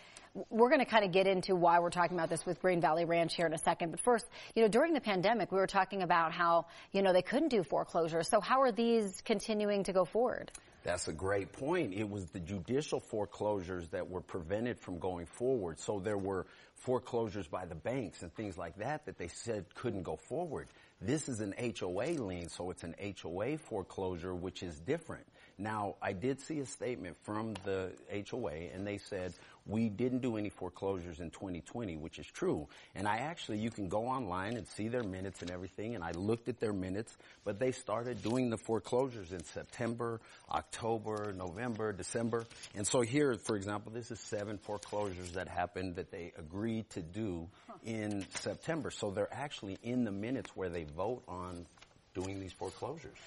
we're 0.50 0.70
going 0.70 0.80
to 0.80 0.86
kind 0.86 1.04
of 1.04 1.12
get 1.12 1.28
into 1.28 1.56
why 1.56 1.80
we're 1.80 1.90
talking 1.90 2.18
about 2.18 2.30
this 2.30 2.46
with 2.46 2.62
Green 2.62 2.82
Valley 2.82 3.06
Ranch 3.06 3.36
here 3.36 3.48
in 3.48 3.54
a 3.54 3.58
second. 3.58 3.92
But 3.92 4.00
first, 4.00 4.26
you 4.56 4.62
know, 4.62 4.68
during 4.68 4.94
the 4.94 5.02
pandemic, 5.02 5.52
we 5.52 5.58
were 5.58 5.68
talking 5.68 6.04
about 6.04 6.32
how, 6.32 6.66
you 6.92 7.02
know, 7.02 7.14
they 7.14 7.22
couldn't 7.22 7.50
do 7.50 7.64
foreclosures. 7.64 8.28
So 8.30 8.40
how 8.40 8.62
are 8.62 8.72
these 8.72 9.22
continuing 9.26 9.84
to 9.86 9.94
go 9.94 10.06
forward? 10.06 10.52
That's 10.84 11.08
a 11.10 11.14
great 11.14 11.52
point. 11.52 11.94
It 11.94 12.10
was 12.10 12.28
the 12.28 12.40
judicial 12.40 13.00
foreclosures 13.00 13.90
that 13.90 14.10
were 14.10 14.22
prevented 14.22 14.80
from 14.80 15.00
going 15.00 15.26
forward. 15.26 15.80
So 15.80 16.00
there 16.00 16.18
were 16.18 16.46
foreclosures 16.76 17.48
by 17.48 17.66
the 17.66 17.76
banks 17.76 18.22
and 18.22 18.34
things 18.34 18.58
like 18.58 18.78
that 18.78 19.06
that 19.06 19.18
they 19.18 19.28
said 19.28 19.66
couldn't 19.76 20.04
go 20.04 20.16
forward. 20.16 20.68
This 21.02 21.28
is 21.28 21.42
an 21.42 21.54
HOA 21.60 22.24
lien, 22.24 22.48
so 22.48 22.72
it's 22.72 22.84
an 22.84 22.96
HOA 23.22 23.58
foreclosure, 23.58 24.34
which 24.34 24.64
is 24.64 24.80
different. 24.80 25.26
Now, 25.60 25.96
I 26.02 26.14
did 26.14 26.40
see 26.40 26.60
a 26.60 26.66
statement 26.68 27.18
from 27.24 27.56
the 27.66 27.92
HOA, 28.30 28.70
and 28.74 28.86
they 28.86 29.00
said, 29.00 29.34
we 29.66 29.90
didn't 29.90 30.20
do 30.20 30.38
any 30.38 30.50
foreclosures 30.50 31.20
in 31.20 31.32
2020, 31.32 31.98
which 31.98 32.20
is 32.20 32.28
true. 32.28 32.68
And 32.96 33.08
I 33.08 33.18
actually, 33.18 33.58
you 33.58 33.72
can 33.72 33.90
go 33.90 34.06
online 34.06 34.56
and 34.56 34.68
see 34.68 34.88
their 34.88 35.04
minutes 35.04 35.42
and 35.42 35.50
everything, 35.50 35.96
and 35.96 36.04
I 36.04 36.12
looked 36.12 36.48
at 36.48 36.60
their 36.60 36.74
minutes, 36.74 37.18
but 37.44 37.60
they 37.60 37.72
started 37.72 38.22
doing 38.22 38.50
the 38.52 38.58
foreclosures 38.58 39.34
in 39.34 39.44
September, 39.44 40.22
October, 40.52 41.34
November, 41.36 41.92
December. 41.92 42.46
And 42.76 42.88
so 42.88 43.02
here, 43.02 43.36
for 43.36 43.56
example, 43.56 43.92
this 43.92 44.12
is 44.12 44.20
seven 44.20 44.60
foreclosures 44.60 45.32
that 45.34 45.48
happened 45.48 45.96
that 45.96 46.12
they 46.12 46.34
agreed 46.38 46.90
to 46.92 47.02
do 47.02 47.50
in 47.84 48.26
September. 48.36 48.92
So 48.92 49.10
they're 49.10 49.34
actually 49.34 49.80
in 49.82 50.04
the 50.04 50.12
minutes 50.12 50.52
where 50.56 50.70
they 50.70 50.84
vote 50.84 51.24
on 51.28 51.66
doing 52.14 52.40
these 52.40 52.54
foreclosures. 52.54 53.18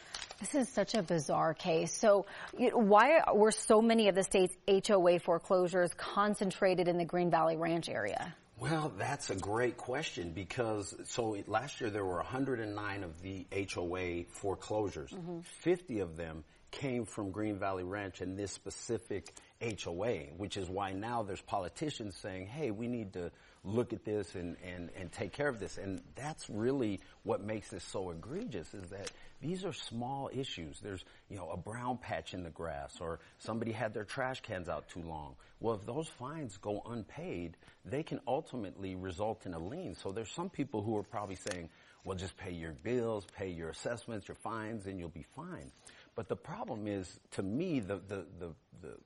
This 0.41 0.55
is 0.55 0.69
such 0.71 0.95
a 0.95 1.03
bizarre 1.03 1.53
case. 1.53 1.93
So, 1.93 2.25
you 2.57 2.71
know, 2.71 2.79
why 2.79 3.21
were 3.33 3.53
so 3.53 3.83
many 3.83 4.09
of 4.09 4.15
the 4.15 4.23
state's 4.23 4.57
HOA 4.89 5.21
foreclosures 5.21 5.93
concentrated 5.95 6.89
in 6.89 6.97
the 6.97 7.05
Green 7.05 7.31
Valley 7.31 7.59
Ranch 7.59 7.91
area? 7.91 8.35
Well, 8.59 8.93
that's 8.99 9.31
a 9.31 9.37
great 9.37 9.77
question 9.77 10.33
because 10.33 10.95
so 11.05 11.37
last 11.47 11.81
year 11.81 11.91
there 11.91 12.05
were 12.05 12.17
109 12.17 13.05
of 13.05 13.23
the 13.23 13.47
HOA 13.53 14.25
foreclosures. 14.29 15.11
Mm-hmm. 15.11 15.41
50 15.41 16.01
of 16.01 16.17
them 16.17 16.45
came 16.71 17.05
from 17.05 17.31
Green 17.31 17.59
Valley 17.59 17.85
Ranch 17.85 18.21
and 18.21 18.39
this 18.39 18.53
specific 18.53 19.33
HOA, 19.61 20.33
which 20.37 20.57
is 20.57 20.69
why 20.69 20.93
now 20.93 21.23
there's 21.23 21.41
politicians 21.43 22.17
saying, 22.17 22.47
hey, 22.47 22.71
we 22.71 22.89
need 22.89 23.13
to 23.13 23.31
look 23.63 23.93
at 23.93 24.05
this 24.05 24.35
and, 24.35 24.57
and, 24.65 24.91
and 24.99 25.13
take 25.13 25.33
care 25.33 25.49
of 25.49 25.61
this. 25.61 25.77
And 25.77 26.01
that's 26.15 26.49
really 26.49 27.01
what 27.25 27.45
makes 27.45 27.69
this 27.69 27.85
so 27.85 28.11
egregious 28.11 28.73
is 28.73 28.89
that 28.89 29.11
these 29.43 29.65
are 29.65 29.73
small 29.73 30.31
issues. 30.33 30.81
There's, 30.81 31.05
you 31.29 31.37
know, 31.37 31.51
a 31.51 31.59
brown 31.59 31.99
patch 31.99 32.33
in 32.33 32.43
the 32.43 32.51
grass 32.51 32.97
or 33.01 33.21
somebody 33.39 33.73
had 33.73 33.93
their 33.93 34.05
trash 34.05 34.41
cans 34.41 34.69
out 34.69 34.89
too 34.89 35.03
long. 35.03 35.37
Well, 35.61 35.75
if 35.75 35.85
those 35.85 36.09
fines 36.09 36.57
go 36.57 36.83
unpaid, 36.89 37.57
they 37.85 38.03
can 38.03 38.21
ultimately 38.27 38.95
result 38.95 39.45
in 39.45 39.53
a 39.53 39.59
lien. 39.59 39.95
So 39.95 40.11
there's 40.11 40.31
some 40.31 40.49
people 40.49 40.83
who 40.83 40.97
are 40.97 41.03
probably 41.03 41.37
saying, 41.37 41.69
well, 42.03 42.17
just 42.17 42.37
pay 42.39 42.53
your 42.53 42.73
bills, 42.73 43.27
pay 43.37 43.51
your 43.51 43.69
assessments, 43.69 44.27
your 44.27 44.37
fines, 44.37 44.87
and 44.87 44.99
you'll 44.99 45.11
be 45.11 45.27
fine. 45.37 45.71
But 46.15 46.29
the 46.29 46.37
problem 46.37 46.87
is, 46.87 47.21
to 47.33 47.43
me, 47.43 47.81
the, 47.81 47.97
the, 47.97 48.25
the, 48.39 48.55
the 48.81 48.97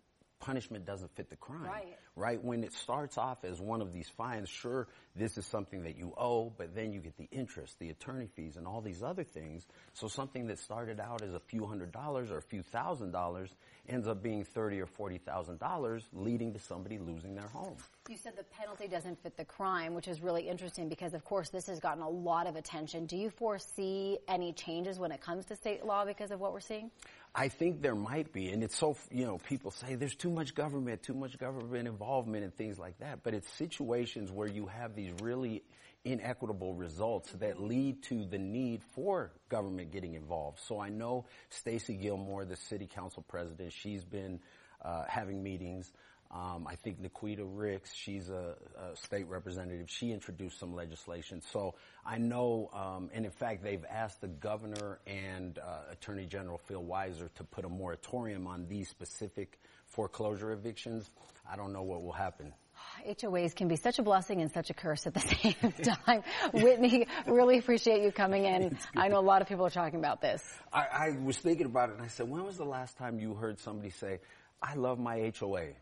punishment 0.45 0.85
doesn't 0.85 1.11
fit 1.17 1.31
the 1.31 1.37
crime. 1.37 1.65
Right. 1.65 1.97
Right? 2.17 2.45
When 2.45 2.63
it 2.65 2.75
starts 2.75 3.17
off 3.17 3.45
as 3.45 3.61
one 3.61 3.81
of 3.81 3.93
these 3.93 4.09
fines, 4.11 4.49
sure, 4.49 4.87
this 5.17 5.39
is 5.39 5.47
something 5.47 5.85
that 5.85 5.97
you 5.97 6.13
owe, 6.19 6.53
but 6.57 6.75
then 6.75 6.93
you 6.93 7.01
get 7.01 7.17
the 7.17 7.29
interest, 7.33 7.79
the 7.79 7.89
attorney 7.89 8.29
fees, 8.37 8.57
and 8.57 8.67
all 8.67 8.83
these 8.83 9.03
other 9.03 9.25
things. 9.25 9.67
So 9.95 10.07
something 10.07 10.47
that 10.49 10.59
started 10.59 11.01
out 11.01 11.23
as 11.23 11.33
a 11.33 11.41
few 11.41 11.65
hundred 11.67 11.93
dollars 11.93 12.31
or 12.31 12.37
a 12.37 12.43
few 12.43 12.63
thousand 12.63 13.13
dollars 13.13 13.51
ends 13.89 14.07
up 14.07 14.23
being 14.23 14.45
thirty 14.45 14.81
or 14.81 14.87
forty 14.87 15.19
thousand 15.19 15.61
dollars, 15.61 16.05
leading 16.13 16.53
to 16.53 16.59
somebody 16.59 16.99
losing 16.99 17.35
their 17.35 17.49
home. 17.49 17.77
You 18.09 18.17
said 18.19 18.35
the 18.37 18.45
penalty 18.45 18.87
doesn't 18.87 19.23
fit 19.23 19.37
the 19.39 19.47
crime, 19.47 19.95
which 19.95 20.09
is 20.09 20.21
really 20.21 20.47
interesting 20.47 20.91
because, 20.91 21.15
of 21.15 21.25
course, 21.25 21.49
this 21.49 21.67
has 21.69 21.81
gotten 21.81 22.03
a 22.03 22.09
lot 22.09 22.47
of 22.47 22.57
attention. 22.57 23.07
Do 23.07 23.17
you 23.17 23.31
foresee 23.31 24.19
any 24.29 24.53
changes 24.53 24.99
when 24.99 25.11
it 25.11 25.23
comes 25.23 25.47
to 25.47 25.57
state 25.57 25.87
law 25.87 26.05
because 26.05 26.31
of 26.31 26.39
what 26.39 26.53
we're 26.53 26.61
seeing? 26.61 26.91
I 27.35 27.49
think 27.49 27.83
there 27.83 27.97
might 27.97 28.33
be, 28.33 28.51
and 28.51 28.63
it's 28.63 28.79
so, 28.79 28.97
you 29.11 29.27
know, 29.27 29.39
people 29.39 29.73
say 29.73 29.97
there's 29.97 30.15
too 30.15 30.31
much 30.31 30.55
government, 30.55 31.03
too 31.03 31.15
much 31.15 31.37
government 31.37 31.89
involvement 31.89 32.45
and 32.45 32.55
things 32.55 32.79
like 32.79 32.99
that, 33.01 33.25
but 33.25 33.35
it's 33.35 33.49
situations 33.55 34.31
where 34.31 34.47
you 34.47 34.67
have 34.67 34.95
these 34.95 35.13
really 35.21 35.65
inequitable 36.05 36.75
results 36.75 37.33
that 37.33 37.61
lead 37.61 38.03
to 38.05 38.25
the 38.25 38.39
need 38.39 38.83
for 38.93 39.33
government 39.49 39.91
getting 39.91 40.15
involved. 40.15 40.61
So 40.61 40.79
I 40.79 40.91
know 40.91 41.25
Stacie 41.51 42.01
Gilmore, 42.01 42.45
the 42.45 42.57
city 42.57 42.87
council 42.87 43.25
president, 43.27 43.73
she's 43.73 44.05
been 44.05 44.39
uh, 44.85 45.05
having 45.09 45.43
meetings. 45.43 45.93
Um, 46.35 46.67
I 46.69 46.75
think 46.75 47.01
Naquetta 47.01 47.47
Ricks, 47.47 47.95
she's 47.95 48.29
a, 48.29 48.57
a, 48.77 48.97
state 48.97 49.29
representative. 49.29 49.89
She 49.89 50.11
introduced 50.11 50.59
some 50.59 50.75
legislation. 50.75 51.41
So 51.53 51.77
I 52.05 52.19
know, 52.19 52.71
um, 52.75 53.09
and 53.15 53.25
in 53.25 53.31
fact, 53.31 53.63
they've 53.63 53.85
asked 53.89 54.21
the 54.21 54.27
governor 54.27 54.99
and 55.07 55.57
uh, 55.59 55.93
Attorney 55.93 56.27
General 56.27 56.59
Phil 56.59 56.83
Weiser 56.83 57.33
to 57.35 57.45
put 57.45 57.65
a 57.65 57.69
moratorium 57.69 58.49
on 58.49 58.67
these 58.67 58.89
specific 58.89 59.61
foreclosure 59.87 60.51
evictions. 60.51 61.09
I 61.49 61.55
don't 61.55 61.73
know 61.73 61.83
what 61.83 62.03
will 62.03 62.13
happen. 62.13 62.53
HOAs 63.07 63.55
can 63.55 63.69
be 63.69 63.77
such 63.77 64.01
a 64.01 64.03
blessing 64.03 64.41
and 64.41 64.51
such 64.51 64.71
a 64.71 64.75
curse 64.75 65.07
at 65.07 65.15
the 65.15 65.21
same 65.21 65.73
time. 66.05 66.25
Whitney, 66.53 67.07
really 67.29 67.59
appreciate 67.59 68.03
you 68.03 68.11
coming 68.11 68.45
in. 68.45 68.77
I 68.97 69.07
know 69.07 69.21
a 69.21 69.21
lot 69.21 69.41
of 69.41 69.47
people 69.47 69.67
are 69.67 69.71
talking 69.71 70.01
about 70.01 70.21
this. 70.21 70.43
I, 70.73 70.87
I 70.93 71.11
was 71.23 71.39
thinking 71.39 71.67
about 71.67 71.91
it 71.91 71.95
and 71.95 72.03
I 72.03 72.09
said, 72.09 72.29
when 72.29 72.45
was 72.45 72.57
the 72.57 72.65
last 72.65 72.97
time 72.99 73.21
you 73.21 73.35
heard 73.35 73.61
somebody 73.61 73.91
say, 73.91 74.19
I 74.61 74.75
love 74.75 74.99
my 74.99 75.33
HOA? 75.39 75.75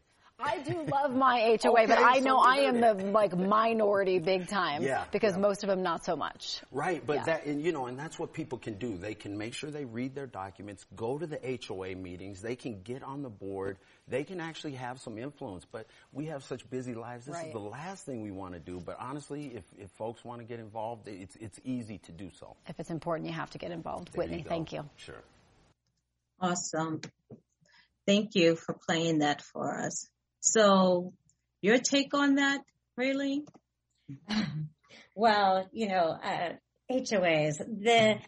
I 0.43 0.59
do 0.59 0.83
love 0.91 1.15
my 1.15 1.57
HOA, 1.63 1.73
okay, 1.73 1.87
but 1.87 1.99
I 1.99 2.19
know 2.19 2.39
I 2.39 2.59
am 2.61 2.81
the 2.81 2.95
like 2.95 3.37
minority 3.37 4.19
big 4.19 4.49
time. 4.49 4.83
Yeah. 4.83 5.05
Because 5.13 5.35
yeah. 5.35 5.41
most 5.41 5.63
of 5.63 5.69
them 5.69 5.83
not 5.83 6.05
so 6.05 6.17
much. 6.17 6.61
Right, 6.71 7.05
but 7.05 7.17
yeah. 7.17 7.25
that 7.25 7.47
and 7.47 7.63
you 7.63 7.73
know, 7.73 7.87
and 7.87 7.99
that's 7.99 8.19
what 8.19 8.33
people 8.33 8.59
can 8.59 8.75
do. 8.75 8.97
They 8.97 9.15
can 9.15 9.39
make 9.39 9.55
sure 9.55 9.71
they 9.71 9.85
read 9.85 10.15
their 10.15 10.27
documents, 10.27 10.85
go 10.97 11.19
to 11.19 11.27
the 11.27 11.61
HOA 11.67 11.95
meetings, 11.95 12.43
they 12.43 12.57
can 12.57 12.83
get 12.83 13.03
on 13.03 13.23
the 13.23 13.31
board, 13.31 13.79
they 14.09 14.25
can 14.25 14.41
actually 14.41 14.73
have 14.73 15.01
some 15.01 15.19
influence. 15.19 15.65
But 15.71 15.87
we 16.13 16.27
have 16.27 16.43
such 16.45 16.69
busy 16.69 16.95
lives. 16.95 17.27
This 17.27 17.37
right. 17.37 17.47
is 17.47 17.53
the 17.53 17.59
last 17.59 18.05
thing 18.05 18.23
we 18.23 18.31
want 18.31 18.55
to 18.55 18.61
do. 18.61 18.81
But 18.81 18.97
honestly, 18.99 19.53
if, 19.55 19.65
if 19.79 19.91
folks 19.93 20.25
want 20.25 20.41
to 20.41 20.47
get 20.47 20.59
involved, 20.59 21.07
it's 21.09 21.37
it's 21.37 21.61
easy 21.65 21.99
to 21.99 22.13
do 22.13 22.31
so. 22.39 22.57
If 22.67 22.81
it's 22.81 22.91
important, 22.91 23.29
you 23.29 23.35
have 23.35 23.51
to 23.51 23.59
get 23.59 23.71
involved. 23.71 24.13
There 24.13 24.19
Whitney, 24.19 24.39
you 24.39 24.45
thank 24.45 24.73
you. 24.73 24.89
Sure. 24.97 25.23
Awesome. 26.41 27.01
Thank 28.07 28.35
you 28.35 28.57
for 28.57 28.75
playing 28.75 29.21
that 29.21 29.43
for 29.43 29.79
us. 29.79 30.09
So 30.43 31.13
your 31.61 31.79
take 31.79 32.15
on 32.15 32.35
that, 32.35 32.61
really? 32.97 33.45
well, 35.17 35.69
you 35.73 35.89
know, 35.89 36.19
uh, 36.23 36.51
HOAs, 36.91 37.59
the, 37.59 38.19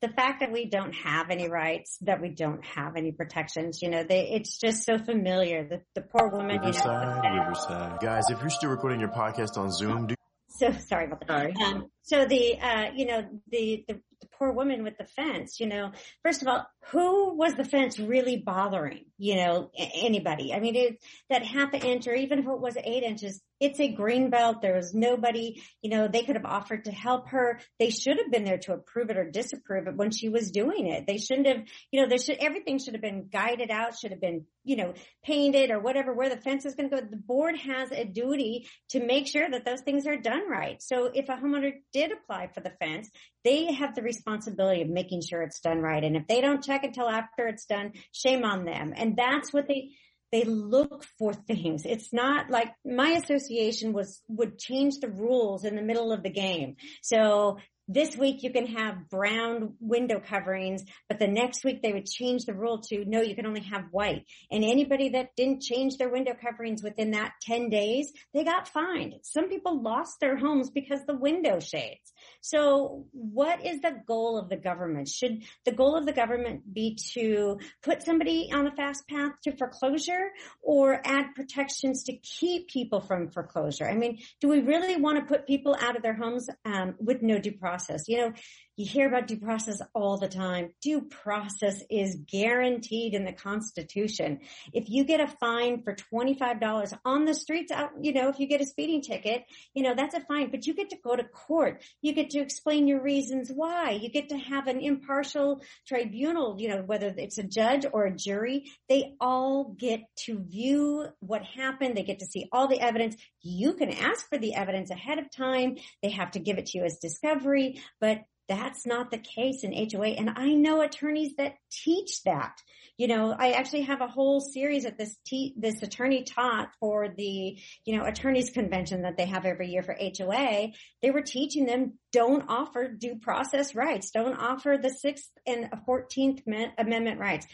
the 0.00 0.08
fact 0.08 0.40
that 0.40 0.52
we 0.52 0.66
don't 0.66 0.94
have 0.94 1.30
any 1.30 1.50
rights, 1.50 1.98
that 2.02 2.22
we 2.22 2.28
don't 2.28 2.64
have 2.64 2.94
any 2.96 3.10
protections, 3.10 3.80
you 3.82 3.90
know, 3.90 4.04
they, 4.04 4.30
it's 4.30 4.56
just 4.58 4.84
so 4.84 4.98
familiar. 4.98 5.66
The, 5.68 5.82
the 5.96 6.02
poor 6.02 6.30
woman. 6.30 6.60
Riverside, 6.60 7.24
you 7.24 7.30
know, 7.30 7.44
Riverside. 7.44 8.00
Guys, 8.00 8.30
if 8.30 8.40
you're 8.40 8.50
still 8.50 8.70
recording 8.70 9.00
your 9.00 9.10
podcast 9.10 9.58
on 9.58 9.72
Zoom, 9.72 10.06
do 10.06 10.14
so 10.48 10.70
sorry 10.72 11.06
about 11.06 11.26
that. 11.26 11.26
Sorry. 11.28 11.54
Um, 11.66 11.90
so 12.04 12.26
the, 12.26 12.58
uh, 12.60 12.90
you 12.94 13.06
know, 13.06 13.26
the, 13.50 13.84
the, 13.88 14.00
the 14.20 14.26
poor 14.38 14.52
woman 14.52 14.84
with 14.84 14.98
the 14.98 15.04
fence, 15.04 15.58
you 15.58 15.66
know, 15.66 15.92
first 16.22 16.42
of 16.42 16.48
all, 16.48 16.66
who 16.90 17.34
was 17.34 17.54
the 17.54 17.64
fence 17.64 17.98
really 17.98 18.36
bothering? 18.36 19.06
You 19.16 19.36
know, 19.36 19.70
anybody. 19.74 20.52
I 20.52 20.60
mean, 20.60 20.76
it, 20.76 20.98
that 21.30 21.44
half 21.44 21.72
an 21.72 21.80
inch 21.80 22.06
or 22.06 22.14
even 22.14 22.40
if 22.40 22.46
it 22.46 22.60
was 22.60 22.76
eight 22.76 23.02
inches, 23.02 23.40
it's 23.60 23.80
a 23.80 23.92
green 23.92 24.28
belt. 24.28 24.60
There 24.60 24.74
was 24.74 24.92
nobody, 24.92 25.62
you 25.80 25.88
know, 25.88 26.08
they 26.08 26.22
could 26.22 26.36
have 26.36 26.44
offered 26.44 26.84
to 26.84 26.92
help 26.92 27.28
her. 27.30 27.60
They 27.78 27.90
should 27.90 28.18
have 28.18 28.30
been 28.30 28.44
there 28.44 28.58
to 28.58 28.74
approve 28.74 29.08
it 29.08 29.16
or 29.16 29.30
disapprove 29.30 29.86
it 29.86 29.96
when 29.96 30.10
she 30.10 30.28
was 30.28 30.50
doing 30.50 30.88
it. 30.88 31.06
They 31.06 31.16
shouldn't 31.16 31.46
have, 31.46 31.62
you 31.90 32.02
know, 32.02 32.08
there 32.08 32.18
should, 32.18 32.38
everything 32.38 32.78
should 32.78 32.94
have 32.94 33.02
been 33.02 33.28
guided 33.32 33.70
out, 33.70 33.96
should 33.98 34.10
have 34.10 34.20
been, 34.20 34.44
you 34.64 34.76
know, 34.76 34.94
painted 35.24 35.70
or 35.70 35.80
whatever, 35.80 36.12
where 36.12 36.28
the 36.28 36.36
fence 36.36 36.66
is 36.66 36.74
going 36.74 36.90
to 36.90 36.96
go. 36.96 37.06
The 37.08 37.16
board 37.16 37.56
has 37.56 37.90
a 37.92 38.04
duty 38.04 38.68
to 38.90 39.04
make 39.04 39.26
sure 39.26 39.48
that 39.48 39.64
those 39.64 39.80
things 39.80 40.06
are 40.06 40.16
done 40.16 40.50
right. 40.50 40.82
So 40.82 41.10
if 41.14 41.28
a 41.28 41.36
homeowner 41.36 41.72
did 41.94 42.12
apply 42.12 42.48
for 42.52 42.60
the 42.60 42.72
fence, 42.80 43.08
they 43.44 43.72
have 43.72 43.94
the 43.94 44.02
responsibility 44.02 44.82
of 44.82 44.88
making 44.88 45.22
sure 45.22 45.40
it's 45.42 45.60
done 45.60 45.78
right. 45.78 46.04
And 46.04 46.16
if 46.16 46.26
they 46.26 46.42
don't 46.42 46.62
check 46.62 46.84
until 46.84 47.08
after 47.08 47.46
it's 47.46 47.64
done, 47.64 47.92
shame 48.12 48.44
on 48.44 48.64
them. 48.64 48.92
And 48.94 49.16
that's 49.16 49.52
what 49.52 49.68
they, 49.68 49.92
they 50.32 50.44
look 50.44 51.04
for 51.18 51.32
things. 51.32 51.86
It's 51.86 52.12
not 52.12 52.50
like 52.50 52.72
my 52.84 53.10
association 53.10 53.92
was, 53.92 54.20
would 54.28 54.58
change 54.58 54.94
the 55.00 55.08
rules 55.08 55.64
in 55.64 55.76
the 55.76 55.82
middle 55.82 56.12
of 56.12 56.22
the 56.22 56.30
game. 56.30 56.76
So 57.02 57.58
this 57.86 58.16
week 58.16 58.42
you 58.42 58.50
can 58.50 58.66
have 58.66 59.10
brown 59.10 59.74
window 59.80 60.20
coverings, 60.20 60.82
but 61.08 61.18
the 61.18 61.26
next 61.26 61.64
week 61.64 61.82
they 61.82 61.92
would 61.92 62.06
change 62.06 62.44
the 62.44 62.54
rule 62.54 62.80
to 62.88 63.04
no, 63.04 63.20
you 63.20 63.34
can 63.34 63.46
only 63.46 63.60
have 63.60 63.84
white. 63.90 64.24
And 64.50 64.64
anybody 64.64 65.10
that 65.10 65.36
didn't 65.36 65.62
change 65.62 65.96
their 65.96 66.08
window 66.08 66.32
coverings 66.34 66.82
within 66.82 67.10
that 67.10 67.32
10 67.42 67.68
days, 67.68 68.12
they 68.32 68.44
got 68.44 68.68
fined. 68.68 69.14
Some 69.22 69.48
people 69.48 69.82
lost 69.82 70.20
their 70.20 70.36
homes 70.36 70.70
because 70.70 71.00
the 71.06 71.16
window 71.16 71.60
shades. 71.60 72.12
So 72.40 73.06
what 73.12 73.64
is 73.64 73.80
the 73.80 74.00
goal 74.06 74.38
of 74.38 74.48
the 74.48 74.56
government? 74.56 75.08
Should 75.08 75.42
the 75.64 75.72
goal 75.72 75.96
of 75.96 76.06
the 76.06 76.12
government 76.12 76.72
be 76.72 76.96
to 77.12 77.58
put 77.82 78.02
somebody 78.02 78.50
on 78.52 78.66
a 78.66 78.74
fast 78.74 79.06
path 79.08 79.32
to 79.42 79.56
foreclosure 79.56 80.30
or 80.62 81.00
add 81.04 81.34
protections 81.34 82.04
to 82.04 82.16
keep 82.16 82.68
people 82.68 83.00
from 83.00 83.30
foreclosure? 83.30 83.86
I 83.86 83.94
mean, 83.94 84.20
do 84.40 84.48
we 84.48 84.60
really 84.60 84.96
want 84.96 85.18
to 85.18 85.24
put 85.24 85.46
people 85.46 85.76
out 85.78 85.96
of 85.96 86.02
their 86.02 86.14
homes 86.14 86.48
um, 86.64 86.94
with 86.98 87.20
no 87.20 87.38
due 87.38 87.52
process? 87.52 87.73
Process. 87.74 88.08
You 88.08 88.18
know, 88.18 88.32
you 88.76 88.86
hear 88.86 89.06
about 89.06 89.28
due 89.28 89.38
process 89.38 89.80
all 89.94 90.18
the 90.18 90.28
time. 90.28 90.70
Due 90.82 91.02
process 91.02 91.82
is 91.88 92.16
guaranteed 92.30 93.14
in 93.14 93.24
the 93.24 93.32
Constitution. 93.32 94.40
If 94.72 94.88
you 94.88 95.04
get 95.04 95.20
a 95.20 95.28
fine 95.28 95.82
for 95.82 95.94
$25 95.94 96.98
on 97.04 97.24
the 97.24 97.34
streets 97.34 97.70
out, 97.70 97.90
you 98.00 98.12
know, 98.12 98.28
if 98.28 98.40
you 98.40 98.48
get 98.48 98.60
a 98.60 98.66
speeding 98.66 99.00
ticket, 99.00 99.44
you 99.74 99.82
know, 99.84 99.94
that's 99.94 100.14
a 100.14 100.20
fine, 100.20 100.50
but 100.50 100.66
you 100.66 100.74
get 100.74 100.90
to 100.90 100.96
go 101.04 101.14
to 101.14 101.22
court. 101.22 101.84
You 102.02 102.12
get 102.12 102.30
to 102.30 102.40
explain 102.40 102.88
your 102.88 103.00
reasons 103.00 103.50
why. 103.54 103.92
You 103.92 104.10
get 104.10 104.30
to 104.30 104.38
have 104.38 104.66
an 104.66 104.80
impartial 104.80 105.62
tribunal, 105.86 106.56
you 106.58 106.68
know, 106.68 106.82
whether 106.82 107.14
it's 107.16 107.38
a 107.38 107.44
judge 107.44 107.86
or 107.92 108.06
a 108.06 108.16
jury, 108.16 108.72
they 108.88 109.14
all 109.20 109.74
get 109.78 110.00
to 110.24 110.40
view 110.40 111.06
what 111.20 111.44
happened. 111.44 111.96
They 111.96 112.02
get 112.02 112.18
to 112.20 112.26
see 112.26 112.48
all 112.50 112.66
the 112.66 112.80
evidence. 112.80 113.14
You 113.40 113.74
can 113.74 113.90
ask 113.90 114.28
for 114.28 114.38
the 114.38 114.54
evidence 114.54 114.90
ahead 114.90 115.18
of 115.18 115.30
time. 115.30 115.76
They 116.02 116.10
have 116.10 116.32
to 116.32 116.40
give 116.40 116.58
it 116.58 116.66
to 116.66 116.78
you 116.78 116.84
as 116.84 116.98
discovery, 116.98 117.80
but 118.00 118.22
that's 118.48 118.86
not 118.86 119.10
the 119.10 119.18
case 119.18 119.64
in 119.64 119.72
HOA. 119.72 120.08
And 120.08 120.30
I 120.36 120.54
know 120.54 120.80
attorneys 120.82 121.36
that 121.36 121.54
teach 121.70 122.22
that. 122.24 122.60
You 122.96 123.08
know, 123.08 123.34
I 123.36 123.52
actually 123.52 123.82
have 123.82 124.00
a 124.00 124.06
whole 124.06 124.40
series 124.40 124.84
that 124.84 124.98
this 124.98 125.16
te- 125.26 125.54
this 125.56 125.82
attorney 125.82 126.22
taught 126.22 126.68
for 126.78 127.08
the, 127.08 127.58
you 127.84 127.96
know, 127.96 128.04
attorneys 128.04 128.50
convention 128.50 129.02
that 129.02 129.16
they 129.16 129.26
have 129.26 129.44
every 129.46 129.68
year 129.68 129.82
for 129.82 129.96
HOA. 129.98 130.68
They 131.02 131.10
were 131.10 131.22
teaching 131.22 131.66
them 131.66 131.98
don't 132.12 132.44
offer 132.48 132.86
due 132.86 133.16
process 133.16 133.74
rights. 133.74 134.12
Don't 134.12 134.36
offer 134.36 134.78
the 134.80 134.90
sixth 134.90 135.30
and 135.44 135.68
14th 135.88 136.42
amendment 136.78 137.18
rights. 137.18 137.48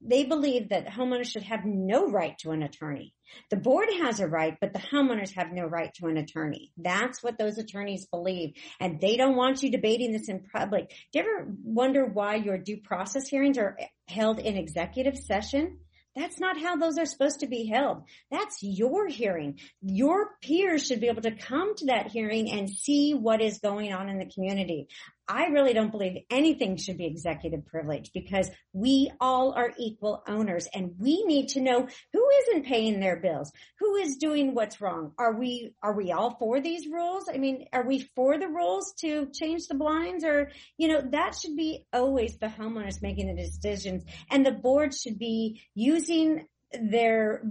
They 0.00 0.24
believe 0.24 0.70
that 0.70 0.88
homeowners 0.88 1.26
should 1.26 1.44
have 1.44 1.64
no 1.64 2.10
right 2.10 2.36
to 2.38 2.50
an 2.50 2.64
attorney. 2.64 3.14
The 3.50 3.56
board 3.56 3.88
has 4.00 4.20
a 4.20 4.26
right, 4.26 4.56
but 4.60 4.72
the 4.72 4.78
homeowners 4.78 5.34
have 5.34 5.52
no 5.52 5.64
right 5.64 5.92
to 5.94 6.06
an 6.06 6.16
attorney. 6.16 6.72
That's 6.76 7.22
what 7.22 7.38
those 7.38 7.58
attorneys 7.58 8.06
believe. 8.06 8.54
And 8.80 9.00
they 9.00 9.16
don't 9.16 9.36
want 9.36 9.62
you 9.62 9.70
debating 9.70 10.12
this 10.12 10.28
in 10.28 10.44
public. 10.54 10.90
Do 11.12 11.18
you 11.18 11.24
ever 11.24 11.54
wonder 11.64 12.04
why 12.04 12.36
your 12.36 12.58
due 12.58 12.78
process 12.78 13.28
hearings 13.28 13.58
are 13.58 13.78
held 14.08 14.38
in 14.38 14.56
executive 14.56 15.16
session? 15.16 15.78
That's 16.14 16.38
not 16.38 16.60
how 16.60 16.76
those 16.76 16.98
are 16.98 17.06
supposed 17.06 17.40
to 17.40 17.46
be 17.46 17.66
held. 17.66 18.02
That's 18.30 18.62
your 18.62 19.08
hearing. 19.08 19.60
Your 19.80 20.32
peers 20.42 20.86
should 20.86 21.00
be 21.00 21.08
able 21.08 21.22
to 21.22 21.34
come 21.34 21.74
to 21.76 21.86
that 21.86 22.10
hearing 22.10 22.50
and 22.50 22.68
see 22.68 23.14
what 23.14 23.40
is 23.40 23.60
going 23.60 23.94
on 23.94 24.10
in 24.10 24.18
the 24.18 24.26
community. 24.26 24.88
I 25.32 25.46
really 25.46 25.72
don't 25.72 25.90
believe 25.90 26.24
anything 26.28 26.76
should 26.76 26.98
be 26.98 27.06
executive 27.06 27.64
privilege 27.64 28.10
because 28.12 28.50
we 28.74 29.10
all 29.18 29.54
are 29.54 29.72
equal 29.78 30.22
owners 30.28 30.68
and 30.74 30.92
we 30.98 31.24
need 31.24 31.48
to 31.50 31.62
know 31.62 31.88
who 32.12 32.28
isn't 32.42 32.66
paying 32.66 33.00
their 33.00 33.16
bills, 33.16 33.50
who 33.78 33.96
is 33.96 34.16
doing 34.16 34.52
what's 34.52 34.82
wrong. 34.82 35.12
Are 35.16 35.32
we, 35.32 35.72
are 35.82 35.96
we 35.96 36.12
all 36.12 36.36
for 36.38 36.60
these 36.60 36.86
rules? 36.86 37.30
I 37.32 37.38
mean, 37.38 37.64
are 37.72 37.86
we 37.86 38.10
for 38.14 38.38
the 38.38 38.46
rules 38.46 38.92
to 39.00 39.30
change 39.32 39.68
the 39.68 39.74
blinds 39.74 40.22
or, 40.22 40.50
you 40.76 40.88
know, 40.88 41.00
that 41.12 41.34
should 41.34 41.56
be 41.56 41.86
always 41.94 42.36
the 42.36 42.48
homeowners 42.48 43.00
making 43.00 43.34
the 43.34 43.42
decisions 43.42 44.04
and 44.30 44.44
the 44.44 44.52
board 44.52 44.92
should 44.92 45.18
be 45.18 45.62
using 45.74 46.46
their, 46.78 47.42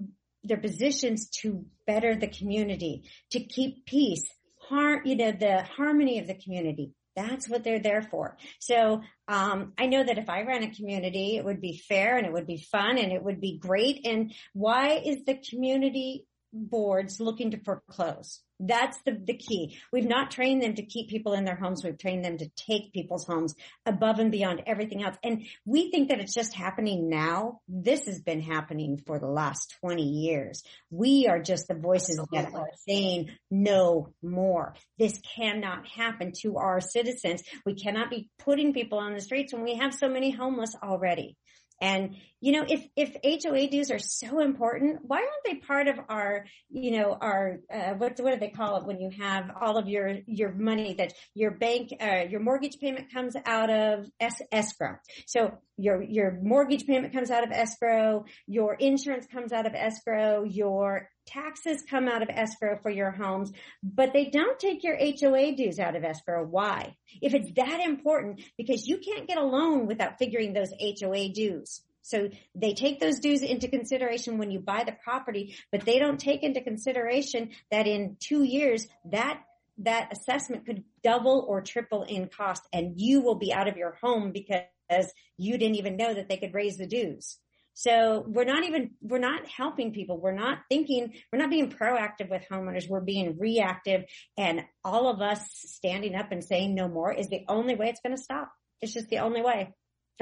their 0.43 0.57
positions 0.57 1.29
to 1.41 1.65
better 1.87 2.15
the 2.15 2.27
community, 2.27 3.09
to 3.31 3.39
keep 3.39 3.87
peace, 3.87 4.29
harm, 4.69 5.01
you 5.03 5.15
know, 5.15 5.31
the 5.31 5.63
harmony 5.63 6.19
of 6.19 6.27
the 6.27 6.35
community 6.35 6.93
that's 7.15 7.49
what 7.49 7.63
they're 7.63 7.79
there 7.79 8.01
for. 8.01 8.37
So 8.59 9.01
um, 9.27 9.73
I 9.77 9.87
know 9.87 10.03
that 10.03 10.17
if 10.17 10.29
I 10.29 10.43
ran 10.43 10.63
a 10.63 10.73
community, 10.73 11.37
it 11.37 11.45
would 11.45 11.61
be 11.61 11.77
fair 11.77 12.17
and 12.17 12.25
it 12.25 12.33
would 12.33 12.47
be 12.47 12.57
fun 12.71 12.97
and 12.97 13.11
it 13.11 13.23
would 13.23 13.41
be 13.41 13.57
great. 13.57 14.05
And 14.05 14.33
why 14.53 15.01
is 15.03 15.23
the 15.25 15.35
community 15.35 16.25
boards 16.53 17.19
looking 17.19 17.51
to 17.51 17.57
foreclose? 17.63 18.41
That's 18.63 18.97
the, 19.05 19.13
the 19.13 19.33
key. 19.33 19.79
We've 19.91 20.07
not 20.07 20.29
trained 20.29 20.61
them 20.61 20.75
to 20.75 20.85
keep 20.85 21.09
people 21.09 21.33
in 21.33 21.45
their 21.45 21.55
homes. 21.55 21.83
We've 21.83 21.97
trained 21.97 22.23
them 22.23 22.37
to 22.37 22.49
take 22.49 22.93
people's 22.93 23.25
homes 23.25 23.55
above 23.87 24.19
and 24.19 24.31
beyond 24.31 24.63
everything 24.67 25.03
else. 25.03 25.17
And 25.23 25.45
we 25.65 25.89
think 25.89 26.09
that 26.09 26.19
it's 26.19 26.33
just 26.33 26.53
happening 26.53 27.09
now. 27.09 27.61
This 27.67 28.05
has 28.05 28.21
been 28.21 28.41
happening 28.41 29.01
for 29.07 29.17
the 29.17 29.27
last 29.27 29.75
20 29.81 30.03
years. 30.03 30.63
We 30.91 31.27
are 31.27 31.41
just 31.41 31.67
the 31.67 31.73
voices 31.73 32.19
that 32.31 32.53
are 32.53 32.69
saying 32.87 33.31
no 33.49 34.13
more. 34.21 34.75
This 34.99 35.19
cannot 35.35 35.87
happen 35.87 36.31
to 36.41 36.57
our 36.57 36.81
citizens. 36.81 37.41
We 37.65 37.73
cannot 37.73 38.11
be 38.11 38.29
putting 38.37 38.73
people 38.73 38.99
on 38.99 39.15
the 39.15 39.21
streets 39.21 39.53
when 39.53 39.63
we 39.63 39.77
have 39.77 39.93
so 39.93 40.07
many 40.07 40.29
homeless 40.29 40.75
already. 40.83 41.35
And, 41.81 42.15
you 42.39 42.51
know, 42.51 42.63
if, 42.67 42.87
if 42.95 43.43
HOA 43.43 43.67
dues 43.67 43.89
are 43.89 43.99
so 43.99 44.39
important, 44.39 44.99
why 45.01 45.17
aren't 45.17 45.43
they 45.45 45.55
part 45.55 45.87
of 45.87 45.99
our, 46.09 46.45
you 46.69 46.91
know, 46.91 47.17
our, 47.19 47.57
uh, 47.73 47.93
what, 47.93 48.19
what 48.19 48.33
do 48.33 48.39
they 48.39 48.51
call 48.51 48.77
it 48.77 48.85
when 48.85 48.99
you 48.99 49.09
have 49.19 49.49
all 49.59 49.77
of 49.77 49.87
your, 49.87 50.17
your 50.27 50.53
money 50.53 50.93
that 50.93 51.13
your 51.33 51.51
bank, 51.51 51.89
uh, 51.99 52.25
your 52.29 52.39
mortgage 52.39 52.77
payment 52.79 53.11
comes 53.11 53.35
out 53.45 53.71
of 53.71 54.05
es- 54.19 54.41
escrow. 54.51 54.95
So 55.25 55.57
your, 55.77 56.03
your 56.03 56.39
mortgage 56.41 56.85
payment 56.85 57.13
comes 57.13 57.31
out 57.31 57.43
of 57.43 57.51
escrow, 57.51 58.25
your 58.45 58.75
insurance 58.75 59.25
comes 59.25 59.51
out 59.51 59.65
of 59.65 59.73
escrow, 59.73 60.43
your 60.43 61.09
taxes 61.25 61.83
come 61.89 62.07
out 62.07 62.21
of 62.21 62.29
escrow 62.29 62.77
for 62.81 62.89
your 62.89 63.11
homes, 63.11 63.51
but 63.83 64.13
they 64.13 64.25
don't 64.25 64.59
take 64.59 64.83
your 64.83 64.97
HOA 64.97 65.53
dues 65.55 65.79
out 65.79 65.95
of 65.95 66.03
escrow. 66.03 66.43
Why? 66.43 66.95
If 67.21 67.33
it's 67.33 67.51
that 67.53 67.81
important, 67.81 68.41
because 68.57 68.87
you 68.87 68.97
can't 68.97 69.27
get 69.27 69.37
a 69.37 69.43
loan 69.43 69.87
without 69.87 70.17
figuring 70.17 70.53
those 70.53 70.73
HOA 70.79 71.29
dues. 71.29 71.81
So 72.01 72.29
they 72.55 72.73
take 72.73 72.99
those 72.99 73.19
dues 73.19 73.41
into 73.41 73.67
consideration 73.67 74.37
when 74.37 74.51
you 74.51 74.59
buy 74.59 74.83
the 74.83 74.95
property, 75.03 75.55
but 75.71 75.85
they 75.85 75.99
don't 75.99 76.19
take 76.19 76.43
into 76.43 76.61
consideration 76.61 77.51
that 77.69 77.87
in 77.87 78.17
two 78.19 78.43
years 78.43 78.87
that 79.11 79.41
that 79.77 80.11
assessment 80.11 80.65
could 80.65 80.83
double 81.03 81.45
or 81.47 81.61
triple 81.61 82.03
in 82.03 82.27
cost 82.27 82.63
and 82.73 82.99
you 82.99 83.21
will 83.21 83.35
be 83.35 83.53
out 83.53 83.67
of 83.67 83.77
your 83.77 83.97
home 84.01 84.31
because 84.31 85.11
you 85.37 85.57
didn't 85.57 85.77
even 85.77 85.95
know 85.95 86.13
that 86.13 86.27
they 86.27 86.37
could 86.37 86.53
raise 86.53 86.77
the 86.77 86.85
dues. 86.85 87.37
So 87.73 88.23
we're 88.27 88.45
not 88.45 88.63
even, 88.65 88.91
we're 89.01 89.19
not 89.19 89.47
helping 89.47 89.93
people. 89.93 90.19
We're 90.19 90.33
not 90.33 90.59
thinking, 90.69 91.13
we're 91.31 91.39
not 91.39 91.49
being 91.49 91.71
proactive 91.71 92.29
with 92.29 92.43
homeowners. 92.51 92.89
We're 92.89 93.01
being 93.01 93.37
reactive 93.39 94.03
and 94.37 94.61
all 94.83 95.09
of 95.09 95.21
us 95.21 95.47
standing 95.53 96.15
up 96.15 96.31
and 96.31 96.43
saying 96.43 96.75
no 96.75 96.87
more 96.87 97.13
is 97.13 97.29
the 97.29 97.45
only 97.47 97.75
way 97.75 97.87
it's 97.89 98.01
going 98.01 98.15
to 98.15 98.21
stop. 98.21 98.51
It's 98.81 98.93
just 98.93 99.09
the 99.09 99.19
only 99.19 99.41
way. 99.41 99.73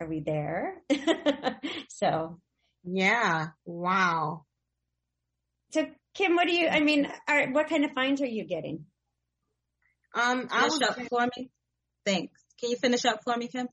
Are 0.00 0.06
we 0.08 0.20
there? 0.20 0.76
so. 1.88 2.40
Yeah. 2.84 3.48
Wow. 3.66 4.44
So 5.72 5.86
Kim, 6.14 6.34
what 6.34 6.46
do 6.46 6.54
you, 6.54 6.68
I 6.68 6.80
mean, 6.80 7.08
are, 7.28 7.50
what 7.52 7.68
kind 7.68 7.84
of 7.84 7.92
fines 7.92 8.20
are 8.20 8.26
you 8.26 8.44
getting? 8.44 8.86
Um, 10.14 10.48
I 10.50 10.64
was 10.64 10.82
up 10.82 10.98
for 11.08 11.28
me. 11.36 11.50
Thanks. 12.04 12.40
Can 12.58 12.70
you 12.70 12.76
finish 12.76 13.04
up 13.04 13.20
for 13.24 13.36
me, 13.36 13.46
Kim? 13.46 13.68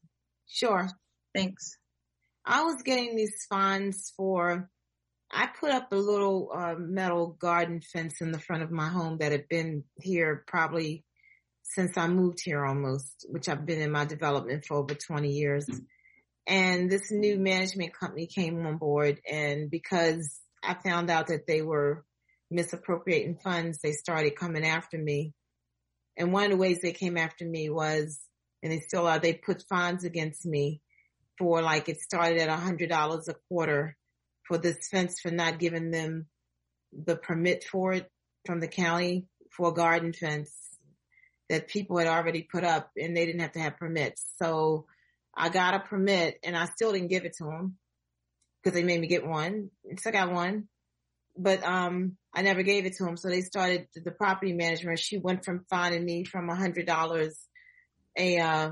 Sure. 0.48 0.88
Thanks. 1.34 1.78
I 2.50 2.64
was 2.64 2.82
getting 2.82 3.18
these 3.18 3.46
fines 3.50 4.14
for, 4.16 4.70
I 5.30 5.48
put 5.48 5.72
up 5.72 5.92
a 5.92 5.98
little 5.98 6.50
uh, 6.56 6.76
metal 6.78 7.36
garden 7.38 7.82
fence 7.82 8.22
in 8.22 8.32
the 8.32 8.40
front 8.40 8.64
of 8.64 8.72
my 8.72 8.88
home 8.88 9.18
that 9.18 9.34
had 9.34 9.50
been 9.50 9.84
here 10.00 10.46
probably 10.48 11.04
since 11.64 11.98
I 11.98 12.08
moved 12.08 12.40
here 12.42 12.66
almost, 12.66 13.26
which 13.28 13.50
I've 13.50 13.66
been 13.66 13.82
in 13.82 13.92
my 13.92 14.06
development 14.06 14.64
for 14.64 14.78
over 14.78 14.94
20 14.96 15.30
years. 15.30 15.70
And 16.48 16.90
this 16.90 17.12
new 17.12 17.38
management 17.38 17.94
company 17.94 18.28
came 18.28 18.66
on 18.66 18.78
board 18.78 19.20
and 19.30 19.70
because 19.70 20.40
I 20.64 20.76
found 20.76 21.10
out 21.10 21.28
that 21.28 21.48
they 21.48 21.62
were 21.62 22.06
misappropriating 22.50 23.40
funds, 23.44 23.80
they 23.80 23.92
started 23.92 24.38
coming 24.38 24.66
after 24.66 24.98
me. 24.98 25.34
And 26.16 26.32
one 26.32 26.46
of 26.46 26.52
the 26.52 26.58
ways 26.58 26.80
they 26.82 26.94
came 26.94 27.18
after 27.18 27.44
me 27.44 27.70
was, 27.70 28.18
and 28.64 28.72
they 28.72 28.80
still 28.80 29.06
are, 29.06 29.20
they 29.20 29.34
put 29.34 29.68
fines 29.68 30.06
against 30.06 30.46
me 30.46 30.82
for 31.38 31.62
like 31.62 31.90
it 31.90 32.00
started 32.00 32.40
at 32.40 32.50
a 32.50 32.56
hundred 32.56 32.90
dollars 32.90 33.28
a 33.28 33.36
quarter 33.48 33.96
for 34.48 34.58
this 34.58 34.88
fence 34.90 35.20
for 35.20 35.32
not 35.32 35.60
giving 35.60 35.92
them 35.92 36.26
the 36.92 37.16
permit 37.16 37.64
for 37.64 37.94
it 37.94 38.10
from 38.46 38.60
the 38.60 38.68
county 38.68 39.26
for 39.56 39.70
a 39.70 39.74
garden 39.74 40.14
fence 40.14 40.52
that 41.50 41.68
people 41.68 41.98
had 41.98 42.08
already 42.08 42.42
put 42.42 42.64
up 42.64 42.92
and 42.98 43.16
they 43.16 43.26
didn't 43.26 43.42
have 43.42 43.54
to 43.54 43.60
have 43.60 43.78
permits. 43.78 44.24
So 44.42 44.86
I 45.36 45.50
got 45.50 45.76
a 45.76 45.80
permit 45.80 46.40
and 46.44 46.58
I 46.58 46.66
still 46.66 46.92
didn't 46.92 47.10
give 47.10 47.26
it 47.26 47.36
to 47.38 47.46
them 47.46 47.78
because 48.64 48.76
they 48.76 48.84
made 48.84 49.00
me 49.00 49.08
get 49.08 49.26
one. 49.26 49.70
So 49.98 50.10
I 50.10 50.14
got 50.14 50.32
one, 50.32 50.68
but, 51.38 51.64
um, 51.64 52.18
I 52.34 52.42
never 52.42 52.64
gave 52.64 52.86
it 52.86 52.98
to 52.98 53.06
them. 53.06 53.18
So 53.18 53.30
they 53.30 53.42
started 53.42 53.88
the 53.96 54.12
property 54.12 54.54
management. 54.54 55.00
She 55.00 55.18
went 55.18 55.46
from 55.46 55.66
finding 55.70 56.04
me 56.04 56.24
from 56.24 56.50
a 56.50 56.56
hundred 56.56 56.86
dollars 56.86 57.40
a, 58.18 58.40
uh, 58.40 58.72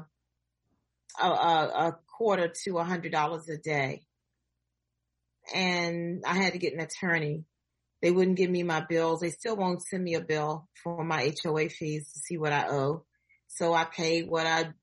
a, 1.22 1.28
a, 1.28 1.97
quarter 2.18 2.51
to 2.63 2.78
a 2.78 2.84
hundred 2.84 3.11
dollars 3.11 3.47
a 3.49 3.57
day. 3.57 4.03
And 5.53 6.24
I 6.26 6.36
had 6.36 6.53
to 6.53 6.59
get 6.59 6.74
an 6.74 6.80
attorney. 6.80 7.45
They 8.01 8.11
wouldn't 8.11 8.38
give 8.38 8.49
me 8.49 8.63
my 8.63 8.82
bills. 8.88 9.20
They 9.20 9.30
still 9.30 9.55
won't 9.55 9.84
send 9.84 10.03
me 10.03 10.16
a 10.16 10.22
bill 10.22 10.68
for 10.84 11.03
my 11.03 11.34
HOA 11.43 11.70
fees 11.70 12.11
to 12.11 12.20
see 12.20 12.38
what 12.38 12.51
I 12.51 12.68
owe. 12.68 13.05
So 13.47 13.74
I 13.74 13.86
paid 13.86 14.30
what 14.30 14.45
I, 14.45 14.74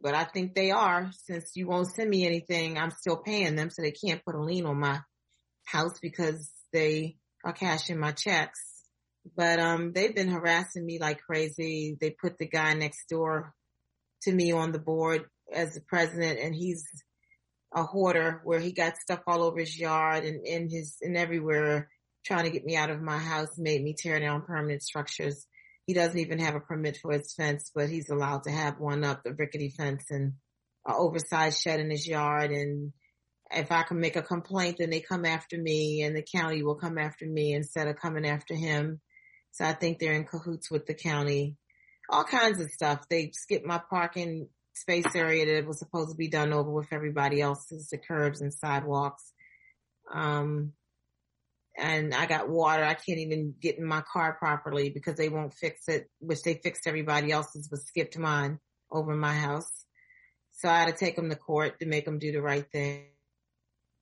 what 0.00 0.14
I 0.14 0.24
think 0.24 0.54
they 0.54 0.70
are. 0.70 1.10
Since 1.24 1.52
you 1.54 1.66
won't 1.66 1.88
send 1.88 2.10
me 2.10 2.26
anything, 2.26 2.78
I'm 2.78 2.90
still 2.90 3.16
paying 3.16 3.56
them. 3.56 3.70
So 3.70 3.82
they 3.82 3.92
can't 3.92 4.24
put 4.24 4.34
a 4.34 4.42
lien 4.42 4.66
on 4.66 4.80
my 4.80 5.00
house 5.64 5.98
because 6.00 6.50
they 6.72 7.16
are 7.44 7.52
cashing 7.52 7.98
my 7.98 8.12
checks. 8.12 8.60
But, 9.36 9.58
um, 9.60 9.92
they've 9.92 10.14
been 10.14 10.30
harassing 10.30 10.84
me 10.84 10.98
like 10.98 11.20
crazy. 11.20 11.96
They 12.00 12.10
put 12.10 12.38
the 12.38 12.48
guy 12.48 12.72
next 12.74 13.08
door 13.08 13.52
to 14.22 14.32
me 14.32 14.52
on 14.52 14.72
the 14.72 14.78
board 14.78 15.26
as 15.52 15.74
the 15.74 15.80
president 15.80 16.38
and 16.40 16.54
he's 16.54 16.84
a 17.74 17.82
hoarder 17.82 18.40
where 18.44 18.60
he 18.60 18.72
got 18.72 18.96
stuff 18.96 19.20
all 19.26 19.42
over 19.42 19.60
his 19.60 19.78
yard 19.78 20.24
and 20.24 20.46
in 20.46 20.68
his 20.70 20.96
and 21.02 21.16
everywhere 21.16 21.88
trying 22.24 22.44
to 22.44 22.50
get 22.50 22.64
me 22.64 22.76
out 22.76 22.90
of 22.90 23.00
my 23.00 23.18
house, 23.18 23.56
made 23.56 23.82
me 23.82 23.94
tear 23.96 24.20
down 24.20 24.42
permanent 24.42 24.82
structures. 24.82 25.46
He 25.86 25.94
doesn't 25.94 26.18
even 26.18 26.38
have 26.40 26.54
a 26.54 26.60
permit 26.60 26.98
for 27.00 27.12
his 27.12 27.32
fence, 27.32 27.70
but 27.74 27.88
he's 27.88 28.10
allowed 28.10 28.44
to 28.44 28.50
have 28.50 28.78
one 28.78 29.04
up, 29.04 29.22
the 29.22 29.32
rickety 29.32 29.70
fence 29.70 30.04
and 30.10 30.34
an 30.86 30.94
oversized 30.96 31.62
shed 31.62 31.80
in 31.80 31.90
his 31.90 32.06
yard. 32.06 32.50
And 32.50 32.92
if 33.50 33.72
I 33.72 33.82
can 33.82 33.98
make 33.98 34.16
a 34.16 34.22
complaint, 34.22 34.76
then 34.78 34.90
they 34.90 35.00
come 35.00 35.24
after 35.24 35.56
me 35.56 36.02
and 36.02 36.14
the 36.14 36.22
county 36.22 36.62
will 36.62 36.74
come 36.74 36.98
after 36.98 37.26
me 37.26 37.54
instead 37.54 37.88
of 37.88 37.96
coming 37.96 38.26
after 38.26 38.54
him. 38.54 39.00
So 39.52 39.64
I 39.64 39.72
think 39.72 39.98
they're 39.98 40.12
in 40.12 40.24
cahoots 40.24 40.70
with 40.70 40.86
the 40.86 40.94
county. 40.94 41.56
All 42.10 42.24
kinds 42.24 42.60
of 42.60 42.70
stuff. 42.70 43.08
They 43.08 43.30
skip 43.34 43.64
my 43.64 43.80
parking 43.90 44.48
space 44.80 45.14
area 45.14 45.54
that 45.54 45.66
was 45.66 45.78
supposed 45.78 46.10
to 46.10 46.16
be 46.16 46.28
done 46.28 46.52
over 46.52 46.70
with 46.70 46.92
everybody 46.92 47.40
else's, 47.40 47.88
the 47.88 47.98
curbs 47.98 48.40
and 48.40 48.52
sidewalks. 48.52 49.32
Um, 50.12 50.72
and 51.76 52.14
I 52.14 52.26
got 52.26 52.48
water. 52.48 52.84
I 52.84 52.94
can't 52.94 53.18
even 53.18 53.54
get 53.60 53.78
in 53.78 53.84
my 53.84 54.02
car 54.12 54.34
properly 54.34 54.90
because 54.90 55.16
they 55.16 55.28
won't 55.28 55.54
fix 55.54 55.88
it, 55.88 56.08
which 56.18 56.42
they 56.42 56.54
fixed 56.54 56.86
everybody 56.86 57.30
else's, 57.30 57.68
but 57.68 57.80
skipped 57.80 58.18
mine 58.18 58.58
over 58.90 59.14
my 59.14 59.34
house. 59.34 59.70
So 60.52 60.68
I 60.68 60.80
had 60.80 60.86
to 60.86 60.96
take 60.96 61.14
them 61.14 61.30
to 61.30 61.36
court 61.36 61.78
to 61.78 61.86
make 61.86 62.04
them 62.04 62.18
do 62.18 62.32
the 62.32 62.42
right 62.42 62.66
thing. 62.72 63.04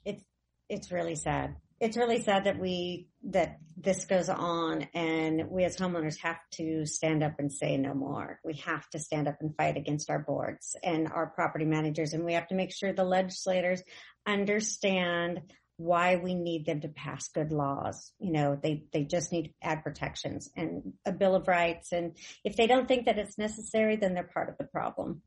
It's, 0.05 0.25
it's 0.69 0.91
really 0.91 1.17
sad 1.17 1.57
it's 1.81 1.97
really 1.97 2.23
sad 2.23 2.45
that 2.45 2.59
we 2.59 3.09
that 3.25 3.59
this 3.77 4.07
goes 4.07 4.29
on 4.29 4.87
and 4.95 5.51
we 5.51 5.65
as 5.65 5.77
homeowners 5.77 6.19
have 6.21 6.39
to 6.53 6.87
stand 6.87 7.23
up 7.23 7.35
and 7.39 7.53
say 7.53 7.77
no 7.77 7.93
more. 7.93 8.41
We 8.45 8.55
have 8.65 8.89
to 8.91 8.99
stand 8.99 9.29
up 9.29 9.37
and 9.41 9.55
fight 9.57 9.77
against 9.77 10.09
our 10.09 10.19
boards 10.19 10.77
and 10.83 11.09
our 11.09 11.27
property 11.27 11.67
managers 11.67 12.13
and 12.13 12.25
we 12.25 12.33
have 12.35 12.49
to 12.49 12.55
make 12.55 12.75
sure 12.75 12.93
the 12.93 13.05
legislators 13.05 13.83
understand 14.27 15.41
why 15.77 16.17
we 16.17 16.35
need 16.35 16.65
them 16.65 16.81
to 16.81 16.89
pass 16.89 17.29
good 17.29 17.53
laws. 17.53 18.13
You 18.19 18.33
know, 18.33 18.59
they, 18.61 18.85
they 18.93 19.05
just 19.05 19.31
need 19.31 19.49
to 19.49 19.53
add 19.63 19.85
protections 19.85 20.51
and 20.57 20.95
a 21.05 21.13
bill 21.13 21.35
of 21.35 21.49
rights. 21.49 21.93
And 21.93 22.17
if 22.45 22.57
they 22.57 22.67
don't 22.67 22.89
think 22.89 23.07
that 23.07 23.19
it's 23.19 23.37
necessary, 23.37 23.97
then 23.97 24.15
they're 24.15 24.25
part 24.25 24.49
of 24.49 24.57
the 24.59 24.65
problem. 24.65 25.21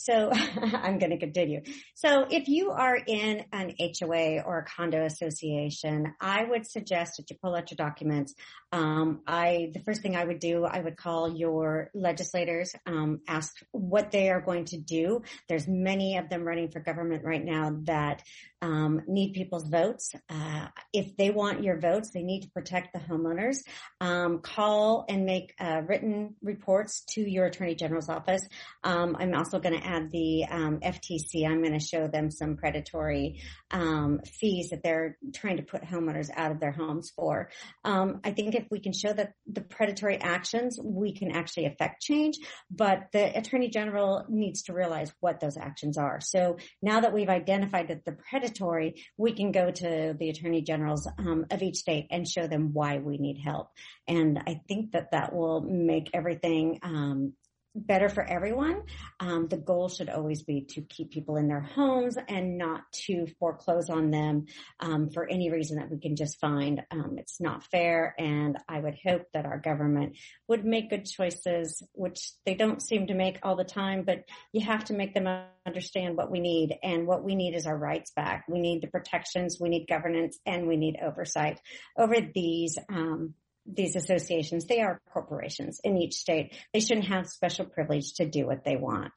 So 0.00 0.30
I'm 0.32 0.98
going 0.98 1.10
to 1.10 1.18
continue. 1.18 1.60
So 1.94 2.26
if 2.30 2.48
you 2.48 2.70
are 2.70 2.96
in 2.96 3.44
an 3.52 3.74
HOA 3.78 4.40
or 4.40 4.58
a 4.58 4.64
condo 4.64 5.04
association, 5.04 6.14
I 6.20 6.44
would 6.44 6.66
suggest 6.66 7.18
that 7.18 7.28
you 7.28 7.36
pull 7.42 7.54
out 7.54 7.70
your 7.70 7.76
documents. 7.76 8.34
Um, 8.72 9.20
I 9.26 9.70
the 9.74 9.80
first 9.80 10.00
thing 10.00 10.16
I 10.16 10.24
would 10.24 10.38
do, 10.38 10.64
I 10.64 10.80
would 10.80 10.96
call 10.96 11.36
your 11.36 11.90
legislators, 11.92 12.74
um, 12.86 13.20
ask 13.28 13.54
what 13.72 14.10
they 14.10 14.30
are 14.30 14.40
going 14.40 14.64
to 14.66 14.78
do. 14.78 15.22
There's 15.48 15.68
many 15.68 16.16
of 16.16 16.30
them 16.30 16.44
running 16.44 16.70
for 16.70 16.80
government 16.80 17.24
right 17.24 17.44
now 17.44 17.76
that 17.84 18.22
um, 18.62 19.02
need 19.06 19.32
people's 19.32 19.68
votes. 19.68 20.12
Uh, 20.28 20.68
if 20.92 21.16
they 21.16 21.30
want 21.30 21.62
your 21.62 21.78
votes, 21.78 22.10
they 22.10 22.22
need 22.22 22.42
to 22.42 22.50
protect 22.50 22.92
the 22.92 22.98
homeowners. 22.98 23.58
Um, 24.00 24.40
call 24.40 25.04
and 25.08 25.24
make 25.24 25.54
uh, 25.58 25.82
written 25.86 26.34
reports 26.42 27.04
to 27.10 27.22
your 27.22 27.46
attorney 27.46 27.74
general's 27.74 28.08
office. 28.08 28.46
Um, 28.84 29.16
I'm 29.18 29.34
also 29.34 29.60
going 29.60 29.78
to 29.78 29.86
add 29.86 30.10
the 30.10 30.44
um, 30.50 30.80
FTC. 30.80 31.46
I'm 31.46 31.62
going 31.62 31.78
to 31.78 31.84
show 31.84 32.06
them 32.06 32.30
some 32.30 32.56
predatory 32.56 33.40
um, 33.70 34.20
fees 34.24 34.70
that 34.70 34.82
they're 34.82 35.16
trying 35.34 35.56
to 35.56 35.62
put 35.62 35.82
homeowners 35.82 36.28
out 36.34 36.50
of 36.50 36.60
their 36.60 36.72
homes 36.72 37.10
for. 37.16 37.50
Um, 37.84 38.20
I 38.24 38.32
think 38.32 38.54
if 38.54 38.66
we 38.70 38.80
can 38.80 38.92
show 38.92 39.12
that 39.12 39.32
the 39.50 39.62
predatory 39.62 40.18
actions, 40.18 40.78
we 40.82 41.14
can 41.14 41.30
actually 41.30 41.66
affect 41.66 42.02
change. 42.02 42.36
But 42.70 43.08
the 43.12 43.36
attorney 43.36 43.70
general 43.70 44.24
needs 44.28 44.62
to 44.64 44.74
realize 44.74 45.12
what 45.20 45.40
those 45.40 45.56
actions 45.56 45.96
are. 45.96 46.20
So 46.20 46.58
now 46.82 47.00
that 47.00 47.12
we've 47.12 47.28
identified 47.28 47.88
that 47.88 48.04
the 48.04 48.12
predatory 48.12 48.49
mandatory, 48.50 49.04
we 49.16 49.32
can 49.32 49.52
go 49.52 49.70
to 49.70 50.14
the 50.18 50.30
attorney 50.30 50.62
generals 50.62 51.08
um, 51.18 51.46
of 51.50 51.62
each 51.62 51.76
state 51.76 52.06
and 52.10 52.26
show 52.28 52.46
them 52.46 52.72
why 52.72 52.98
we 52.98 53.18
need 53.18 53.38
help. 53.38 53.70
And 54.08 54.38
I 54.46 54.60
think 54.68 54.92
that 54.92 55.12
that 55.12 55.34
will 55.34 55.60
make 55.60 56.10
everything 56.14 56.80
um, 56.82 57.34
better 57.74 58.08
for 58.08 58.22
everyone. 58.22 58.82
Um, 59.20 59.46
the 59.48 59.56
goal 59.56 59.88
should 59.88 60.08
always 60.08 60.42
be 60.42 60.62
to 60.70 60.82
keep 60.82 61.10
people 61.10 61.36
in 61.36 61.48
their 61.48 61.60
homes 61.60 62.16
and 62.28 62.58
not 62.58 62.82
to 63.06 63.26
foreclose 63.38 63.90
on 63.90 64.10
them 64.10 64.46
um, 64.80 65.10
for 65.10 65.28
any 65.28 65.50
reason 65.50 65.78
that 65.78 65.90
we 65.90 65.98
can 65.98 66.16
just 66.16 66.40
find. 66.40 66.82
Um, 66.90 67.16
it's 67.18 67.40
not 67.40 67.64
fair, 67.64 68.14
and 68.18 68.56
I 68.68 68.80
would 68.80 68.96
hope 69.04 69.22
that 69.34 69.46
our 69.46 69.58
government 69.58 70.16
would 70.48 70.64
make 70.64 70.90
good 70.90 71.04
choices, 71.04 71.82
which 71.92 72.32
they 72.44 72.54
don't 72.54 72.82
seem 72.82 73.06
to 73.06 73.14
make 73.14 73.38
all 73.42 73.56
the 73.56 73.64
time. 73.64 74.02
But 74.04 74.24
you 74.52 74.64
have 74.64 74.84
to 74.86 74.94
make 74.94 75.14
them 75.14 75.28
understand 75.66 76.16
what 76.16 76.30
we 76.30 76.40
need, 76.40 76.76
and 76.82 77.06
what 77.06 77.24
we 77.24 77.34
need 77.34 77.54
is 77.54 77.66
our 77.66 77.76
rights 77.76 78.10
back. 78.10 78.44
We 78.48 78.60
need 78.60 78.82
the 78.82 78.88
protections, 78.88 79.58
we 79.60 79.68
need 79.68 79.86
governance, 79.88 80.38
and 80.44 80.66
we 80.66 80.76
need 80.76 80.98
oversight 81.02 81.60
over 81.96 82.16
these 82.20 82.76
um, 82.88 83.34
these 83.74 83.96
associations, 83.96 84.66
they 84.66 84.80
are 84.80 85.00
corporations 85.12 85.80
in 85.82 85.96
each 85.96 86.14
state. 86.14 86.54
They 86.72 86.80
shouldn't 86.80 87.06
have 87.06 87.26
special 87.26 87.66
privilege 87.66 88.14
to 88.14 88.26
do 88.26 88.46
what 88.46 88.64
they 88.64 88.76
want. 88.76 89.12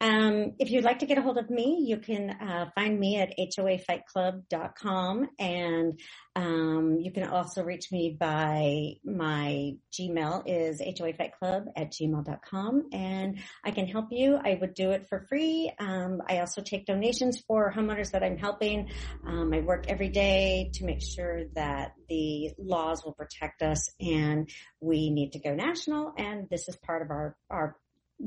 Um, 0.00 0.52
if 0.58 0.70
you'd 0.70 0.84
like 0.84 0.98
to 1.00 1.06
get 1.06 1.18
a 1.18 1.22
hold 1.22 1.38
of 1.38 1.48
me, 1.48 1.84
you 1.86 1.98
can 1.98 2.30
uh, 2.30 2.70
find 2.74 2.98
me 2.98 3.16
at 3.18 3.32
hoafightclub.com 3.38 5.28
and 5.38 6.00
um, 6.36 6.98
you 7.00 7.12
can 7.12 7.24
also 7.24 7.62
reach 7.62 7.92
me 7.92 8.16
by 8.18 8.94
my 9.04 9.76
Gmail 9.92 10.42
is 10.46 10.80
hoafightclub 10.80 11.66
at 11.76 11.92
gmail.com 11.92 12.88
and 12.92 13.38
I 13.64 13.70
can 13.70 13.86
help 13.86 14.08
you. 14.10 14.36
I 14.36 14.58
would 14.60 14.74
do 14.74 14.90
it 14.90 15.06
for 15.08 15.26
free. 15.28 15.72
Um, 15.78 16.20
I 16.28 16.40
also 16.40 16.60
take 16.60 16.86
donations 16.86 17.40
for 17.46 17.72
homeowners 17.72 18.10
that 18.10 18.24
I'm 18.24 18.36
helping. 18.36 18.90
Um, 19.24 19.54
I 19.54 19.60
work 19.60 19.86
every 19.88 20.08
day 20.08 20.70
to 20.74 20.84
make 20.84 21.02
sure 21.02 21.44
that 21.54 21.92
the 22.08 22.50
laws 22.58 23.04
will 23.04 23.14
protect 23.14 23.62
us 23.62 23.88
and 24.00 24.50
we 24.80 25.10
need 25.10 25.32
to 25.32 25.38
go 25.38 25.54
national 25.54 26.12
and 26.18 26.48
this 26.50 26.68
is 26.68 26.76
part 26.84 27.02
of 27.02 27.10
our, 27.10 27.36
our 27.48 27.76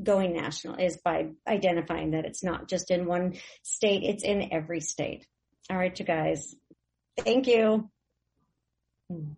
going 0.02 0.34
national 0.34 0.76
is 0.76 0.98
by 0.98 1.30
identifying 1.46 2.12
that 2.12 2.24
it's 2.24 2.44
not 2.44 2.68
just 2.68 2.90
in 2.90 3.06
one 3.06 3.34
state, 3.62 4.02
it's 4.02 4.24
in 4.24 4.52
every 4.52 4.80
state. 4.80 5.26
All 5.70 5.76
right, 5.76 5.98
you 5.98 6.04
guys. 6.04 6.54
Thank 7.18 7.46
you. 7.46 7.90
Hmm. 9.10 9.32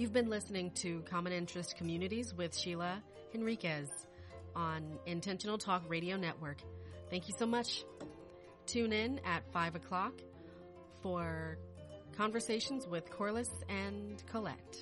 You've 0.00 0.14
been 0.14 0.30
listening 0.30 0.70
to 0.76 1.02
Common 1.10 1.30
Interest 1.30 1.76
Communities 1.76 2.32
with 2.32 2.56
Sheila 2.56 3.02
Henriquez 3.34 3.86
on 4.56 4.98
Intentional 5.04 5.58
Talk 5.58 5.82
Radio 5.90 6.16
Network. 6.16 6.56
Thank 7.10 7.28
you 7.28 7.34
so 7.38 7.44
much. 7.44 7.84
Tune 8.64 8.94
in 8.94 9.20
at 9.26 9.42
5 9.52 9.74
o'clock 9.74 10.14
for 11.02 11.58
conversations 12.16 12.86
with 12.86 13.10
Corliss 13.10 13.50
and 13.68 14.22
Colette. 14.26 14.78